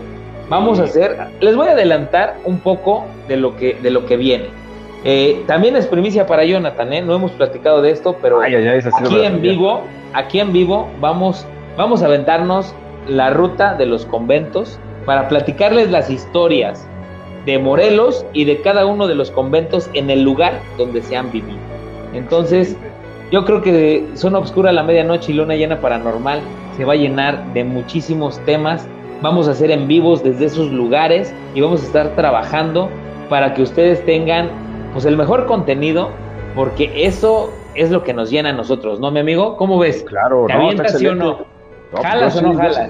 Vamos 0.49 0.79
a 0.79 0.85
hacer, 0.85 1.17
les 1.41 1.57
voy 1.57 1.69
a 1.69 1.73
adelantar 1.73 2.37
un 2.45 2.61
poco 2.61 3.05
de 3.27 3.37
lo 3.37 3.57
que, 3.57 3.75
de 3.75 3.91
lo 3.91 4.07
que 4.07 4.17
viene. 4.17 4.47
Eh, 5.05 5.43
también 5.47 5.77
es 5.77 5.87
primicia 5.87 6.27
para 6.27 6.45
Jonathan, 6.45 6.93
¿eh? 6.93 7.03
no 7.03 7.15
hemos 7.15 7.31
platicado 7.33 7.81
de 7.81 7.91
esto, 7.91 8.17
pero 8.21 8.41
aquí 8.41 9.25
en 9.25 9.41
vivo, 9.41 9.83
aquí 10.15 10.41
en 10.41 10.53
vivo 10.53 10.89
vamos, 11.01 11.47
vamos 11.77 12.03
a 12.03 12.07
aventarnos 12.07 12.75
la 13.07 13.31
ruta 13.31 13.75
de 13.75 13.87
los 13.87 14.05
conventos 14.05 14.81
para 15.05 15.29
platicarles 15.29 15.91
las 15.91 16.11
historias 16.11 16.89
de 17.47 17.59
Morelos 17.59 18.27
y 18.33 18.45
de 18.45 18.61
cada 18.61 18.85
uno 18.85 19.07
de 19.07 19.15
los 19.15 19.31
conventos 19.31 19.89
en 19.95 20.11
el 20.11 20.23
lugar 20.23 20.61
donde 20.77 21.01
se 21.01 21.17
han 21.17 21.31
vivido. 21.31 21.59
Entonces, 22.13 22.77
yo 23.31 23.45
creo 23.45 23.63
que 23.63 24.05
Zona 24.15 24.39
Obscura 24.39 24.71
a 24.71 24.73
la 24.73 24.83
medianoche 24.83 25.33
y 25.33 25.37
Luna 25.37 25.55
Llena 25.55 25.81
Paranormal 25.81 26.41
se 26.77 26.85
va 26.85 26.93
a 26.93 26.97
llenar 26.97 27.53
de 27.55 27.65
muchísimos 27.65 28.39
temas. 28.41 28.87
Vamos 29.23 29.49
a 29.49 29.53
hacer 29.53 29.71
en 29.71 29.89
vivos 29.89 30.23
desde 30.23 30.47
esos 30.47 30.71
lugares 30.71 31.33
y 31.55 31.61
vamos 31.61 31.83
a 31.83 31.87
estar 31.87 32.15
trabajando 32.17 32.91
para 33.29 33.55
que 33.55 33.63
ustedes 33.63 34.05
tengan 34.05 34.51
pues 34.93 35.05
el 35.05 35.17
mejor 35.17 35.47
contenido, 35.47 36.11
porque 36.55 36.91
eso 36.95 37.51
es 37.75 37.91
lo 37.91 38.03
que 38.03 38.13
nos 38.13 38.31
llena 38.31 38.51
a 38.51 38.53
nosotros, 38.53 38.99
¿no, 38.99 39.11
mi 39.11 39.21
amigo? 39.21 39.57
¿Cómo 39.57 39.79
ves? 39.79 40.05
Claro, 40.05 40.47
¿Te 40.47 40.55
no, 40.55 40.61
avientas 40.61 40.95
o 40.95 41.15
no? 41.15 41.39
¿Jalas 42.03 42.37
o 42.37 42.43
no 42.43 42.55
jalas? 42.55 42.89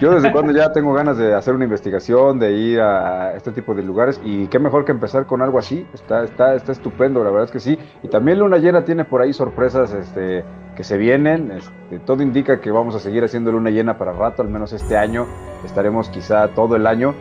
Yo 0.00 0.12
desde 0.12 0.30
cuando 0.32 0.52
ya 0.52 0.72
tengo 0.72 0.92
ganas 0.92 1.16
de 1.16 1.34
hacer 1.34 1.54
una 1.54 1.64
investigación, 1.64 2.38
de 2.38 2.52
ir 2.52 2.80
a 2.80 3.34
este 3.34 3.52
tipo 3.52 3.74
de 3.74 3.82
lugares 3.82 4.20
y 4.24 4.46
qué 4.48 4.58
mejor 4.58 4.84
que 4.84 4.92
empezar 4.92 5.26
con 5.26 5.42
algo 5.42 5.58
así. 5.58 5.86
Está, 5.94 6.24
está, 6.24 6.54
está 6.54 6.72
estupendo, 6.72 7.24
la 7.24 7.30
verdad 7.30 7.44
es 7.44 7.50
que 7.50 7.60
sí. 7.60 7.78
Y 8.02 8.08
también 8.08 8.38
Luna 8.38 8.58
Llena 8.58 8.84
tiene 8.84 9.04
por 9.04 9.22
ahí 9.22 9.32
sorpresas 9.32 9.92
este, 9.92 10.44
que 10.76 10.84
se 10.84 10.98
vienen. 10.98 11.50
Este, 11.50 11.98
todo 12.00 12.22
indica 12.22 12.60
que 12.60 12.70
vamos 12.70 12.94
a 12.94 12.98
seguir 12.98 13.24
haciendo 13.24 13.52
Luna 13.52 13.70
Llena 13.70 13.96
para 13.96 14.12
rato, 14.12 14.42
al 14.42 14.48
menos 14.48 14.72
este 14.72 14.96
año. 14.96 15.26
Estaremos 15.64 16.08
quizá 16.10 16.48
todo 16.48 16.76
el 16.76 16.86
año 16.86 17.14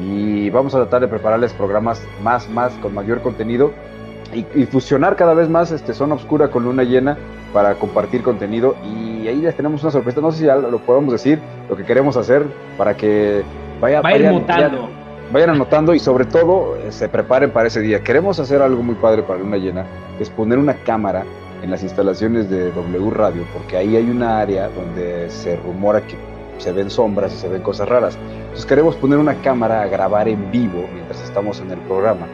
y 0.00 0.48
vamos 0.50 0.74
a 0.74 0.78
tratar 0.78 1.02
de 1.02 1.08
prepararles 1.08 1.52
programas 1.52 2.02
más, 2.22 2.48
más, 2.48 2.72
con 2.74 2.94
mayor 2.94 3.20
contenido 3.20 3.72
y, 4.34 4.66
fusionar 4.66 5.16
cada 5.16 5.34
vez 5.34 5.48
más 5.48 5.70
este 5.70 5.92
Zona 5.92 6.14
Oscura 6.14 6.48
con 6.48 6.64
Luna 6.64 6.84
Llena 6.84 7.16
para 7.52 7.74
compartir 7.74 8.22
contenido 8.22 8.74
y 8.84 9.28
ahí 9.28 9.40
les 9.40 9.54
tenemos 9.54 9.82
una 9.82 9.92
sorpresa, 9.92 10.20
no 10.20 10.32
sé 10.32 10.38
si 10.38 10.44
ya 10.46 10.56
lo 10.56 10.78
podemos 10.78 11.12
decir, 11.12 11.38
lo 11.68 11.76
que 11.76 11.84
queremos 11.84 12.16
hacer 12.16 12.44
para 12.78 12.96
que 12.96 13.42
vaya, 13.80 14.00
vayan, 14.00 14.44
vayan, 15.32 15.50
anotando 15.50 15.94
y 15.94 15.98
sobre 15.98 16.24
todo 16.24 16.76
eh, 16.76 16.90
se 16.90 17.08
preparen 17.08 17.50
para 17.50 17.68
ese 17.68 17.80
día. 17.80 18.02
Queremos 18.02 18.38
hacer 18.38 18.62
algo 18.62 18.82
muy 18.82 18.94
padre 18.94 19.22
para 19.22 19.38
Luna 19.38 19.58
Llena, 19.58 19.84
es 20.18 20.30
poner 20.30 20.58
una 20.58 20.74
cámara 20.74 21.24
en 21.62 21.70
las 21.70 21.82
instalaciones 21.82 22.50
de 22.50 22.72
W 22.72 23.10
Radio, 23.10 23.44
porque 23.52 23.76
ahí 23.76 23.96
hay 23.96 24.08
una 24.08 24.40
área 24.40 24.68
donde 24.68 25.30
se 25.30 25.56
rumora 25.56 26.00
que 26.00 26.16
se 26.58 26.72
ven 26.72 26.90
sombras 26.90 27.32
y 27.34 27.36
se 27.36 27.48
ven 27.48 27.62
cosas 27.62 27.88
raras. 27.88 28.18
Entonces 28.40 28.66
queremos 28.66 28.96
poner 28.96 29.18
una 29.18 29.34
cámara 29.36 29.82
a 29.82 29.86
grabar 29.86 30.28
en 30.28 30.50
vivo 30.50 30.86
mientras 30.92 31.22
estamos 31.22 31.60
en 31.60 31.70
el 31.70 31.78
programa 31.80 32.26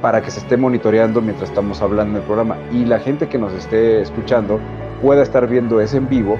para 0.00 0.22
que 0.22 0.30
se 0.30 0.40
esté 0.40 0.56
monitoreando 0.56 1.20
mientras 1.20 1.48
estamos 1.50 1.80
hablando 1.80 2.16
en 2.16 2.22
el 2.22 2.26
programa 2.26 2.56
y 2.72 2.84
la 2.84 2.98
gente 2.98 3.28
que 3.28 3.38
nos 3.38 3.52
esté 3.52 4.00
escuchando 4.00 4.60
pueda 5.02 5.22
estar 5.22 5.46
viendo 5.46 5.80
ese 5.80 5.96
en 5.98 6.08
vivo 6.08 6.38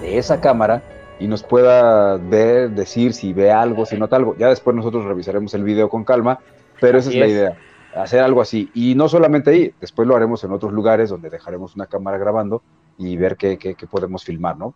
de 0.00 0.18
esa 0.18 0.40
cámara 0.40 0.82
y 1.18 1.28
nos 1.28 1.42
pueda 1.42 2.16
ver, 2.16 2.70
decir 2.70 3.14
si 3.14 3.32
ve 3.32 3.50
algo, 3.50 3.86
si 3.86 3.96
nota 3.96 4.16
algo. 4.16 4.34
Ya 4.36 4.48
después 4.48 4.74
nosotros 4.74 5.04
revisaremos 5.04 5.54
el 5.54 5.62
video 5.62 5.88
con 5.88 6.04
calma, 6.04 6.40
pero 6.80 6.98
esa 6.98 7.10
es, 7.10 7.16
la 7.16 7.26
idea, 7.28 7.58
hacer 7.94 8.20
algo 8.20 8.40
así. 8.40 8.70
Y 8.74 8.94
no 8.96 9.08
solamente 9.08 9.50
ahí, 9.50 9.72
después 9.80 10.08
lo 10.08 10.16
haremos 10.16 10.42
en 10.42 10.50
otros 10.50 10.72
lugares 10.72 11.10
donde 11.10 11.30
dejaremos 11.30 11.76
una 11.76 11.86
cámara 11.86 12.18
grabando 12.18 12.62
y 12.98 13.16
ver 13.16 13.36
qué, 13.36 13.56
qué, 13.56 13.74
qué 13.74 13.86
podemos 13.86 14.24
filmar, 14.24 14.56
¿no? 14.56 14.74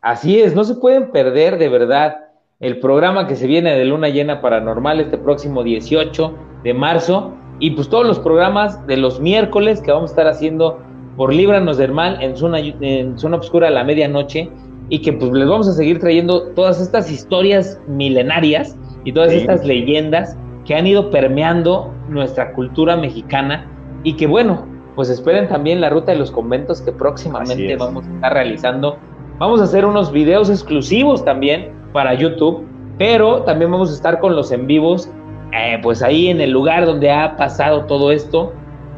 Así 0.00 0.40
es, 0.40 0.54
no 0.54 0.64
se 0.64 0.76
pueden 0.76 1.10
perder 1.10 1.58
de 1.58 1.68
verdad 1.68 2.18
el 2.60 2.78
programa 2.78 3.26
que 3.26 3.34
se 3.34 3.46
viene 3.46 3.76
de 3.76 3.84
Luna 3.84 4.10
Llena 4.10 4.40
Paranormal 4.40 5.00
este 5.00 5.18
próximo 5.18 5.64
18 5.64 6.53
de 6.64 6.74
marzo. 6.74 7.32
Y 7.60 7.70
pues 7.70 7.88
todos 7.88 8.06
los 8.06 8.18
programas 8.18 8.84
de 8.86 8.96
los 8.96 9.20
miércoles 9.20 9.80
que 9.80 9.92
vamos 9.92 10.10
a 10.10 10.12
estar 10.12 10.26
haciendo 10.26 10.80
por 11.16 11.32
Líbranos 11.32 11.76
del 11.76 11.92
Mal 11.92 12.20
en 12.20 12.36
Zona, 12.36 12.58
en 12.58 13.16
zona 13.16 13.36
Obscura 13.36 13.68
a 13.68 13.70
la 13.70 13.84
medianoche. 13.84 14.50
Y 14.88 14.98
que 14.98 15.12
pues 15.12 15.30
les 15.32 15.48
vamos 15.48 15.68
a 15.68 15.72
seguir 15.72 16.00
trayendo 16.00 16.48
todas 16.48 16.80
estas 16.80 17.10
historias 17.10 17.80
milenarias 17.86 18.76
y 19.04 19.12
todas 19.12 19.32
estas 19.32 19.64
leyendas 19.64 20.36
que 20.66 20.74
han 20.74 20.86
ido 20.86 21.10
permeando 21.10 21.90
nuestra 22.08 22.52
cultura 22.52 22.96
mexicana. 22.96 23.66
Y 24.02 24.14
que 24.14 24.26
bueno, 24.26 24.66
pues 24.94 25.08
esperen 25.08 25.48
también 25.48 25.80
la 25.80 25.90
ruta 25.90 26.12
de 26.12 26.18
los 26.18 26.30
conventos 26.30 26.80
que 26.82 26.92
próximamente 26.92 27.76
vamos 27.76 28.04
a 28.06 28.14
estar 28.14 28.32
realizando. 28.34 28.96
Vamos 29.38 29.60
a 29.60 29.64
hacer 29.64 29.84
unos 29.84 30.12
videos 30.12 30.50
exclusivos 30.50 31.24
también 31.24 31.72
para 31.92 32.14
YouTube, 32.14 32.64
pero 32.98 33.42
también 33.42 33.70
vamos 33.70 33.90
a 33.90 33.94
estar 33.94 34.20
con 34.20 34.36
los 34.36 34.52
en 34.52 34.66
vivos 34.66 35.10
eh, 35.54 35.78
pues 35.82 36.02
ahí 36.02 36.28
en 36.28 36.40
el 36.40 36.50
lugar 36.50 36.86
donde 36.86 37.10
ha 37.10 37.36
pasado 37.36 37.84
todo 37.84 38.10
esto. 38.10 38.52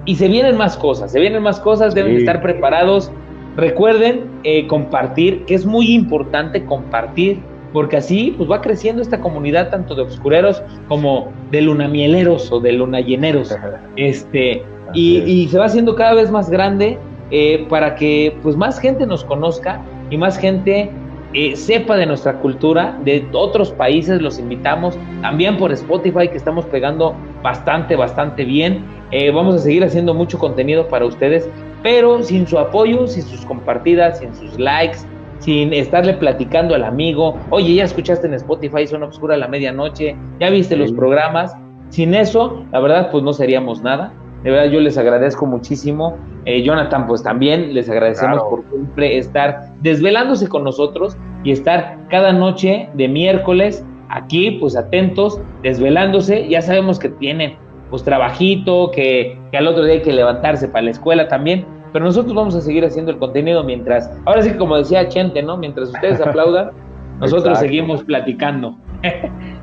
Y 0.04 0.16
se 0.16 0.28
vienen 0.28 0.56
más 0.56 0.76
cosas, 0.76 1.10
se 1.10 1.18
vienen 1.20 1.42
más 1.42 1.58
cosas, 1.60 1.94
deben 1.94 2.16
estar 2.16 2.40
preparados. 2.40 3.10
Recuerden 3.56 4.30
eh, 4.44 4.66
compartir, 4.68 5.44
que 5.46 5.54
es 5.54 5.66
muy 5.66 5.92
importante 5.92 6.64
compartir, 6.64 7.40
porque 7.72 7.96
así 7.96 8.32
pues 8.36 8.48
va 8.48 8.60
creciendo 8.60 9.02
esta 9.02 9.20
comunidad 9.20 9.70
tanto 9.70 9.94
de 9.94 10.02
obscureros 10.02 10.62
como 10.86 11.32
de 11.50 11.62
lunamieleros 11.62 12.52
o 12.52 12.60
de 12.60 12.72
lunalleneros. 12.72 13.56
este, 13.96 14.62
y, 14.94 15.48
se 15.50 15.58
va 15.58 15.64
haciendo 15.66 15.96
cada 15.96 16.14
vez 16.14 16.30
más 16.30 16.48
grande 16.48 16.98
eh, 17.30 17.66
para 17.68 17.96
que 17.96 18.36
pues 18.42 18.56
más 18.56 18.78
gente 18.78 19.06
nos 19.06 19.24
conozca 19.24 19.82
y 20.10 20.16
más 20.16 20.38
gente 20.38 20.90
eh, 21.38 21.54
sepa 21.54 21.96
de 21.96 22.06
nuestra 22.06 22.38
cultura, 22.38 22.98
de 23.04 23.28
otros 23.34 23.70
países, 23.70 24.22
los 24.22 24.38
invitamos. 24.38 24.98
También 25.20 25.58
por 25.58 25.70
Spotify, 25.70 26.28
que 26.28 26.38
estamos 26.38 26.64
pegando 26.64 27.14
bastante, 27.42 27.94
bastante 27.94 28.42
bien. 28.42 28.82
Eh, 29.10 29.30
vamos 29.30 29.54
a 29.56 29.58
seguir 29.58 29.84
haciendo 29.84 30.14
mucho 30.14 30.38
contenido 30.38 30.88
para 30.88 31.04
ustedes, 31.04 31.46
pero 31.82 32.22
sin 32.22 32.46
su 32.46 32.58
apoyo, 32.58 33.06
sin 33.06 33.22
sus 33.22 33.44
compartidas, 33.44 34.20
sin 34.20 34.34
sus 34.34 34.58
likes, 34.58 35.00
sin 35.40 35.74
estarle 35.74 36.14
platicando 36.14 36.74
al 36.74 36.84
amigo, 36.84 37.38
oye, 37.50 37.74
ya 37.74 37.84
escuchaste 37.84 38.26
en 38.26 38.32
Spotify 38.32 38.86
Zona 38.86 39.04
Obscura 39.04 39.34
a 39.34 39.38
la 39.38 39.46
medianoche, 39.46 40.16
ya 40.40 40.48
viste 40.48 40.74
los 40.74 40.90
programas. 40.90 41.54
Sin 41.90 42.14
eso, 42.14 42.64
la 42.72 42.80
verdad, 42.80 43.10
pues 43.10 43.22
no 43.22 43.34
seríamos 43.34 43.82
nada. 43.82 44.10
De 44.46 44.52
verdad, 44.52 44.70
yo 44.70 44.78
les 44.78 44.96
agradezco 44.96 45.44
muchísimo. 45.44 46.16
Eh, 46.44 46.62
Jonathan, 46.62 47.08
pues 47.08 47.20
también 47.20 47.74
les 47.74 47.90
agradecemos 47.90 48.40
por 48.44 48.62
siempre 48.70 49.18
estar 49.18 49.72
desvelándose 49.80 50.48
con 50.48 50.62
nosotros 50.62 51.16
y 51.42 51.50
estar 51.50 51.98
cada 52.10 52.32
noche 52.32 52.88
de 52.94 53.08
miércoles 53.08 53.84
aquí, 54.08 54.52
pues 54.52 54.76
atentos, 54.76 55.40
desvelándose. 55.64 56.48
Ya 56.48 56.62
sabemos 56.62 57.00
que 57.00 57.08
tienen 57.08 57.56
pues 57.90 58.04
trabajito, 58.04 58.92
que, 58.92 59.36
que 59.50 59.56
al 59.56 59.66
otro 59.66 59.84
día 59.84 59.94
hay 59.94 60.02
que 60.02 60.12
levantarse 60.12 60.68
para 60.68 60.84
la 60.84 60.90
escuela 60.92 61.26
también, 61.26 61.66
pero 61.92 62.04
nosotros 62.04 62.32
vamos 62.32 62.54
a 62.54 62.60
seguir 62.60 62.84
haciendo 62.84 63.10
el 63.10 63.18
contenido 63.18 63.64
mientras, 63.64 64.08
ahora 64.26 64.42
sí 64.42 64.52
como 64.52 64.76
decía 64.76 65.08
Chente, 65.08 65.42
¿no? 65.42 65.56
Mientras 65.56 65.88
ustedes 65.88 66.20
aplaudan, 66.24 66.70
nosotros 67.18 67.58
seguimos 67.58 68.04
platicando. 68.04 68.76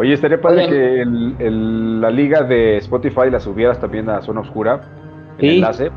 Oye, 0.00 0.14
estaría 0.14 0.40
padre 0.40 0.66
que 0.66 1.04
la 1.04 2.10
liga 2.10 2.42
de 2.42 2.78
Spotify 2.78 3.28
la 3.30 3.38
subieras 3.38 3.78
también 3.78 4.08
a 4.08 4.22
Zona 4.22 4.40
Oscura, 4.40 4.80
el 5.36 5.56
enlace, 5.56 5.90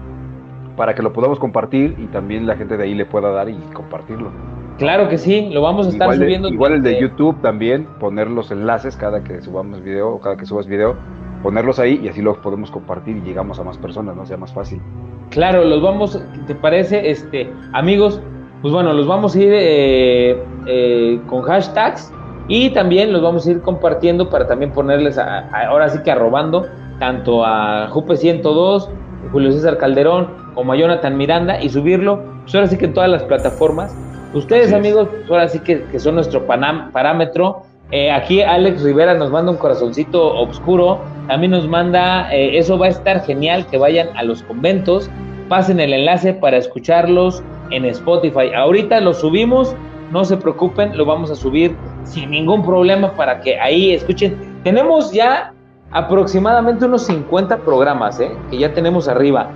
para 0.76 0.94
que 0.94 1.02
lo 1.02 1.14
podamos 1.14 1.40
compartir 1.40 1.96
y 1.98 2.08
también 2.08 2.46
la 2.46 2.58
gente 2.58 2.76
de 2.76 2.84
ahí 2.84 2.96
le 2.96 3.06
pueda 3.06 3.32
dar 3.32 3.48
y 3.48 3.56
compartirlo. 3.74 4.30
Claro 4.78 5.08
que 5.08 5.18
sí, 5.18 5.50
lo 5.54 5.62
vamos 5.62 5.88
a 5.88 5.92
estar 5.92 6.14
subiendo. 6.16 6.50
igual 6.50 6.74
el 6.74 6.84
de 6.84 7.00
YouTube 7.00 7.42
también, 7.42 7.88
poner 8.02 8.30
los 8.30 8.52
enlaces 8.52 8.98
cada 8.98 9.24
que 9.24 9.42
subamos 9.42 9.82
video 9.82 10.16
o 10.16 10.20
cada 10.20 10.36
que 10.36 10.46
subas 10.46 10.68
video, 10.68 10.98
ponerlos 11.42 11.80
ahí 11.80 12.02
y 12.04 12.10
así 12.10 12.22
los 12.22 12.38
podemos 12.40 12.72
compartir 12.72 13.16
y 13.16 13.22
llegamos 13.22 13.58
a 13.58 13.64
más 13.64 13.78
personas, 13.78 14.18
¿no? 14.18 14.26
Sea 14.26 14.36
más 14.36 14.54
fácil. 14.54 14.82
Claro, 15.30 15.64
los 15.64 15.82
vamos, 15.82 16.22
¿te 16.46 16.56
parece? 16.56 17.10
Este, 17.10 17.50
amigos, 17.72 18.22
pues 18.62 18.74
bueno, 18.74 18.92
los 18.92 19.08
vamos 19.08 19.34
a 19.34 19.40
ir 19.40 19.54
eh, 19.54 20.44
eh, 20.68 21.22
con 21.26 21.44
hashtags 21.44 22.14
y 22.48 22.70
también 22.72 23.14
los 23.14 23.22
vamos 23.22 23.48
a 23.48 23.52
ir 23.52 23.62
compartiendo 23.62 24.30
para 24.30 24.48
también 24.48 24.72
ponerles, 24.72 25.18
ahora 25.18 25.90
sí 25.90 26.00
que 26.04 26.12
arrobando, 26.12 26.66
tanto 27.00 27.46
a 27.46 27.90
Jupe102, 27.90 28.90
Julio 29.32 29.52
César 29.52 29.78
Calderón, 29.78 30.28
como 30.54 30.74
a 30.74 30.76
Jonathan 30.76 31.18
Miranda 31.18 31.62
y 31.62 31.70
subirlo, 31.70 32.22
pues 32.44 32.54
ahora 32.56 32.68
sí 32.68 32.78
que 32.78 32.86
en 32.86 32.94
todas 32.94 33.10
las 33.10 33.24
plataformas. 33.24 33.96
Ustedes, 34.34 34.74
amigos, 34.74 35.08
pues 35.12 35.30
ahora 35.30 35.48
sí 35.48 35.60
que, 35.60 35.84
que 35.84 36.00
son 36.00 36.16
nuestro 36.16 36.46
parámetro 36.46 37.64
eh, 37.96 38.10
aquí 38.10 38.42
Alex 38.42 38.82
Rivera 38.82 39.14
nos 39.14 39.30
manda 39.30 39.52
un 39.52 39.58
corazoncito 39.58 40.36
oscuro. 40.36 41.00
También 41.28 41.52
nos 41.52 41.68
manda, 41.68 42.34
eh, 42.34 42.58
eso 42.58 42.80
va 42.80 42.88
a 42.88 42.90
estar 42.90 43.24
genial, 43.24 43.68
que 43.68 43.78
vayan 43.78 44.08
a 44.18 44.24
los 44.24 44.42
conventos. 44.42 45.12
Pasen 45.48 45.80
el 45.80 45.94
enlace 45.94 46.34
para 46.34 46.58
escucharlos 46.58 47.44
en 47.70 47.86
Spotify. 47.86 48.52
Ahorita 48.56 49.00
lo 49.00 49.14
subimos, 49.14 49.76
no 50.14 50.24
se 50.24 50.38
preocupen, 50.38 50.96
lo 50.96 51.06
vamos 51.06 51.32
a 51.32 51.36
subir 51.36 51.76
sin 52.04 52.30
ningún 52.30 52.64
problema 52.64 53.14
para 53.16 53.42
que 53.42 53.60
ahí 53.60 53.94
escuchen. 53.94 54.38
Tenemos 54.64 55.12
ya 55.12 55.54
aproximadamente 55.90 56.86
unos 56.86 57.08
50 57.08 57.58
programas 57.58 58.20
¿eh? 58.20 58.32
que 58.52 58.60
ya 58.60 58.72
tenemos 58.76 59.08
arriba. 59.08 59.50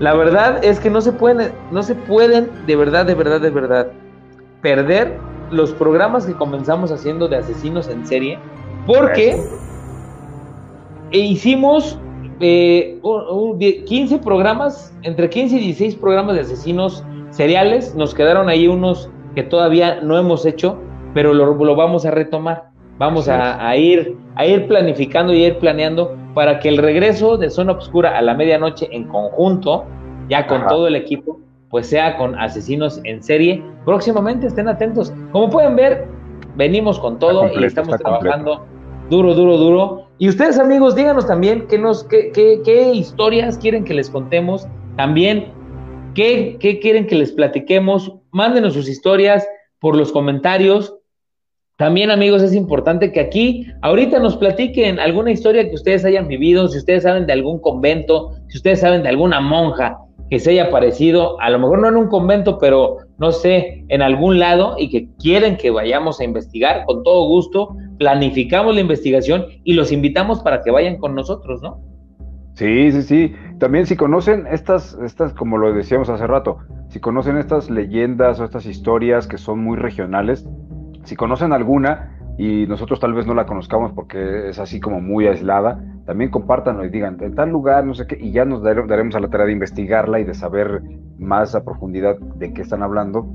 La 0.00 0.12
verdad 0.14 0.62
es 0.64 0.80
que 0.80 0.90
no 0.90 1.00
se 1.00 1.12
pueden, 1.12 1.52
no 1.70 1.84
se 1.84 1.94
pueden, 1.94 2.50
de 2.66 2.74
verdad, 2.74 3.06
de 3.06 3.14
verdad, 3.14 3.40
de 3.40 3.50
verdad, 3.50 3.86
perder 4.60 5.16
los 5.52 5.72
programas 5.72 6.26
que 6.26 6.32
comenzamos 6.32 6.90
haciendo 6.90 7.28
de 7.28 7.36
asesinos 7.36 7.86
en 7.86 8.04
serie, 8.04 8.40
porque 8.86 9.40
hicimos 11.12 11.96
15 12.40 12.40
eh, 12.40 14.18
programas, 14.24 14.92
entre 15.02 15.30
15 15.30 15.56
y 15.56 15.60
16 15.60 15.94
programas 15.94 16.34
de 16.34 16.40
asesinos 16.40 17.04
seriales, 17.30 17.94
nos 17.94 18.14
quedaron 18.14 18.48
ahí 18.48 18.66
unos 18.66 19.08
que 19.34 19.42
todavía 19.42 20.00
no 20.00 20.18
hemos 20.18 20.46
hecho, 20.46 20.78
pero 21.14 21.34
lo, 21.34 21.76
vamos 21.76 22.04
a 22.06 22.10
retomar. 22.10 22.70
Vamos 22.98 23.28
a, 23.28 23.76
ir, 23.76 24.16
a 24.36 24.46
ir 24.46 24.68
planificando 24.68 25.32
y 25.32 25.44
a 25.44 25.48
ir 25.48 25.58
planeando 25.58 26.14
para 26.34 26.60
que 26.60 26.68
el 26.68 26.78
regreso 26.78 27.36
de 27.36 27.50
Zona 27.50 27.72
Obscura 27.72 28.16
a 28.16 28.22
la 28.22 28.34
medianoche 28.34 28.88
en 28.92 29.04
conjunto, 29.04 29.84
ya 30.28 30.46
con 30.46 30.66
todo 30.68 30.86
el 30.86 30.94
equipo, 30.94 31.40
pues 31.70 31.88
sea 31.88 32.16
con 32.16 32.38
asesinos 32.38 33.00
en 33.04 33.22
serie. 33.22 33.62
Próximamente 33.84 34.46
estén 34.46 34.68
atentos. 34.68 35.12
Como 35.32 35.50
pueden 35.50 35.74
ver, 35.74 36.06
venimos 36.54 36.98
con 37.00 37.18
todo 37.18 37.50
y 37.58 37.64
estamos 37.64 37.98
trabajando 37.98 38.64
duro, 39.10 39.34
duro, 39.34 39.56
duro. 39.56 40.06
Y 40.18 40.28
ustedes 40.28 40.58
amigos, 40.58 40.94
díganos 40.94 41.26
también 41.26 41.66
qué, 41.68 41.78
nos, 41.78 42.04
qué, 42.04 42.30
qué, 42.32 42.92
historias 42.92 43.58
quieren 43.58 43.84
que 43.84 43.94
les 43.94 44.08
contemos. 44.08 44.66
También 44.96 45.52
qué, 46.14 46.78
quieren 46.80 47.06
que 47.06 47.16
les 47.16 47.32
platiquemos. 47.32 48.12
Mándenos 48.30 48.74
sus 48.74 48.88
historias 48.88 49.46
por 49.78 49.96
los 49.96 50.12
comentarios. 50.12 50.94
También, 51.76 52.10
amigos, 52.10 52.42
es 52.42 52.54
importante 52.54 53.12
que 53.12 53.20
aquí 53.20 53.66
ahorita 53.82 54.18
nos 54.18 54.36
platiquen 54.36 55.00
alguna 55.00 55.32
historia 55.32 55.68
que 55.68 55.74
ustedes 55.74 56.04
hayan 56.04 56.28
vivido, 56.28 56.68
si 56.68 56.78
ustedes 56.78 57.02
saben 57.02 57.26
de 57.26 57.32
algún 57.32 57.60
convento, 57.60 58.32
si 58.48 58.58
ustedes 58.58 58.80
saben 58.80 59.02
de 59.02 59.08
alguna 59.08 59.40
monja, 59.40 59.98
que 60.32 60.38
se 60.38 60.52
haya 60.52 60.64
aparecido, 60.64 61.38
a 61.42 61.50
lo 61.50 61.58
mejor 61.58 61.80
no 61.80 61.88
en 61.88 61.96
un 61.96 62.08
convento, 62.08 62.56
pero 62.58 62.96
no 63.18 63.32
sé, 63.32 63.84
en 63.88 64.00
algún 64.00 64.38
lado 64.38 64.76
y 64.78 64.88
que 64.88 65.08
quieren 65.18 65.58
que 65.58 65.70
vayamos 65.70 66.20
a 66.20 66.24
investigar, 66.24 66.86
con 66.86 67.02
todo 67.02 67.26
gusto, 67.28 67.76
planificamos 67.98 68.74
la 68.74 68.80
investigación 68.80 69.44
y 69.62 69.74
los 69.74 69.92
invitamos 69.92 70.40
para 70.40 70.62
que 70.62 70.70
vayan 70.70 70.96
con 70.96 71.14
nosotros, 71.14 71.60
¿no? 71.60 71.82
Sí, 72.54 72.92
sí, 72.92 73.02
sí. 73.02 73.34
También 73.62 73.86
si 73.86 73.94
conocen 73.94 74.48
estas, 74.48 74.98
estas, 75.04 75.34
como 75.34 75.56
lo 75.56 75.72
decíamos 75.72 76.08
hace 76.08 76.26
rato, 76.26 76.58
si 76.88 76.98
conocen 76.98 77.36
estas 77.36 77.70
leyendas 77.70 78.40
o 78.40 78.44
estas 78.44 78.66
historias 78.66 79.28
que 79.28 79.38
son 79.38 79.60
muy 79.60 79.76
regionales, 79.76 80.44
si 81.04 81.14
conocen 81.14 81.52
alguna 81.52 82.18
y 82.36 82.66
nosotros 82.66 82.98
tal 82.98 83.14
vez 83.14 83.24
no 83.24 83.34
la 83.34 83.46
conozcamos 83.46 83.92
porque 83.92 84.48
es 84.48 84.58
así 84.58 84.80
como 84.80 85.00
muy 85.00 85.28
aislada, 85.28 85.80
también 86.06 86.32
compártanlo 86.32 86.84
y 86.84 86.88
digan, 86.88 87.18
en 87.20 87.36
tal 87.36 87.50
lugar, 87.50 87.84
no 87.84 87.94
sé 87.94 88.08
qué, 88.08 88.18
y 88.20 88.32
ya 88.32 88.44
nos 88.44 88.64
daremos 88.64 89.14
a 89.14 89.20
la 89.20 89.28
tarea 89.28 89.46
de 89.46 89.52
investigarla 89.52 90.18
y 90.18 90.24
de 90.24 90.34
saber 90.34 90.82
más 91.20 91.54
a 91.54 91.64
profundidad 91.64 92.18
de 92.18 92.52
qué 92.52 92.62
están 92.62 92.82
hablando. 92.82 93.28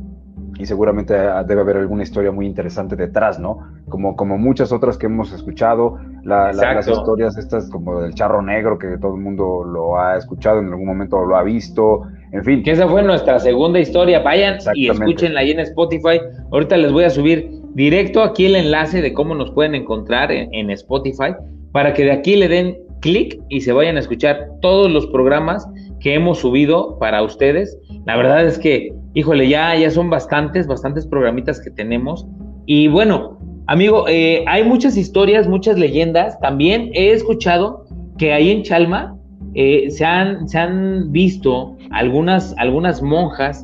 Y 0.59 0.65
seguramente 0.65 1.13
debe 1.13 1.61
haber 1.61 1.77
alguna 1.77 2.03
historia 2.03 2.31
muy 2.31 2.45
interesante 2.45 2.95
detrás, 2.95 3.39
¿no? 3.39 3.59
Como, 3.89 4.15
como 4.15 4.37
muchas 4.37 4.71
otras 4.71 4.97
que 4.97 5.05
hemos 5.05 5.31
escuchado, 5.31 5.99
las 6.23 6.87
historias 6.87 7.37
estas 7.37 7.69
como 7.69 8.01
del 8.01 8.13
charro 8.13 8.41
negro, 8.41 8.77
que 8.77 8.97
todo 8.97 9.15
el 9.15 9.21
mundo 9.21 9.63
lo 9.63 9.99
ha 9.99 10.17
escuchado, 10.17 10.59
en 10.59 10.67
algún 10.67 10.87
momento 10.87 11.23
lo 11.25 11.37
ha 11.37 11.43
visto, 11.43 12.03
en 12.31 12.43
fin. 12.43 12.63
Que 12.63 12.71
esa 12.71 12.87
fue 12.87 13.03
nuestra 13.03 13.39
segunda 13.39 13.79
historia. 13.79 14.19
Vayan 14.19 14.57
y 14.73 14.89
escúchenla 14.89 15.41
ahí 15.41 15.51
en 15.51 15.59
Spotify. 15.59 16.19
Ahorita 16.51 16.75
les 16.77 16.91
voy 16.91 17.03
a 17.03 17.09
subir 17.09 17.51
directo 17.73 18.23
aquí 18.23 18.47
el 18.47 18.55
enlace 18.55 19.01
de 19.01 19.13
cómo 19.13 19.35
nos 19.35 19.51
pueden 19.51 19.75
encontrar 19.75 20.31
en 20.31 20.69
Spotify 20.71 21.35
para 21.71 21.93
que 21.93 22.05
de 22.05 22.11
aquí 22.11 22.35
le 22.35 22.47
den 22.47 22.77
clic 23.01 23.39
y 23.49 23.61
se 23.61 23.71
vayan 23.71 23.97
a 23.97 23.99
escuchar 23.99 24.47
todos 24.61 24.91
los 24.91 25.07
programas 25.07 25.67
que 25.99 26.13
hemos 26.13 26.39
subido 26.39 26.97
para 26.99 27.21
ustedes. 27.23 27.77
La 28.07 28.17
verdad 28.17 28.45
es 28.45 28.57
que, 28.57 28.91
híjole, 29.13 29.47
ya, 29.47 29.75
ya 29.75 29.91
son 29.91 30.09
bastantes, 30.09 30.65
bastantes 30.65 31.05
programitas 31.05 31.61
que 31.61 31.69
tenemos. 31.69 32.25
Y 32.65 32.87
bueno, 32.87 33.37
amigo, 33.67 34.07
eh, 34.07 34.43
hay 34.47 34.63
muchas 34.63 34.97
historias, 34.97 35.47
muchas 35.47 35.77
leyendas. 35.77 36.39
También 36.39 36.89
he 36.93 37.11
escuchado 37.11 37.85
que 38.17 38.33
ahí 38.33 38.49
en 38.49 38.63
Chalma 38.63 39.15
eh, 39.53 39.91
se, 39.91 40.05
han, 40.05 40.47
se 40.47 40.57
han 40.57 41.11
visto 41.11 41.75
algunas, 41.91 42.55
algunas 42.57 43.01
monjas 43.01 43.63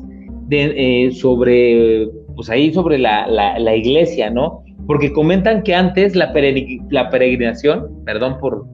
eh, 0.50 1.10
sobre, 1.10 2.06
pues 2.36 2.48
ahí 2.48 2.72
sobre 2.72 2.98
la, 2.98 3.26
la 3.26 3.74
iglesia, 3.74 4.30
¿no? 4.30 4.62
porque 4.86 5.12
comentan 5.12 5.62
que 5.62 5.74
antes 5.74 6.14
la, 6.14 6.32
la 6.90 7.10
peregrinación, 7.10 8.04
perdón 8.04 8.38
por 8.40 8.66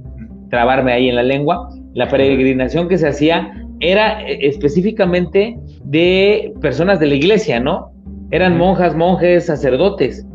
trabarme 0.50 0.92
ahí 0.92 1.08
en 1.08 1.16
la 1.16 1.22
lengua, 1.22 1.68
la 1.94 2.08
peregrinación 2.08 2.88
que 2.88 2.98
se 2.98 3.08
hacía 3.08 3.52
era 3.80 4.22
eh, 4.22 4.46
específicamente 4.46 5.58
de 5.84 6.54
personas 6.60 7.00
de 7.00 7.06
la 7.06 7.14
iglesia, 7.14 7.60
¿no? 7.60 7.92
Eran 8.30 8.56
monjas, 8.56 8.94
monjes, 8.94 9.46
sacerdotes. 9.46 10.26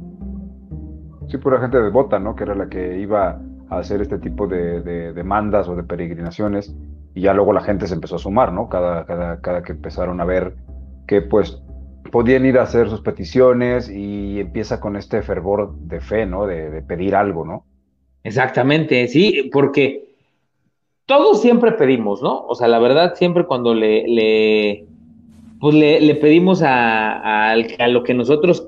Sí, 1.29 1.37
pura 1.37 1.59
gente 1.59 1.81
devota, 1.81 2.19
¿no? 2.19 2.35
Que 2.35 2.43
era 2.43 2.55
la 2.55 2.67
que 2.67 2.99
iba 2.99 3.41
a 3.69 3.77
hacer 3.79 4.01
este 4.01 4.19
tipo 4.19 4.47
de, 4.47 5.13
demandas 5.13 5.67
o 5.67 5.75
de 5.75 5.83
peregrinaciones 5.83 6.75
y 7.13 7.21
ya 7.21 7.33
luego 7.33 7.53
la 7.53 7.61
gente 7.61 7.87
se 7.87 7.95
empezó 7.95 8.17
a 8.17 8.19
sumar, 8.19 8.51
¿no? 8.51 8.67
Cada, 8.69 9.05
cada, 9.05 9.39
cada 9.41 9.63
que 9.63 9.71
empezaron 9.71 10.19
a 10.19 10.25
ver 10.25 10.55
que 11.07 11.21
pues 11.21 11.61
podían 12.11 12.45
ir 12.45 12.57
a 12.57 12.63
hacer 12.63 12.89
sus 12.89 13.01
peticiones 13.01 13.89
y 13.89 14.39
empieza 14.39 14.79
con 14.79 14.95
este 14.95 15.21
fervor 15.21 15.75
de 15.79 15.99
fe, 15.99 16.25
¿no? 16.25 16.45
De, 16.45 16.81
pedir 16.81 17.15
algo, 17.15 17.45
¿no? 17.45 17.65
Exactamente, 18.23 19.07
sí, 19.07 19.49
porque 19.51 20.14
todos 21.05 21.41
siempre 21.41 21.71
pedimos, 21.73 22.21
¿no? 22.21 22.45
O 22.47 22.55
sea, 22.55 22.67
la 22.67 22.79
verdad, 22.79 23.13
siempre 23.15 23.45
cuando 23.45 23.73
le, 23.73 24.07
le 24.07 24.85
pues 25.59 25.73
le, 25.73 26.15
pedimos 26.15 26.61
a, 26.61 27.51
a, 27.51 27.87
lo 27.87 28.03
que 28.03 28.13
nosotros 28.13 28.67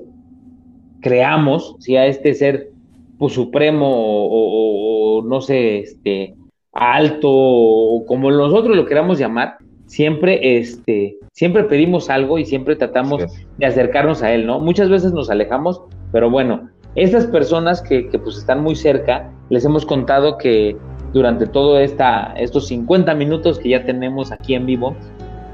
creamos, 1.00 1.76
si 1.78 1.96
a 1.96 2.06
este 2.06 2.34
ser 2.34 2.70
pues, 3.18 3.34
supremo 3.34 3.86
o, 3.88 5.22
no 5.22 5.40
sé, 5.40 5.80
este, 5.80 6.34
alto 6.72 7.28
o 7.30 8.04
como 8.06 8.30
nosotros 8.30 8.76
lo 8.76 8.86
queramos 8.86 9.18
llamar, 9.18 9.58
siempre, 9.86 10.58
este, 10.58 11.16
siempre 11.32 11.64
pedimos 11.64 12.10
algo 12.10 12.38
y 12.38 12.44
siempre 12.44 12.76
tratamos 12.76 13.24
de 13.58 13.66
acercarnos 13.66 14.22
a 14.22 14.32
él, 14.32 14.46
¿no? 14.46 14.58
Muchas 14.58 14.88
veces 14.88 15.12
nos 15.12 15.30
alejamos, 15.30 15.82
pero 16.12 16.30
bueno, 16.30 16.68
estas 16.94 17.26
personas 17.26 17.82
que, 17.82 18.08
que, 18.08 18.18
pues 18.18 18.38
están 18.38 18.62
muy 18.62 18.74
cerca, 18.74 19.30
les 19.50 19.64
hemos 19.64 19.84
contado 19.84 20.38
que 20.38 20.76
durante 21.12 21.46
todo 21.46 21.78
esta, 21.78 22.34
estos 22.36 22.66
50 22.68 23.14
minutos 23.14 23.58
que 23.58 23.70
ya 23.70 23.84
tenemos 23.84 24.32
aquí 24.32 24.54
en 24.54 24.66
vivo, 24.66 24.96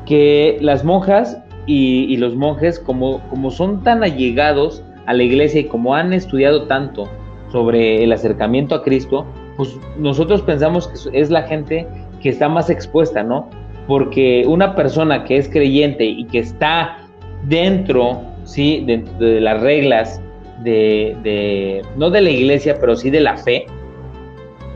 que 0.07 0.59
las 0.61 0.84
monjas 0.84 1.38
y, 1.66 2.16
los 2.18 2.34
monjes, 2.34 2.78
como, 2.78 3.20
como 3.30 3.50
son 3.50 3.82
tan 3.82 4.02
allegados 4.02 4.82
a 5.07 5.14
la 5.14 5.22
iglesia 5.22 5.62
y 5.62 5.64
como 5.64 5.94
han 5.94 6.12
estudiado 6.12 6.66
tanto 6.66 7.09
sobre 7.50 8.02
el 8.02 8.12
acercamiento 8.12 8.74
a 8.74 8.82
Cristo, 8.82 9.26
pues 9.57 9.78
nosotros 9.96 10.42
pensamos 10.42 10.88
que 10.88 11.18
es 11.18 11.30
la 11.30 11.42
gente 11.42 11.86
que 12.20 12.28
está 12.28 12.48
más 12.48 12.68
expuesta, 12.68 13.22
¿no? 13.22 13.48
Porque 13.86 14.44
una 14.46 14.74
persona 14.74 15.24
que 15.24 15.36
es 15.36 15.48
creyente 15.48 16.05
y 16.05 16.24
que 16.24 16.40
está 16.40 16.98
dentro, 17.44 18.22
¿sí? 18.44 18.82
Dentro 18.86 19.14
de 19.18 19.40
las 19.40 19.61
reglas 19.61 20.20
de, 20.62 21.82
no 21.96 22.11
de 22.11 22.22
la 22.22 22.30
iglesia, 22.30 22.76
pero 22.80 22.96
sí 22.96 23.11
de 23.11 23.20
la 23.20 23.36
fe, 23.36 23.66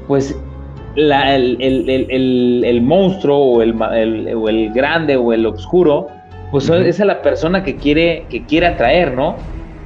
pues 0.06 0.38
el, 0.98 2.80
monstruo 2.82 3.38
o 3.38 3.62
el, 3.62 3.74
o 4.34 4.48
el 4.48 4.72
grande 4.72 5.16
o 5.16 5.32
el 5.32 5.46
oscuro, 5.46 6.08
pues 6.50 6.68
es 6.68 7.00
a 7.00 7.04
la 7.04 7.22
persona 7.22 7.62
que 7.62 7.76
quiere, 7.76 8.26
que 8.28 8.44
quiere 8.44 8.66
atraer, 8.66 9.14
¿no? 9.14 9.36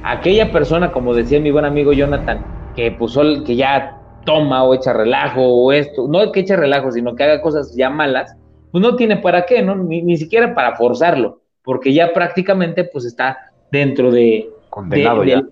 Aquella 0.04 0.50
persona, 0.50 0.90
como 0.92 1.14
decía 1.14 1.40
mi 1.40 1.50
buen 1.50 1.64
amigo 1.64 1.92
Jonathan, 1.92 2.44
que 2.74 2.90
pues 2.92 3.16
que 3.44 3.56
ya 3.56 3.98
toma 4.24 4.64
o 4.64 4.74
echa 4.74 4.92
relajo 4.92 5.42
o 5.42 5.72
esto, 5.72 6.06
no 6.08 6.32
que 6.32 6.40
eche 6.40 6.56
relajo, 6.56 6.90
sino 6.92 7.14
que 7.14 7.24
haga 7.24 7.40
cosas 7.40 7.74
ya 7.76 7.90
malas, 7.90 8.36
pues 8.70 8.82
no 8.82 8.96
tiene 8.96 9.16
para 9.16 9.44
qué, 9.44 9.62
¿no? 9.62 9.76
Ni, 9.76 10.16
siquiera 10.16 10.54
para 10.54 10.76
forzarlo, 10.76 11.40
porque 11.62 11.92
ya 11.92 12.12
prácticamente 12.12 12.84
pues 12.84 13.04
está 13.04 13.52
dentro 13.70 14.10
de, 14.10 14.48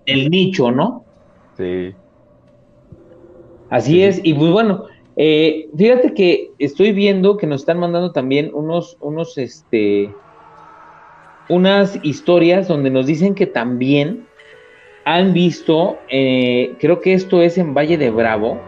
del, 0.05 0.29
nicho, 0.29 0.71
¿no? 0.71 1.03
Sí. 1.57 1.93
Así 3.69 4.03
es, 4.03 4.19
y 4.23 4.33
pues 4.33 4.51
bueno, 4.51 4.85
eh, 5.17 5.69
fíjate 5.77 6.13
que 6.13 6.51
estoy 6.59 6.93
viendo 6.93 7.37
que 7.37 7.47
nos 7.47 7.61
están 7.61 7.79
mandando 7.79 8.11
también 8.11 8.51
unos, 8.53 8.97
unos, 9.01 9.37
este, 9.37 10.13
unas 11.49 11.99
historias 12.03 12.67
donde 12.67 12.89
nos 12.89 13.07
dicen 13.07 13.35
que 13.35 13.45
también 13.45 14.25
han 15.03 15.33
visto, 15.33 15.97
eh, 16.09 16.73
creo 16.79 17.01
que 17.01 17.13
esto 17.13 17.41
es 17.41 17.57
en 17.57 17.73
Valle 17.73 17.97
de 17.97 18.09
Bravo. 18.09 18.59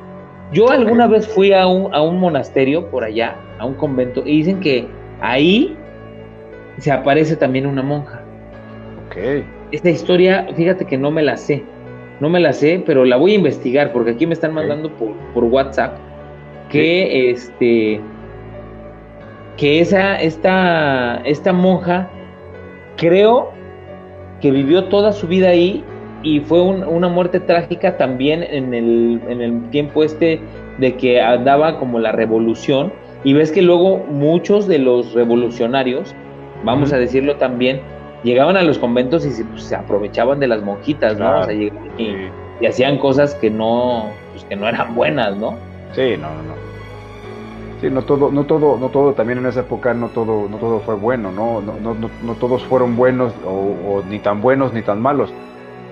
Yo 0.52 0.70
alguna 0.70 1.08
vez 1.08 1.28
fui 1.28 1.54
a 1.54 1.66
un, 1.68 1.94
a 1.94 2.02
un 2.02 2.20
monasterio 2.20 2.90
por 2.90 3.04
allá, 3.04 3.36
a 3.60 3.66
un 3.66 3.76
convento, 3.76 4.22
y 4.26 4.38
dicen 4.38 4.60
que 4.60 4.86
ahí 5.22 5.76
se 6.78 6.92
aparece 6.92 7.36
también 7.36 7.66
una 7.66 7.82
monja. 7.82 8.24
Ok. 9.08 9.46
Esta 9.72 9.90
historia, 9.90 10.48
fíjate 10.56 10.86
que 10.86 10.98
no 10.98 11.10
me 11.10 11.24
la 11.24 11.38
sé, 11.38 11.64
no 12.20 12.30
me 12.30 12.40
la 12.40 12.54
sé, 12.54 12.84
pero 12.86 13.06
la 13.06 13.18
voy 13.18 13.32
a 13.32 13.36
investigar 13.36 13.92
porque 13.92 14.12
aquí 14.12 14.28
me 14.28 14.34
están 14.34 14.54
mandando 14.54 14.92
por, 14.96 15.14
por 15.34 15.46
WhatsApp 15.46 15.98
que 16.70 17.32
este 17.32 18.02
que 19.58 19.80
esa 19.80 20.20
esta 20.20 21.22
esta 21.26 21.54
monja 21.54 22.10
creo 22.98 23.52
que 24.42 24.52
vivió 24.52 24.86
toda 24.86 25.14
su 25.14 25.28
vida 25.28 25.50
ahí 25.50 25.84
y 26.24 26.40
fue 26.40 26.62
una 26.62 27.10
muerte 27.10 27.40
trágica 27.42 27.98
también 27.98 28.44
en 28.44 28.74
el, 28.74 29.22
en 29.28 29.42
el 29.42 29.70
tiempo 29.70 30.04
este 30.04 30.40
de 30.78 30.96
que 30.96 31.22
andaba 31.22 31.78
como 31.80 32.00
la 32.00 32.14
revolución. 32.14 32.94
Y 33.26 33.34
ves 33.34 33.52
que 33.52 33.62
luego 33.62 33.98
muchos 34.10 34.68
de 34.68 34.80
los 34.80 35.14
revolucionarios, 35.14 36.16
vamos 36.64 36.92
a 36.92 36.98
decirlo 36.98 37.36
también, 37.36 37.82
llegaban 38.24 38.58
a 38.58 38.64
los 38.64 38.78
conventos 38.80 39.26
y 39.26 39.32
se, 39.32 39.46
pues, 39.46 39.72
aprovechaban 39.72 40.40
de 40.40 40.48
las 40.48 40.62
monjitas, 40.62 41.18
¿no? 41.18 41.42
O 41.42 41.44
sea, 41.44 41.54
y, 41.54 41.72
hacían 42.66 42.98
cosas 42.98 43.36
que 43.36 43.50
no, 43.50 44.10
pues, 44.32 44.46
que 44.46 44.56
no 44.56 44.68
eran 44.68 44.96
buenas, 44.96 45.36
¿no? 45.36 45.58
Sí, 45.94 46.18
no, 46.18 46.30
no, 46.30 46.44
no. 46.44 46.54
Sí, 47.82 47.90
no 47.90 48.02
todo, 48.04 48.32
no 48.32 48.46
todo, 48.46 48.78
no 48.78 48.90
todo, 48.90 49.14
también 49.14 49.40
en 49.40 49.46
esa 49.46 49.60
época 49.60 49.94
no 49.94 50.08
todo, 50.08 50.48
no 50.50 50.58
todo 50.58 50.80
fue 50.80 50.96
bueno, 50.96 51.32
¿no? 51.32 51.62
No, 51.62 51.74
no, 51.80 51.94
no, 51.94 52.34
todos 52.36 52.64
fueron 52.64 52.96
buenos 52.96 53.34
o, 53.46 54.02
ni 54.10 54.20
tan 54.20 54.42
buenos 54.42 54.74
ni 54.74 54.82
tan 54.82 55.02
malos. 55.02 55.34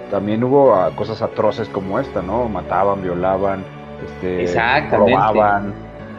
También 0.09 0.43
hubo 0.43 0.73
ah, 0.73 0.91
cosas 0.95 1.21
atroces 1.21 1.67
como 1.69 1.99
esta, 1.99 2.21
¿no? 2.21 2.47
Mataban, 2.47 3.01
violaban, 3.01 3.63
este, 4.05 4.45
robaban, 4.89 5.73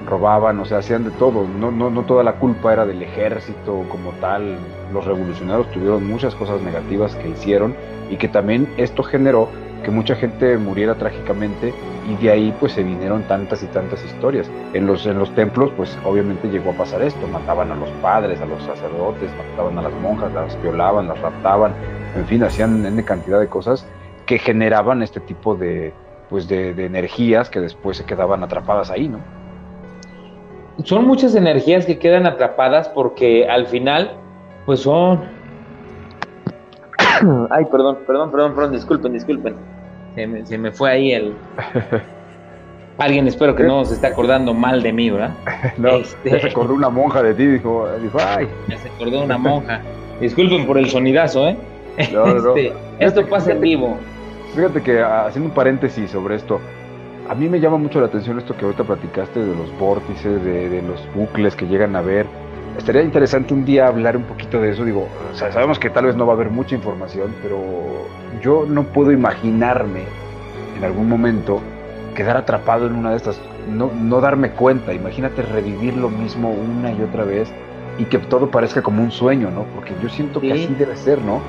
robaban, 0.07 0.61
o 0.61 0.67
sea, 0.67 0.79
hacían 0.79 1.05
de 1.05 1.11
todo. 1.13 1.47
No, 1.47 1.71
no, 1.71 1.89
no 1.89 2.03
toda 2.03 2.23
la 2.23 2.35
culpa 2.35 2.73
era 2.75 2.85
del 2.85 3.03
ejército 3.03 3.85
como 3.89 4.11
tal. 4.21 4.59
Los 4.93 5.07
revolucionarios 5.07 5.71
tuvieron 5.71 6.07
muchas 6.07 6.35
cosas 6.35 6.61
negativas 6.61 7.15
que 7.17 7.31
hicieron 7.31 7.75
y 8.11 8.17
que 8.17 8.29
también 8.29 8.69
esto 8.77 9.03
generó 9.03 9.49
que 9.83 9.91
mucha 9.91 10.15
gente 10.15 10.57
muriera 10.57 10.95
trágicamente 10.95 11.75
y 12.09 12.23
de 12.23 12.31
ahí 12.31 12.55
pues 12.59 12.73
se 12.73 12.83
vinieron 12.83 13.23
tantas 13.25 13.63
y 13.63 13.67
tantas 13.67 14.05
historias. 14.05 14.51
En 14.73 14.87
los, 14.87 15.07
en 15.07 15.19
los 15.19 15.35
templos 15.35 15.71
pues 15.77 15.99
obviamente 16.05 16.49
llegó 16.49 16.71
a 16.71 16.75
pasar 16.75 17.03
esto, 17.03 17.27
mataban 17.29 17.71
a 17.71 17.77
los 17.77 17.89
padres, 18.01 18.41
a 18.41 18.47
los 18.47 18.63
sacerdotes, 18.63 19.31
mataban 19.37 19.79
a 19.79 19.83
las 19.83 19.93
monjas, 20.01 20.33
las 20.33 20.61
violaban, 20.63 21.09
las 21.09 21.21
raptaban, 21.21 21.73
en 22.17 22.27
fin, 22.27 22.43
hacían 22.43 22.85
una 22.85 23.03
cantidad 23.05 23.41
de 23.41 23.49
cosas 23.49 23.87
que 24.27 24.39
generaban 24.39 25.03
este 25.03 25.21
tipo 25.21 25.55
de, 25.55 25.93
pues 26.31 26.49
de, 26.49 26.71
energías 26.71 27.51
que 27.51 27.61
después 27.61 27.97
se 27.97 28.05
quedaban 28.05 28.43
atrapadas 28.43 28.91
ahí, 28.91 29.09
¿no? 29.09 29.19
Son 30.85 31.07
muchas 31.07 31.35
energías 31.35 31.85
que 31.85 31.99
quedan 31.99 32.27
atrapadas 32.27 32.89
porque 32.89 33.49
al 33.49 33.67
final 33.67 34.17
pues 34.65 34.81
son... 34.81 35.42
Ay, 37.51 37.65
perdón, 37.67 37.99
perdón, 38.07 38.31
perdón, 38.31 38.55
perdón, 38.55 38.73
disculpen, 38.73 39.13
disculpen 39.13 39.55
se 40.15 40.59
me, 40.59 40.73
fue 40.73 40.91
ahí 40.91 41.13
el... 41.13 41.35
Alguien 42.99 43.27
espero 43.27 43.57
que 43.57 43.65
no 43.65 43.85
se 43.85 43.95
esté 43.95 44.07
acordando 44.07 44.53
mal 44.53 44.83
de 44.83 44.93
mí, 44.93 45.11
¿verdad? 45.11 45.35
no, 45.79 45.97
este... 45.97 46.41
se 46.41 46.49
acordó 46.49 46.75
una 46.75 46.91
monja 46.91 47.23
de 47.23 47.35
ti, 47.35 47.47
dijo, 47.47 47.89
dijo 48.01 48.19
ay. 48.25 48.49
Ya 48.69 48.79
se 48.79 48.89
acordó 48.89 49.25
una 49.25 49.39
monja. 49.39 49.81
Disculpen 50.21 50.67
por 50.67 50.79
el 50.79 50.89
sonidazo, 50.89 51.49
¿eh? 51.49 51.57
No, 52.13 52.27
no, 52.27 52.57
este, 52.57 52.73
esto 53.01 53.27
pasa 53.27 53.53
en 53.53 53.61
vivo. 53.61 53.97
Fíjate 54.55 54.83
que 54.83 55.01
ah, 55.01 55.27
haciendo 55.27 55.49
un 55.49 55.55
paréntesis 55.55 56.11
sobre 56.11 56.37
esto, 56.37 56.61
a 57.29 57.35
mí 57.35 57.49
me 57.49 57.61
llama 57.61 57.79
mucho 57.79 58.01
la 58.01 58.07
atención 58.07 58.39
esto 58.39 58.57
que 58.57 58.65
ahorita 58.65 58.85
platicaste 58.85 59.41
de 59.41 59.55
los 59.55 59.79
vórtices, 59.79 60.45
de, 60.45 60.69
de 60.69 60.83
los 60.83 61.01
bucles 61.15 61.57
que 61.57 61.67
llegan 61.67 61.97
a 61.97 62.03
ver. 62.03 62.27
Estaría 62.79 63.03
interesante 63.03 63.55
un 63.55 63.65
día 63.65 63.87
hablar 63.87 64.17
un 64.17 64.25
poquito 64.25 64.61
de 64.61 64.71
eso. 64.71 64.85
Digo, 64.85 65.09
o 65.33 65.37
sea, 65.37 65.53
sabemos 65.53 65.79
que 65.79 65.91
tal 65.91 66.07
vez 66.07 66.17
no 66.17 66.27
va 66.27 66.33
a 66.33 66.37
haber 66.37 66.51
mucha 66.51 66.75
información, 66.75 67.35
pero 67.43 67.59
yo 68.43 68.67
no 68.69 68.85
puedo 68.85 69.13
imaginarme 69.13 70.03
en 70.77 70.85
algún 70.85 71.09
momento 71.09 71.61
quedar 72.15 72.37
atrapado 72.37 72.87
en 72.87 72.95
una 72.95 73.11
de 73.11 73.17
estas, 73.17 73.41
no, 73.69 73.91
no 73.95 74.21
darme 74.21 74.51
cuenta, 74.51 74.93
imagínate 74.93 75.43
revivir 75.43 75.97
lo 75.97 76.11
mismo 76.11 76.51
una 76.51 76.93
y 76.93 77.01
otra 77.03 77.25
vez 77.25 77.53
y 77.99 78.05
que 78.05 78.19
todo 78.19 78.51
parezca 78.51 78.83
como 78.83 79.03
un 79.03 79.11
sueño, 79.11 79.51
¿no? 79.51 79.65
Porque 79.75 79.95
yo 80.03 80.09
siento 80.09 80.41
que 80.41 80.53
así 80.53 80.75
debe 80.79 80.97
ser, 80.97 81.21
¿no? 81.23 81.41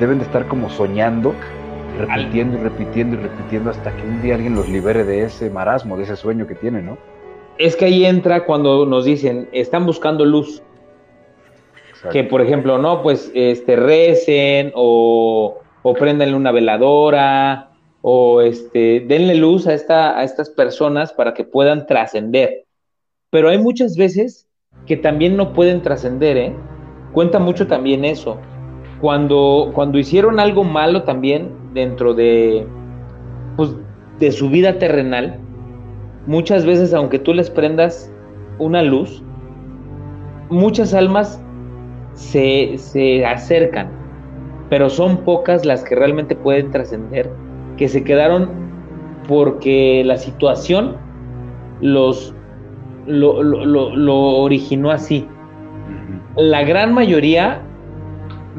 Deben 0.00 0.18
de 0.18 0.24
estar 0.24 0.46
como 0.48 0.68
soñando, 0.70 1.34
repitiendo 1.98 2.58
y 2.58 2.62
repitiendo 2.62 3.16
y 3.16 3.20
repitiendo 3.20 3.70
hasta 3.70 3.94
que 3.94 4.02
un 4.02 4.22
día 4.22 4.34
alguien 4.34 4.54
los 4.54 4.68
libere 4.68 5.04
de 5.04 5.24
ese 5.24 5.50
marasmo, 5.50 5.96
de 5.96 6.04
ese 6.04 6.16
sueño 6.16 6.46
que 6.46 6.54
tienen, 6.54 6.86
¿no? 6.86 6.98
Es 7.62 7.76
que 7.76 7.86
ahí 7.86 8.04
entra 8.04 8.44
cuando 8.44 8.86
nos 8.86 9.04
dicen, 9.04 9.48
están 9.52 9.86
buscando 9.86 10.24
luz. 10.24 10.62
Que 12.10 12.24
por 12.24 12.40
ejemplo, 12.40 12.78
no, 12.78 13.02
pues 13.02 13.30
este 13.34 13.76
recen 13.76 14.72
o 14.74 15.62
o 15.82 15.94
préndanle 15.94 16.34
una 16.34 16.52
veladora, 16.52 17.70
o 18.00 18.40
este, 18.40 19.00
denle 19.00 19.34
luz 19.34 19.66
a, 19.66 19.74
esta, 19.74 20.18
a 20.18 20.24
estas 20.24 20.50
personas 20.50 21.12
para 21.12 21.34
que 21.34 21.44
puedan 21.44 21.86
trascender. 21.86 22.64
Pero 23.30 23.48
hay 23.48 23.58
muchas 23.58 23.96
veces 23.96 24.48
que 24.86 24.96
también 24.96 25.36
no 25.36 25.52
pueden 25.52 25.82
trascender, 25.82 26.36
¿eh? 26.36 26.56
Cuenta 27.12 27.38
mucho 27.38 27.66
también 27.66 28.04
eso. 28.04 28.38
Cuando, 29.00 29.70
cuando 29.74 29.98
hicieron 29.98 30.40
algo 30.40 30.64
malo 30.64 31.02
también 31.02 31.50
dentro 31.74 32.14
de, 32.14 32.66
pues, 33.56 33.70
de 34.18 34.32
su 34.32 34.48
vida 34.48 34.78
terrenal, 34.78 35.38
muchas 36.26 36.64
veces, 36.64 36.94
aunque 36.94 37.18
tú 37.18 37.34
les 37.34 37.50
prendas 37.50 38.12
una 38.58 38.82
luz, 38.82 39.22
muchas 40.50 40.94
almas 40.94 41.42
se, 42.14 42.76
se 42.76 43.24
acercan 43.24 44.02
pero 44.72 44.88
son 44.88 45.18
pocas 45.18 45.66
las 45.66 45.84
que 45.84 45.94
realmente 45.94 46.34
pueden 46.34 46.70
trascender, 46.70 47.28
que 47.76 47.90
se 47.90 48.04
quedaron 48.04 48.48
porque 49.28 50.02
la 50.02 50.16
situación 50.16 50.96
los 51.82 52.34
lo, 53.04 54.16
originó 54.16 54.90
así. 54.90 55.28
La 56.36 56.62
gran 56.64 56.94
mayoría 56.94 57.60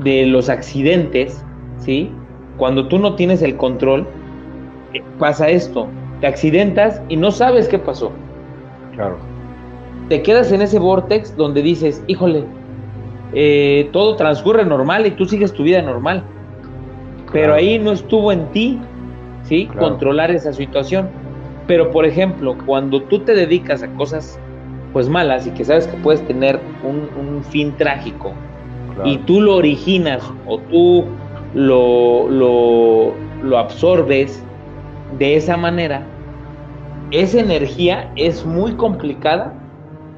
de 0.03 0.27
los 0.27 0.49
accidentes, 0.49 1.43
¿sí? 1.79 2.11
Cuando 2.57 2.87
tú 2.87 2.99
no 2.99 3.15
tienes 3.15 3.41
el 3.41 3.57
control, 3.57 4.05
eh, 4.93 5.01
pasa 5.17 5.49
esto. 5.49 5.87
Te 6.23 6.27
accidentas 6.27 7.01
y 7.09 7.17
no 7.17 7.31
sabes 7.31 7.67
qué 7.67 7.77
pasó. 7.77 8.13
Claro. 8.95 9.17
te 10.07 10.21
quedas 10.21 10.53
en 10.53 10.61
ese 10.61 10.79
vortex 10.79 11.35
donde 11.35 11.61
dices, 11.61 12.01
híjole, 12.07 12.45
eh, 13.33 13.89
todo 13.91 14.15
transcurre 14.15 14.63
normal 14.63 15.05
y 15.05 15.11
tú 15.11 15.25
sigues 15.25 15.51
tu 15.51 15.63
vida 15.63 15.81
normal. 15.81 16.23
Pero 17.33 17.53
ahí 17.53 17.77
no 17.77 17.91
estuvo 17.91 18.31
en 18.31 18.49
ti, 18.53 18.79
¿sí? 19.43 19.67
Controlar 19.77 20.31
esa 20.31 20.53
situación. 20.53 21.09
Pero, 21.67 21.91
por 21.91 22.05
ejemplo, 22.05 22.55
cuando 22.65 23.01
tú 23.01 23.19
te 23.19 23.35
dedicas 23.35 23.83
a 23.83 23.89
cosas 23.95 24.39
pues 24.93 25.09
malas 25.09 25.45
y 25.45 25.51
que 25.51 25.65
sabes 25.65 25.87
que 25.87 25.97
puedes 25.97 26.25
tener 26.25 26.57
un, 26.85 27.43
fin 27.43 27.73
trágico 27.77 28.31
y 29.03 29.17
tú 29.17 29.41
lo 29.41 29.57
originas 29.57 30.23
o 30.47 30.57
tú 30.57 31.03
lo, 31.53 32.29
lo, 33.43 33.57
absorbes 33.57 34.41
de 35.19 35.35
esa 35.35 35.57
manera, 35.57 36.03
esa 37.13 37.39
energía 37.39 38.11
es 38.15 38.45
muy 38.45 38.73
complicada 38.73 39.53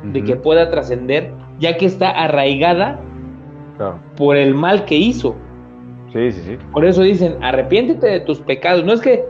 de 0.03 0.23
que 0.23 0.35
pueda 0.35 0.69
trascender, 0.69 1.33
ya 1.59 1.77
que 1.77 1.85
está 1.85 2.09
arraigada 2.09 2.99
por 4.15 4.37
el 4.37 4.55
mal 4.55 4.85
que 4.85 4.95
hizo. 4.95 5.35
Sí, 6.13 6.31
sí, 6.31 6.41
sí. 6.45 6.57
Por 6.71 6.85
eso 6.85 7.01
dicen, 7.01 7.43
arrepiéntete 7.43 8.07
de 8.07 8.19
tus 8.21 8.39
pecados. 8.39 8.85
No 8.85 8.93
es 8.93 9.01
que, 9.01 9.25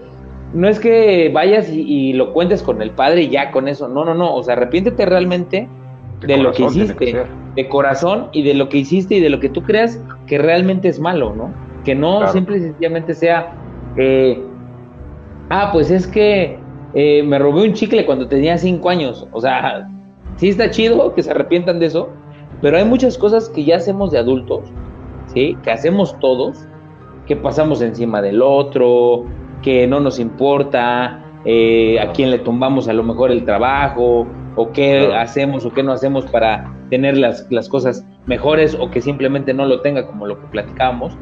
no 0.53 0.67
es 0.67 0.79
que 0.79 1.31
vayas 1.33 1.69
y, 1.71 2.13
lo 2.13 2.33
cuentes 2.33 2.61
con 2.61 2.81
el 2.81 2.91
Padre 2.91 3.23
y 3.23 3.29
ya 3.29 3.51
con 3.51 3.67
eso. 3.67 3.87
No, 3.87 4.05
no, 4.05 4.13
no. 4.13 4.35
O 4.35 4.43
sea, 4.43 4.53
arrepiéntete 4.53 5.05
realmente 5.05 5.67
de, 6.21 6.37
lo 6.37 6.51
que 6.51 6.63
hiciste, 6.63 7.25
de 7.55 7.67
corazón 7.69 8.27
y 8.31 8.43
de 8.43 8.53
lo 8.53 8.69
que 8.69 8.77
hiciste 8.77 9.15
y 9.15 9.19
de 9.21 9.29
lo 9.29 9.39
que 9.39 9.49
tú 9.49 9.63
creas 9.63 9.99
que 10.27 10.37
realmente 10.37 10.87
es 10.87 10.99
malo, 10.99 11.33
¿no? 11.35 11.51
Que 11.83 11.95
no 11.95 12.27
simple 12.27 12.57
y 12.57 12.61
sencillamente 12.61 13.13
sea, 13.13 13.53
eh, 13.97 14.43
ah, 15.49 15.69
pues 15.71 15.89
es 15.89 16.05
que 16.05 16.59
eh, 16.95 17.21
me 17.23 17.37
robé 17.37 17.63
un 17.67 17.73
chicle 17.73 18.05
cuando 18.05 18.27
tenía 18.27 18.57
cinco 18.57 18.89
años. 18.89 19.27
O 19.31 19.41
sea, 19.41 19.87
sí 20.37 20.49
está 20.49 20.71
chido 20.71 21.13
que 21.13 21.21
se 21.21 21.31
arrepientan 21.31 21.79
de 21.79 21.87
eso, 21.87 22.09
pero 22.61 22.77
hay 22.77 22.85
muchas 22.85 23.17
cosas 23.17 23.49
que 23.49 23.63
ya 23.63 23.75
hacemos 23.75 24.11
de 24.11 24.17
adultos, 24.17 24.61
¿sí? 25.33 25.57
Que 25.63 25.71
hacemos 25.71 26.17
todos 26.19 26.65
que 27.25 27.35
pasamos 27.35 27.81
encima 27.81 28.21
del 28.21 28.41
otro, 28.41 29.25
que 29.61 29.87
no 29.87 29.99
nos 29.99 30.19
importa, 30.19 31.23
eh, 31.43 31.99
a 31.99 32.11
quién 32.11 32.31
le 32.31 32.39
tumbamos 32.39 32.87
a 32.87 32.93
lo 32.93 33.03
mejor 33.03 33.31
el 33.31 33.45
trabajo, 33.45 34.27
o 34.55 34.71
qué 34.71 35.13
hacemos 35.15 35.65
o 35.65 35.73
qué 35.73 35.83
no 35.83 35.91
hacemos 35.91 36.25
para 36.27 36.73
tener 36.89 37.17
las, 37.17 37.47
las, 37.49 37.67
cosas 37.67 38.05
mejores, 38.25 38.77
o 38.79 38.89
que 38.89 39.01
simplemente 39.01 39.53
no 39.53 39.65
lo 39.65 39.81
tenga 39.81 40.05
como 40.07 40.27
lo 40.27 40.39
que 40.39 40.47
platicábamos. 40.47 41.17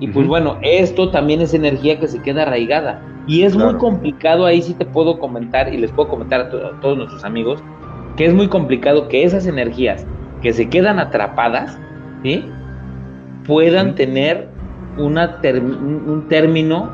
Y 0.00 0.08
pues 0.08 0.26
bueno, 0.26 0.58
esto 0.62 1.10
también 1.10 1.40
es 1.40 1.54
energía 1.54 1.98
que 1.98 2.08
se 2.08 2.20
queda 2.20 2.42
arraigada. 2.42 3.02
Y 3.26 3.42
es 3.42 3.56
muy 3.56 3.74
complicado, 3.76 4.44
ahí 4.44 4.60
sí 4.60 4.74
te 4.74 4.84
puedo 4.84 5.18
comentar 5.18 5.72
y 5.72 5.78
les 5.78 5.90
puedo 5.92 6.08
comentar 6.08 6.40
a, 6.42 6.50
todos 6.80 6.96
nuestros 6.96 7.24
amigos, 7.24 7.62
que 8.16 8.26
es 8.26 8.34
muy 8.34 8.48
complicado 8.48 9.08
que 9.08 9.24
esas 9.24 9.46
energías 9.46 10.06
que 10.42 10.52
se 10.52 10.68
quedan 10.68 10.98
atrapadas, 10.98 11.78
¿sí? 12.22 12.44
puedan 13.46 13.94
tener 13.94 14.48
una 14.98 15.40
un 15.42 16.26
término 16.28 16.90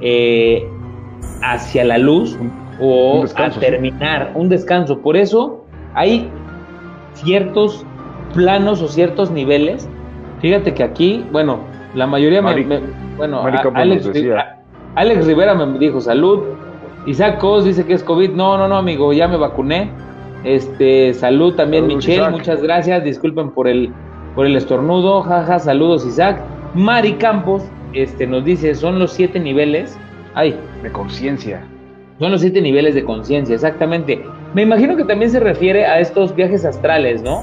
eh, 0.00 0.66
hacia 1.42 1.84
la 1.84 1.98
luz 1.98 2.36
o 2.80 3.24
a 3.36 3.50
terminar, 3.50 4.32
un 4.34 4.48
descanso. 4.48 5.00
Por 5.00 5.16
eso 5.16 5.64
hay 5.94 6.28
ciertos 7.14 7.84
planos 8.34 8.82
o 8.82 8.88
ciertos 8.88 9.30
niveles. 9.30 9.88
Fíjate 10.40 10.74
que 10.74 10.82
aquí, 10.82 11.24
bueno, 11.32 11.60
la 11.98 12.06
mayoría 12.06 12.40
me, 12.40 12.80
bueno, 13.16 13.42
Alex, 13.74 14.10
Alex, 14.94 15.26
Rivera 15.26 15.54
me 15.54 15.78
dijo 15.78 16.00
salud. 16.00 16.44
Isaac 17.06 17.38
Cos 17.38 17.64
dice 17.64 17.84
que 17.84 17.94
es 17.94 18.02
COVID. 18.02 18.30
No, 18.30 18.56
no, 18.56 18.68
no, 18.68 18.76
amigo, 18.76 19.12
ya 19.12 19.26
me 19.26 19.36
vacuné. 19.36 19.90
Este, 20.44 21.12
salud 21.12 21.54
también, 21.54 21.88
Michelle, 21.88 22.30
muchas 22.30 22.62
gracias. 22.62 23.02
Disculpen 23.02 23.50
por 23.50 23.66
el 23.66 23.92
por 24.36 24.46
el 24.46 24.54
estornudo. 24.54 25.22
Jaja, 25.22 25.58
saludos, 25.58 26.06
Isaac. 26.06 26.40
Mari 26.74 27.14
Campos 27.14 27.64
este, 27.92 28.26
nos 28.26 28.44
dice, 28.44 28.74
son 28.76 29.00
los 29.00 29.12
siete 29.12 29.40
niveles. 29.40 29.98
Ay. 30.34 30.56
De 30.82 30.92
conciencia. 30.92 31.66
Son 32.20 32.30
los 32.30 32.40
siete 32.40 32.60
niveles 32.60 32.94
de 32.94 33.02
conciencia, 33.02 33.56
exactamente. 33.56 34.22
Me 34.54 34.62
imagino 34.62 34.96
que 34.96 35.04
también 35.04 35.30
se 35.30 35.40
refiere 35.40 35.86
a 35.86 35.98
estos 35.98 36.34
viajes 36.34 36.64
astrales, 36.64 37.22
¿no? 37.22 37.42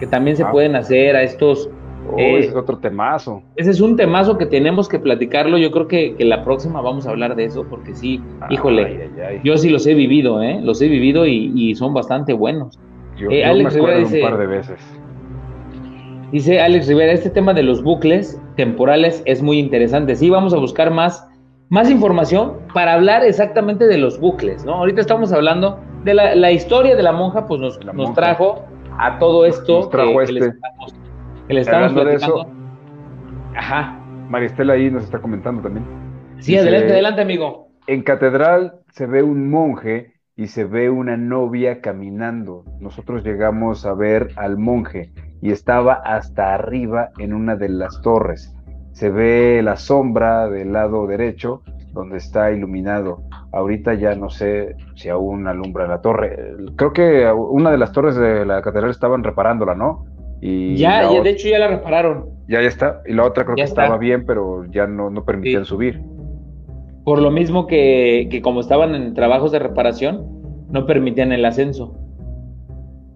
Que 0.00 0.06
también 0.06 0.36
se 0.36 0.42
ah. 0.42 0.50
pueden 0.50 0.74
hacer 0.74 1.14
a 1.14 1.22
estos... 1.22 1.70
Oh, 2.12 2.18
ese 2.18 2.48
es 2.48 2.54
otro 2.54 2.78
temazo. 2.78 3.42
Ese 3.56 3.70
es 3.70 3.80
un 3.80 3.96
temazo 3.96 4.36
que 4.36 4.46
tenemos 4.46 4.88
que 4.88 4.98
platicarlo. 4.98 5.58
Yo 5.58 5.70
creo 5.70 5.88
que, 5.88 6.14
la 6.18 6.44
próxima 6.44 6.80
vamos 6.80 7.06
a 7.06 7.10
hablar 7.10 7.36
de 7.36 7.44
eso, 7.44 7.64
porque 7.68 7.94
sí, 7.94 8.20
híjole, 8.50 9.10
yo 9.44 9.56
sí 9.56 9.70
los 9.70 9.86
he 9.86 9.94
vivido, 9.94 10.42
¿eh? 10.42 10.60
Los 10.62 10.82
he 10.82 10.88
vivido 10.88 11.26
y, 11.26 11.74
son 11.74 11.94
bastante 11.94 12.32
buenos. 12.32 12.78
Yo, 13.16 13.30
eh, 13.30 13.44
Alex 13.44 13.74
me 13.74 13.80
un 13.80 14.20
par 14.22 14.38
de 14.38 14.46
veces. 14.46 14.80
Dice 16.32 16.60
Alex 16.60 16.88
Rivera, 16.88 17.12
este 17.12 17.28
tema 17.28 17.52
de 17.52 17.62
los 17.62 17.82
bucles 17.82 18.40
temporales 18.56 19.22
es 19.26 19.42
muy 19.42 19.58
interesante. 19.58 20.16
Sí, 20.16 20.30
vamos 20.30 20.54
a 20.54 20.56
buscar 20.56 20.90
más, 20.90 21.28
más 21.68 21.90
información 21.90 22.54
para 22.72 22.94
hablar 22.94 23.22
exactamente 23.22 23.86
de 23.86 23.98
los 23.98 24.18
bucles, 24.18 24.64
¿no? 24.64 24.74
Ahorita 24.76 25.02
estamos 25.02 25.30
hablando 25.30 25.78
de 26.04 26.14
la, 26.14 26.50
historia 26.50 26.96
de 26.96 27.02
la 27.02 27.12
monja, 27.12 27.46
pues 27.46 27.60
nos, 27.60 27.84
nos 27.84 28.14
trajo 28.14 28.64
a 28.98 29.18
todo 29.18 29.44
esto 29.44 29.90
que, 29.90 30.22
este. 30.22 30.52
Le 31.52 31.60
estamos, 31.60 31.92
platicando. 31.92 32.46
Ajá. 33.56 33.98
Maristela 34.28 34.74
ahí 34.74 34.90
nos 34.90 35.04
está 35.04 35.20
comentando 35.20 35.62
también. 35.62 35.84
Sí, 36.38 36.56
adelante, 36.56 36.92
adelante, 36.92 37.22
amigo. 37.22 37.68
En 37.86 38.02
catedral 38.02 38.80
se 38.90 39.06
ve 39.06 39.22
un 39.22 39.50
monje 39.50 40.14
y 40.36 40.46
se 40.46 40.64
ve 40.64 40.90
una 40.90 41.16
novia 41.16 41.80
caminando. 41.80 42.64
Nosotros 42.80 43.24
llegamos 43.24 43.84
a 43.84 43.94
ver 43.94 44.30
al 44.36 44.56
monje 44.58 45.12
y 45.40 45.50
estaba 45.50 45.94
hasta 45.94 46.54
arriba 46.54 47.10
en 47.18 47.34
una 47.34 47.56
de 47.56 47.68
las 47.68 48.00
torres. 48.02 48.54
Se 48.92 49.10
ve 49.10 49.60
la 49.62 49.76
sombra 49.76 50.48
del 50.48 50.72
lado 50.72 51.06
derecho 51.06 51.62
donde 51.92 52.16
está 52.16 52.50
iluminado. 52.50 53.22
Ahorita 53.52 53.94
ya 53.94 54.14
no 54.14 54.30
sé 54.30 54.76
si 54.94 55.08
aún 55.08 55.46
alumbra 55.46 55.86
la 55.86 56.00
torre. 56.00 56.56
Creo 56.76 56.92
que 56.92 57.30
una 57.30 57.70
de 57.70 57.78
las 57.78 57.92
torres 57.92 58.16
de 58.16 58.46
la 58.46 58.62
catedral 58.62 58.90
estaban 58.90 59.22
reparándola, 59.22 59.74
¿no? 59.74 60.06
Y 60.44 60.74
ya, 60.74 61.08
de 61.08 61.30
hecho 61.30 61.48
ya 61.48 61.60
la 61.60 61.68
repararon. 61.68 62.30
Ya, 62.48 62.60
ya 62.60 62.66
está. 62.66 63.00
Y 63.06 63.12
la 63.14 63.24
otra 63.24 63.44
creo 63.44 63.54
que 63.54 63.62
estaba 63.62 63.96
bien, 63.96 64.26
pero 64.26 64.64
ya 64.70 64.88
no, 64.88 65.08
no 65.08 65.24
permitían 65.24 65.64
subir. 65.64 66.02
Por 67.04 67.22
lo 67.22 67.30
mismo 67.30 67.68
que, 67.68 68.26
que 68.28 68.42
como 68.42 68.60
estaban 68.60 68.96
en 68.96 69.14
trabajos 69.14 69.52
de 69.52 69.60
reparación, 69.60 70.26
no 70.68 70.84
permitían 70.84 71.30
el 71.30 71.44
ascenso. 71.44 71.96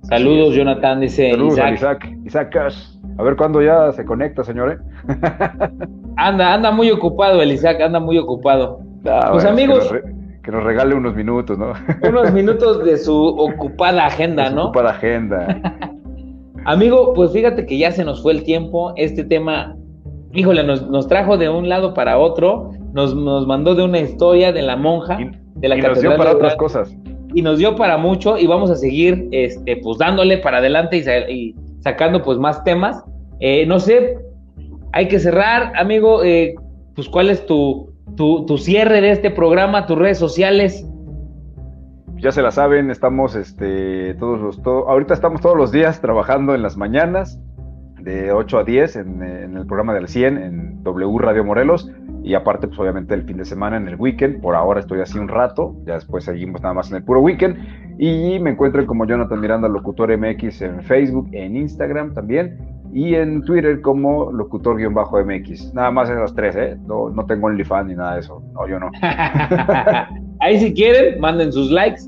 Saludos, 0.02 0.54
Jonathan, 0.54 1.00
dice 1.00 1.32
Saludos 1.32 1.58
Isaac. 1.74 2.08
Isaac. 2.24 2.56
A 3.18 3.22
ver 3.24 3.34
cuándo 3.34 3.60
ya 3.60 3.90
se 3.90 4.04
conecta, 4.04 4.44
señor. 4.44 4.80
anda, 6.16 6.54
anda 6.54 6.70
muy 6.70 6.92
ocupado 6.92 7.42
el 7.42 7.50
Isaac, 7.50 7.80
anda 7.80 7.98
muy 7.98 8.18
ocupado. 8.18 8.80
Ah, 9.04 9.30
pues 9.32 9.44
amigos. 9.44 9.92
Que 10.44 10.52
nos, 10.52 10.62
regale 10.62 10.94
unos 10.94 11.16
minutos, 11.16 11.58
¿no? 11.58 11.72
unos 12.08 12.32
minutos 12.34 12.84
de 12.84 12.98
su 12.98 13.16
ocupada 13.16 14.06
agenda, 14.06 14.48
¿no? 14.48 14.66
Ocupada 14.66 14.90
agenda. 14.90 15.60
Amigo, 16.66 17.14
pues 17.14 17.32
fíjate 17.32 17.64
que 17.64 17.78
ya 17.78 17.90
se 17.92 18.04
nos 18.04 18.22
fue 18.22 18.32
el 18.32 18.42
tiempo. 18.42 18.92
Este 18.96 19.24
tema, 19.24 19.76
híjole, 20.34 20.62
nos, 20.64 20.88
nos 20.88 21.08
trajo 21.08 21.38
de 21.38 21.48
un 21.48 21.68
lado 21.68 21.94
para 21.94 22.18
otro. 22.18 22.70
Nos, 22.92 23.14
nos 23.14 23.46
mandó 23.46 23.74
de 23.74 23.84
una 23.84 24.00
historia 24.00 24.52
de 24.52 24.62
la 24.62 24.76
monja, 24.76 25.18
de 25.54 25.68
la 25.68 25.76
y 25.76 25.80
Nos 25.80 26.00
dio 26.00 26.16
para 26.16 26.32
otras 26.32 26.56
cosas 26.56 26.94
y 27.36 27.42
nos 27.42 27.58
dio 27.58 27.76
para 27.76 27.98
mucho 27.98 28.38
y 28.38 28.46
vamos 28.46 28.70
a 28.70 28.76
seguir 28.76 29.28
este, 29.30 29.76
pues 29.76 29.98
dándole 29.98 30.38
para 30.38 30.58
adelante 30.58 31.04
y, 31.28 31.54
sacando 31.80 32.22
pues 32.22 32.38
más 32.38 32.64
temas. 32.64 33.04
Eh, 33.40 33.66
no 33.66 33.78
sé, 33.78 34.16
hay 34.92 35.06
que 35.08 35.18
cerrar, 35.18 35.72
amigo, 35.76 36.24
eh, 36.24 36.54
pues 36.94 37.08
cuál 37.08 37.28
es 37.28 37.44
tu, 37.44 37.92
tu, 38.16 38.58
cierre 38.58 39.02
de 39.02 39.10
este 39.10 39.30
programa, 39.30 39.86
tus 39.86 39.98
redes 39.98 40.18
sociales. 40.18 40.86
Ya 42.16 42.32
se 42.32 42.42
la 42.42 42.50
saben, 42.50 42.90
estamos 42.90 43.36
este, 43.36 44.14
todos 44.14 44.40
los, 44.40 44.66
ahorita 44.66 45.14
estamos 45.14 45.40
todos 45.40 45.56
los 45.56 45.70
días 45.70 46.00
trabajando 46.00 46.54
en 46.54 46.62
las 46.62 46.76
mañanas 46.76 47.38
de 48.00 48.32
8 48.32 48.58
a 48.58 48.64
10 48.64 48.96
en, 48.96 49.22
en 49.22 49.56
el 49.56 49.66
programa 49.66 49.94
del 49.94 50.08
100 50.08 50.38
en 50.38 50.82
W 50.82 51.18
Radio 51.18 51.44
Morelos 51.44 51.90
y 52.26 52.34
aparte, 52.34 52.66
pues 52.66 52.80
obviamente 52.80 53.14
el 53.14 53.22
fin 53.22 53.36
de 53.36 53.44
semana 53.44 53.76
en 53.76 53.86
el 53.86 53.94
weekend. 53.94 54.40
Por 54.40 54.56
ahora 54.56 54.80
estoy 54.80 55.00
así 55.00 55.16
un 55.16 55.28
rato, 55.28 55.76
ya 55.86 55.94
después 55.94 56.24
seguimos 56.24 56.60
nada 56.60 56.74
más 56.74 56.90
en 56.90 56.96
el 56.96 57.04
puro 57.04 57.20
weekend. 57.20 57.56
Y 57.98 58.40
me 58.40 58.50
encuentran 58.50 58.84
como 58.84 59.06
Jonathan 59.06 59.38
Miranda, 59.38 59.68
Locutor 59.68 60.10
MX 60.18 60.62
en 60.62 60.82
Facebook, 60.82 61.28
en 61.30 61.56
Instagram 61.56 62.14
también. 62.14 62.58
Y 62.92 63.14
en 63.14 63.44
Twitter 63.44 63.80
como 63.80 64.32
locutor-mx. 64.32 65.72
Nada 65.72 65.92
más 65.92 66.10
esas 66.10 66.34
tres, 66.34 66.56
¿eh? 66.56 66.76
No, 66.84 67.10
no 67.10 67.26
tengo 67.26 67.46
OnlyFans 67.46 67.90
ni 67.90 67.94
nada 67.94 68.14
de 68.14 68.20
eso. 68.20 68.42
No, 68.54 68.66
yo 68.66 68.80
no. 68.80 68.90
Ahí 70.46 70.60
si 70.60 70.72
quieren, 70.72 71.18
manden 71.18 71.52
sus 71.52 71.72
likes 71.72 72.02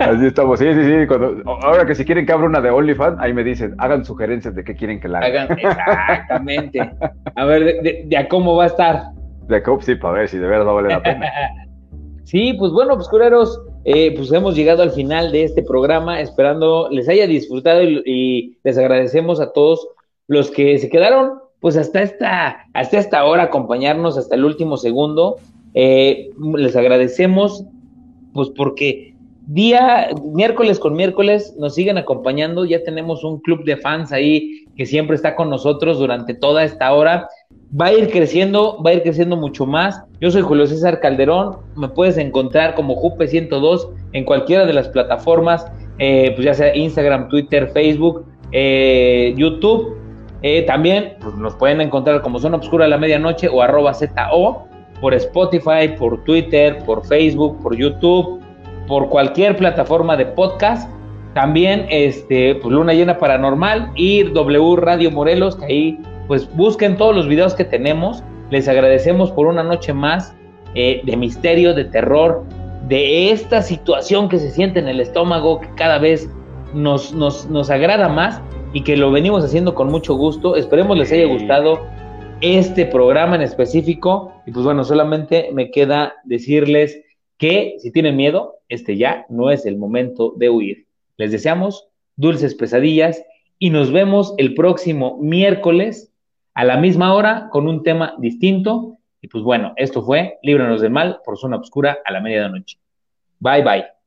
Así 0.00 0.24
estamos, 0.24 0.58
sí, 0.58 0.64
sí, 0.72 0.82
sí. 0.82 1.14
ahora 1.44 1.84
que 1.84 1.94
si 1.94 2.06
quieren 2.06 2.24
que 2.24 2.32
abra 2.32 2.46
una 2.46 2.62
de 2.62 2.70
OnlyFans, 2.70 3.18
ahí 3.20 3.34
me 3.34 3.44
dicen, 3.44 3.74
hagan 3.76 4.02
sugerencias 4.02 4.54
de 4.54 4.64
qué 4.64 4.74
quieren 4.74 4.98
que 4.98 5.08
la 5.08 5.18
haga. 5.18 5.42
Hagan, 5.42 5.58
exactamente. 5.58 6.90
A 7.34 7.44
ver, 7.44 7.82
de, 7.82 8.16
a 8.16 8.26
cómo 8.28 8.56
va 8.56 8.64
a 8.64 8.68
estar. 8.68 9.02
De 9.46 9.62
cómo, 9.62 9.82
sí, 9.82 9.94
para 9.94 10.20
ver 10.20 10.28
si 10.30 10.38
de 10.38 10.46
verdad 10.46 10.64
va 10.68 10.70
a 10.70 10.74
valer 10.74 10.92
la 10.92 11.02
pena. 11.02 11.26
sí, 12.24 12.54
pues 12.54 12.72
bueno, 12.72 12.94
pues 12.94 13.08
cureros, 13.08 13.60
eh, 13.84 14.14
pues 14.16 14.32
hemos 14.32 14.56
llegado 14.56 14.82
al 14.82 14.92
final 14.92 15.32
de 15.32 15.44
este 15.44 15.62
programa, 15.62 16.18
esperando 16.22 16.88
les 16.90 17.10
haya 17.10 17.26
disfrutado 17.26 17.82
y, 17.82 18.56
les 18.64 18.78
agradecemos 18.78 19.38
a 19.38 19.52
todos 19.52 19.86
los 20.28 20.50
que 20.50 20.78
se 20.78 20.88
quedaron 20.88 21.40
pues 21.60 21.76
hasta 21.76 22.00
esta, 22.00 22.64
hasta 22.72 22.98
esta 22.98 23.22
hora 23.26 23.42
acompañarnos 23.42 24.16
hasta 24.16 24.34
el 24.34 24.46
último 24.46 24.78
segundo. 24.78 25.36
Eh, 25.74 26.30
les 26.56 26.74
agradecemos 26.74 27.64
pues 28.32 28.48
porque 28.56 29.14
día, 29.46 30.08
miércoles 30.22 30.78
con 30.78 30.94
miércoles, 30.94 31.54
nos 31.58 31.74
siguen 31.74 31.98
acompañando. 31.98 32.64
Ya 32.64 32.82
tenemos 32.82 33.24
un 33.24 33.40
club 33.40 33.64
de 33.64 33.76
fans 33.76 34.12
ahí 34.12 34.66
que 34.76 34.86
siempre 34.86 35.16
está 35.16 35.34
con 35.34 35.50
nosotros 35.50 35.98
durante 35.98 36.34
toda 36.34 36.64
esta 36.64 36.92
hora. 36.92 37.28
Va 37.78 37.86
a 37.86 37.92
ir 37.92 38.10
creciendo, 38.10 38.80
va 38.84 38.90
a 38.90 38.94
ir 38.94 39.02
creciendo 39.02 39.36
mucho 39.36 39.66
más. 39.66 40.02
Yo 40.20 40.30
soy 40.30 40.42
Julio 40.42 40.66
César 40.66 41.00
Calderón. 41.00 41.58
Me 41.76 41.88
puedes 41.88 42.16
encontrar 42.18 42.74
como 42.74 42.96
Jupe102 42.96 43.90
en 44.12 44.24
cualquiera 44.24 44.66
de 44.66 44.72
las 44.72 44.88
plataformas, 44.88 45.66
eh, 45.98 46.32
pues 46.34 46.44
ya 46.44 46.54
sea 46.54 46.74
Instagram, 46.74 47.28
Twitter, 47.28 47.70
Facebook, 47.72 48.24
eh, 48.52 49.34
YouTube. 49.36 49.96
También 50.66 51.16
pues, 51.20 51.34
nos 51.34 51.54
pueden 51.56 51.82
encontrar 51.82 52.22
como 52.22 52.38
Zona 52.38 52.56
Obscura 52.56 52.86
a 52.86 52.88
la 52.88 52.96
Medianoche 52.96 53.48
o 53.48 53.60
arroba 53.60 53.92
ZO 53.92 54.69
por 55.00 55.14
Spotify, 55.14 55.88
por 55.98 56.22
Twitter, 56.24 56.78
por 56.84 57.04
Facebook, 57.06 57.58
por 57.62 57.76
YouTube 57.76 58.40
por 58.90 59.08
cualquier 59.08 59.56
plataforma 59.56 60.16
de 60.16 60.26
podcast. 60.26 60.90
También, 61.32 61.86
este, 61.90 62.56
pues 62.56 62.74
Luna 62.74 62.92
Llena 62.92 63.18
Paranormal 63.18 63.92
y 63.94 64.24
W 64.24 64.76
Radio 64.76 65.12
Morelos, 65.12 65.54
que 65.54 65.64
ahí, 65.64 65.98
pues 66.26 66.52
busquen 66.56 66.96
todos 66.96 67.14
los 67.14 67.28
videos 67.28 67.54
que 67.54 67.64
tenemos. 67.64 68.24
Les 68.50 68.66
agradecemos 68.66 69.30
por 69.30 69.46
una 69.46 69.62
noche 69.62 69.92
más 69.92 70.34
eh, 70.74 71.02
de 71.04 71.16
misterio, 71.16 71.72
de 71.72 71.84
terror, 71.84 72.42
de 72.88 73.30
esta 73.30 73.62
situación 73.62 74.28
que 74.28 74.40
se 74.40 74.50
siente 74.50 74.80
en 74.80 74.88
el 74.88 74.98
estómago, 74.98 75.60
que 75.60 75.68
cada 75.76 75.98
vez 75.98 76.28
nos, 76.74 77.14
nos, 77.14 77.48
nos 77.48 77.70
agrada 77.70 78.08
más 78.08 78.42
y 78.72 78.82
que 78.82 78.96
lo 78.96 79.12
venimos 79.12 79.44
haciendo 79.44 79.72
con 79.72 79.88
mucho 79.88 80.14
gusto. 80.14 80.56
Esperemos 80.56 80.98
les 80.98 81.12
haya 81.12 81.26
gustado 81.26 81.78
este 82.40 82.86
programa 82.86 83.36
en 83.36 83.42
específico. 83.42 84.32
Y 84.46 84.52
pues 84.52 84.64
bueno, 84.64 84.84
solamente 84.84 85.50
me 85.52 85.70
queda 85.70 86.14
decirles 86.24 87.02
que 87.38 87.76
si 87.78 87.90
tienen 87.90 88.16
miedo, 88.16 88.58
este 88.68 88.96
ya 88.96 89.26
no 89.28 89.50
es 89.50 89.66
el 89.66 89.76
momento 89.76 90.34
de 90.36 90.50
huir. 90.50 90.86
Les 91.16 91.32
deseamos 91.32 91.88
dulces 92.16 92.54
pesadillas 92.54 93.22
y 93.58 93.70
nos 93.70 93.92
vemos 93.92 94.34
el 94.38 94.54
próximo 94.54 95.18
miércoles 95.20 96.12
a 96.54 96.64
la 96.64 96.76
misma 96.76 97.14
hora 97.14 97.48
con 97.50 97.68
un 97.68 97.82
tema 97.82 98.14
distinto. 98.18 98.98
Y 99.20 99.28
pues 99.28 99.44
bueno, 99.44 99.72
esto 99.76 100.02
fue 100.02 100.38
Líbranos 100.42 100.80
del 100.80 100.90
Mal 100.90 101.20
por 101.24 101.38
Zona 101.38 101.56
Obscura 101.56 101.98
a 102.04 102.12
la 102.12 102.20
medianoche. 102.20 102.78
Bye 103.38 103.62
bye. 103.62 103.99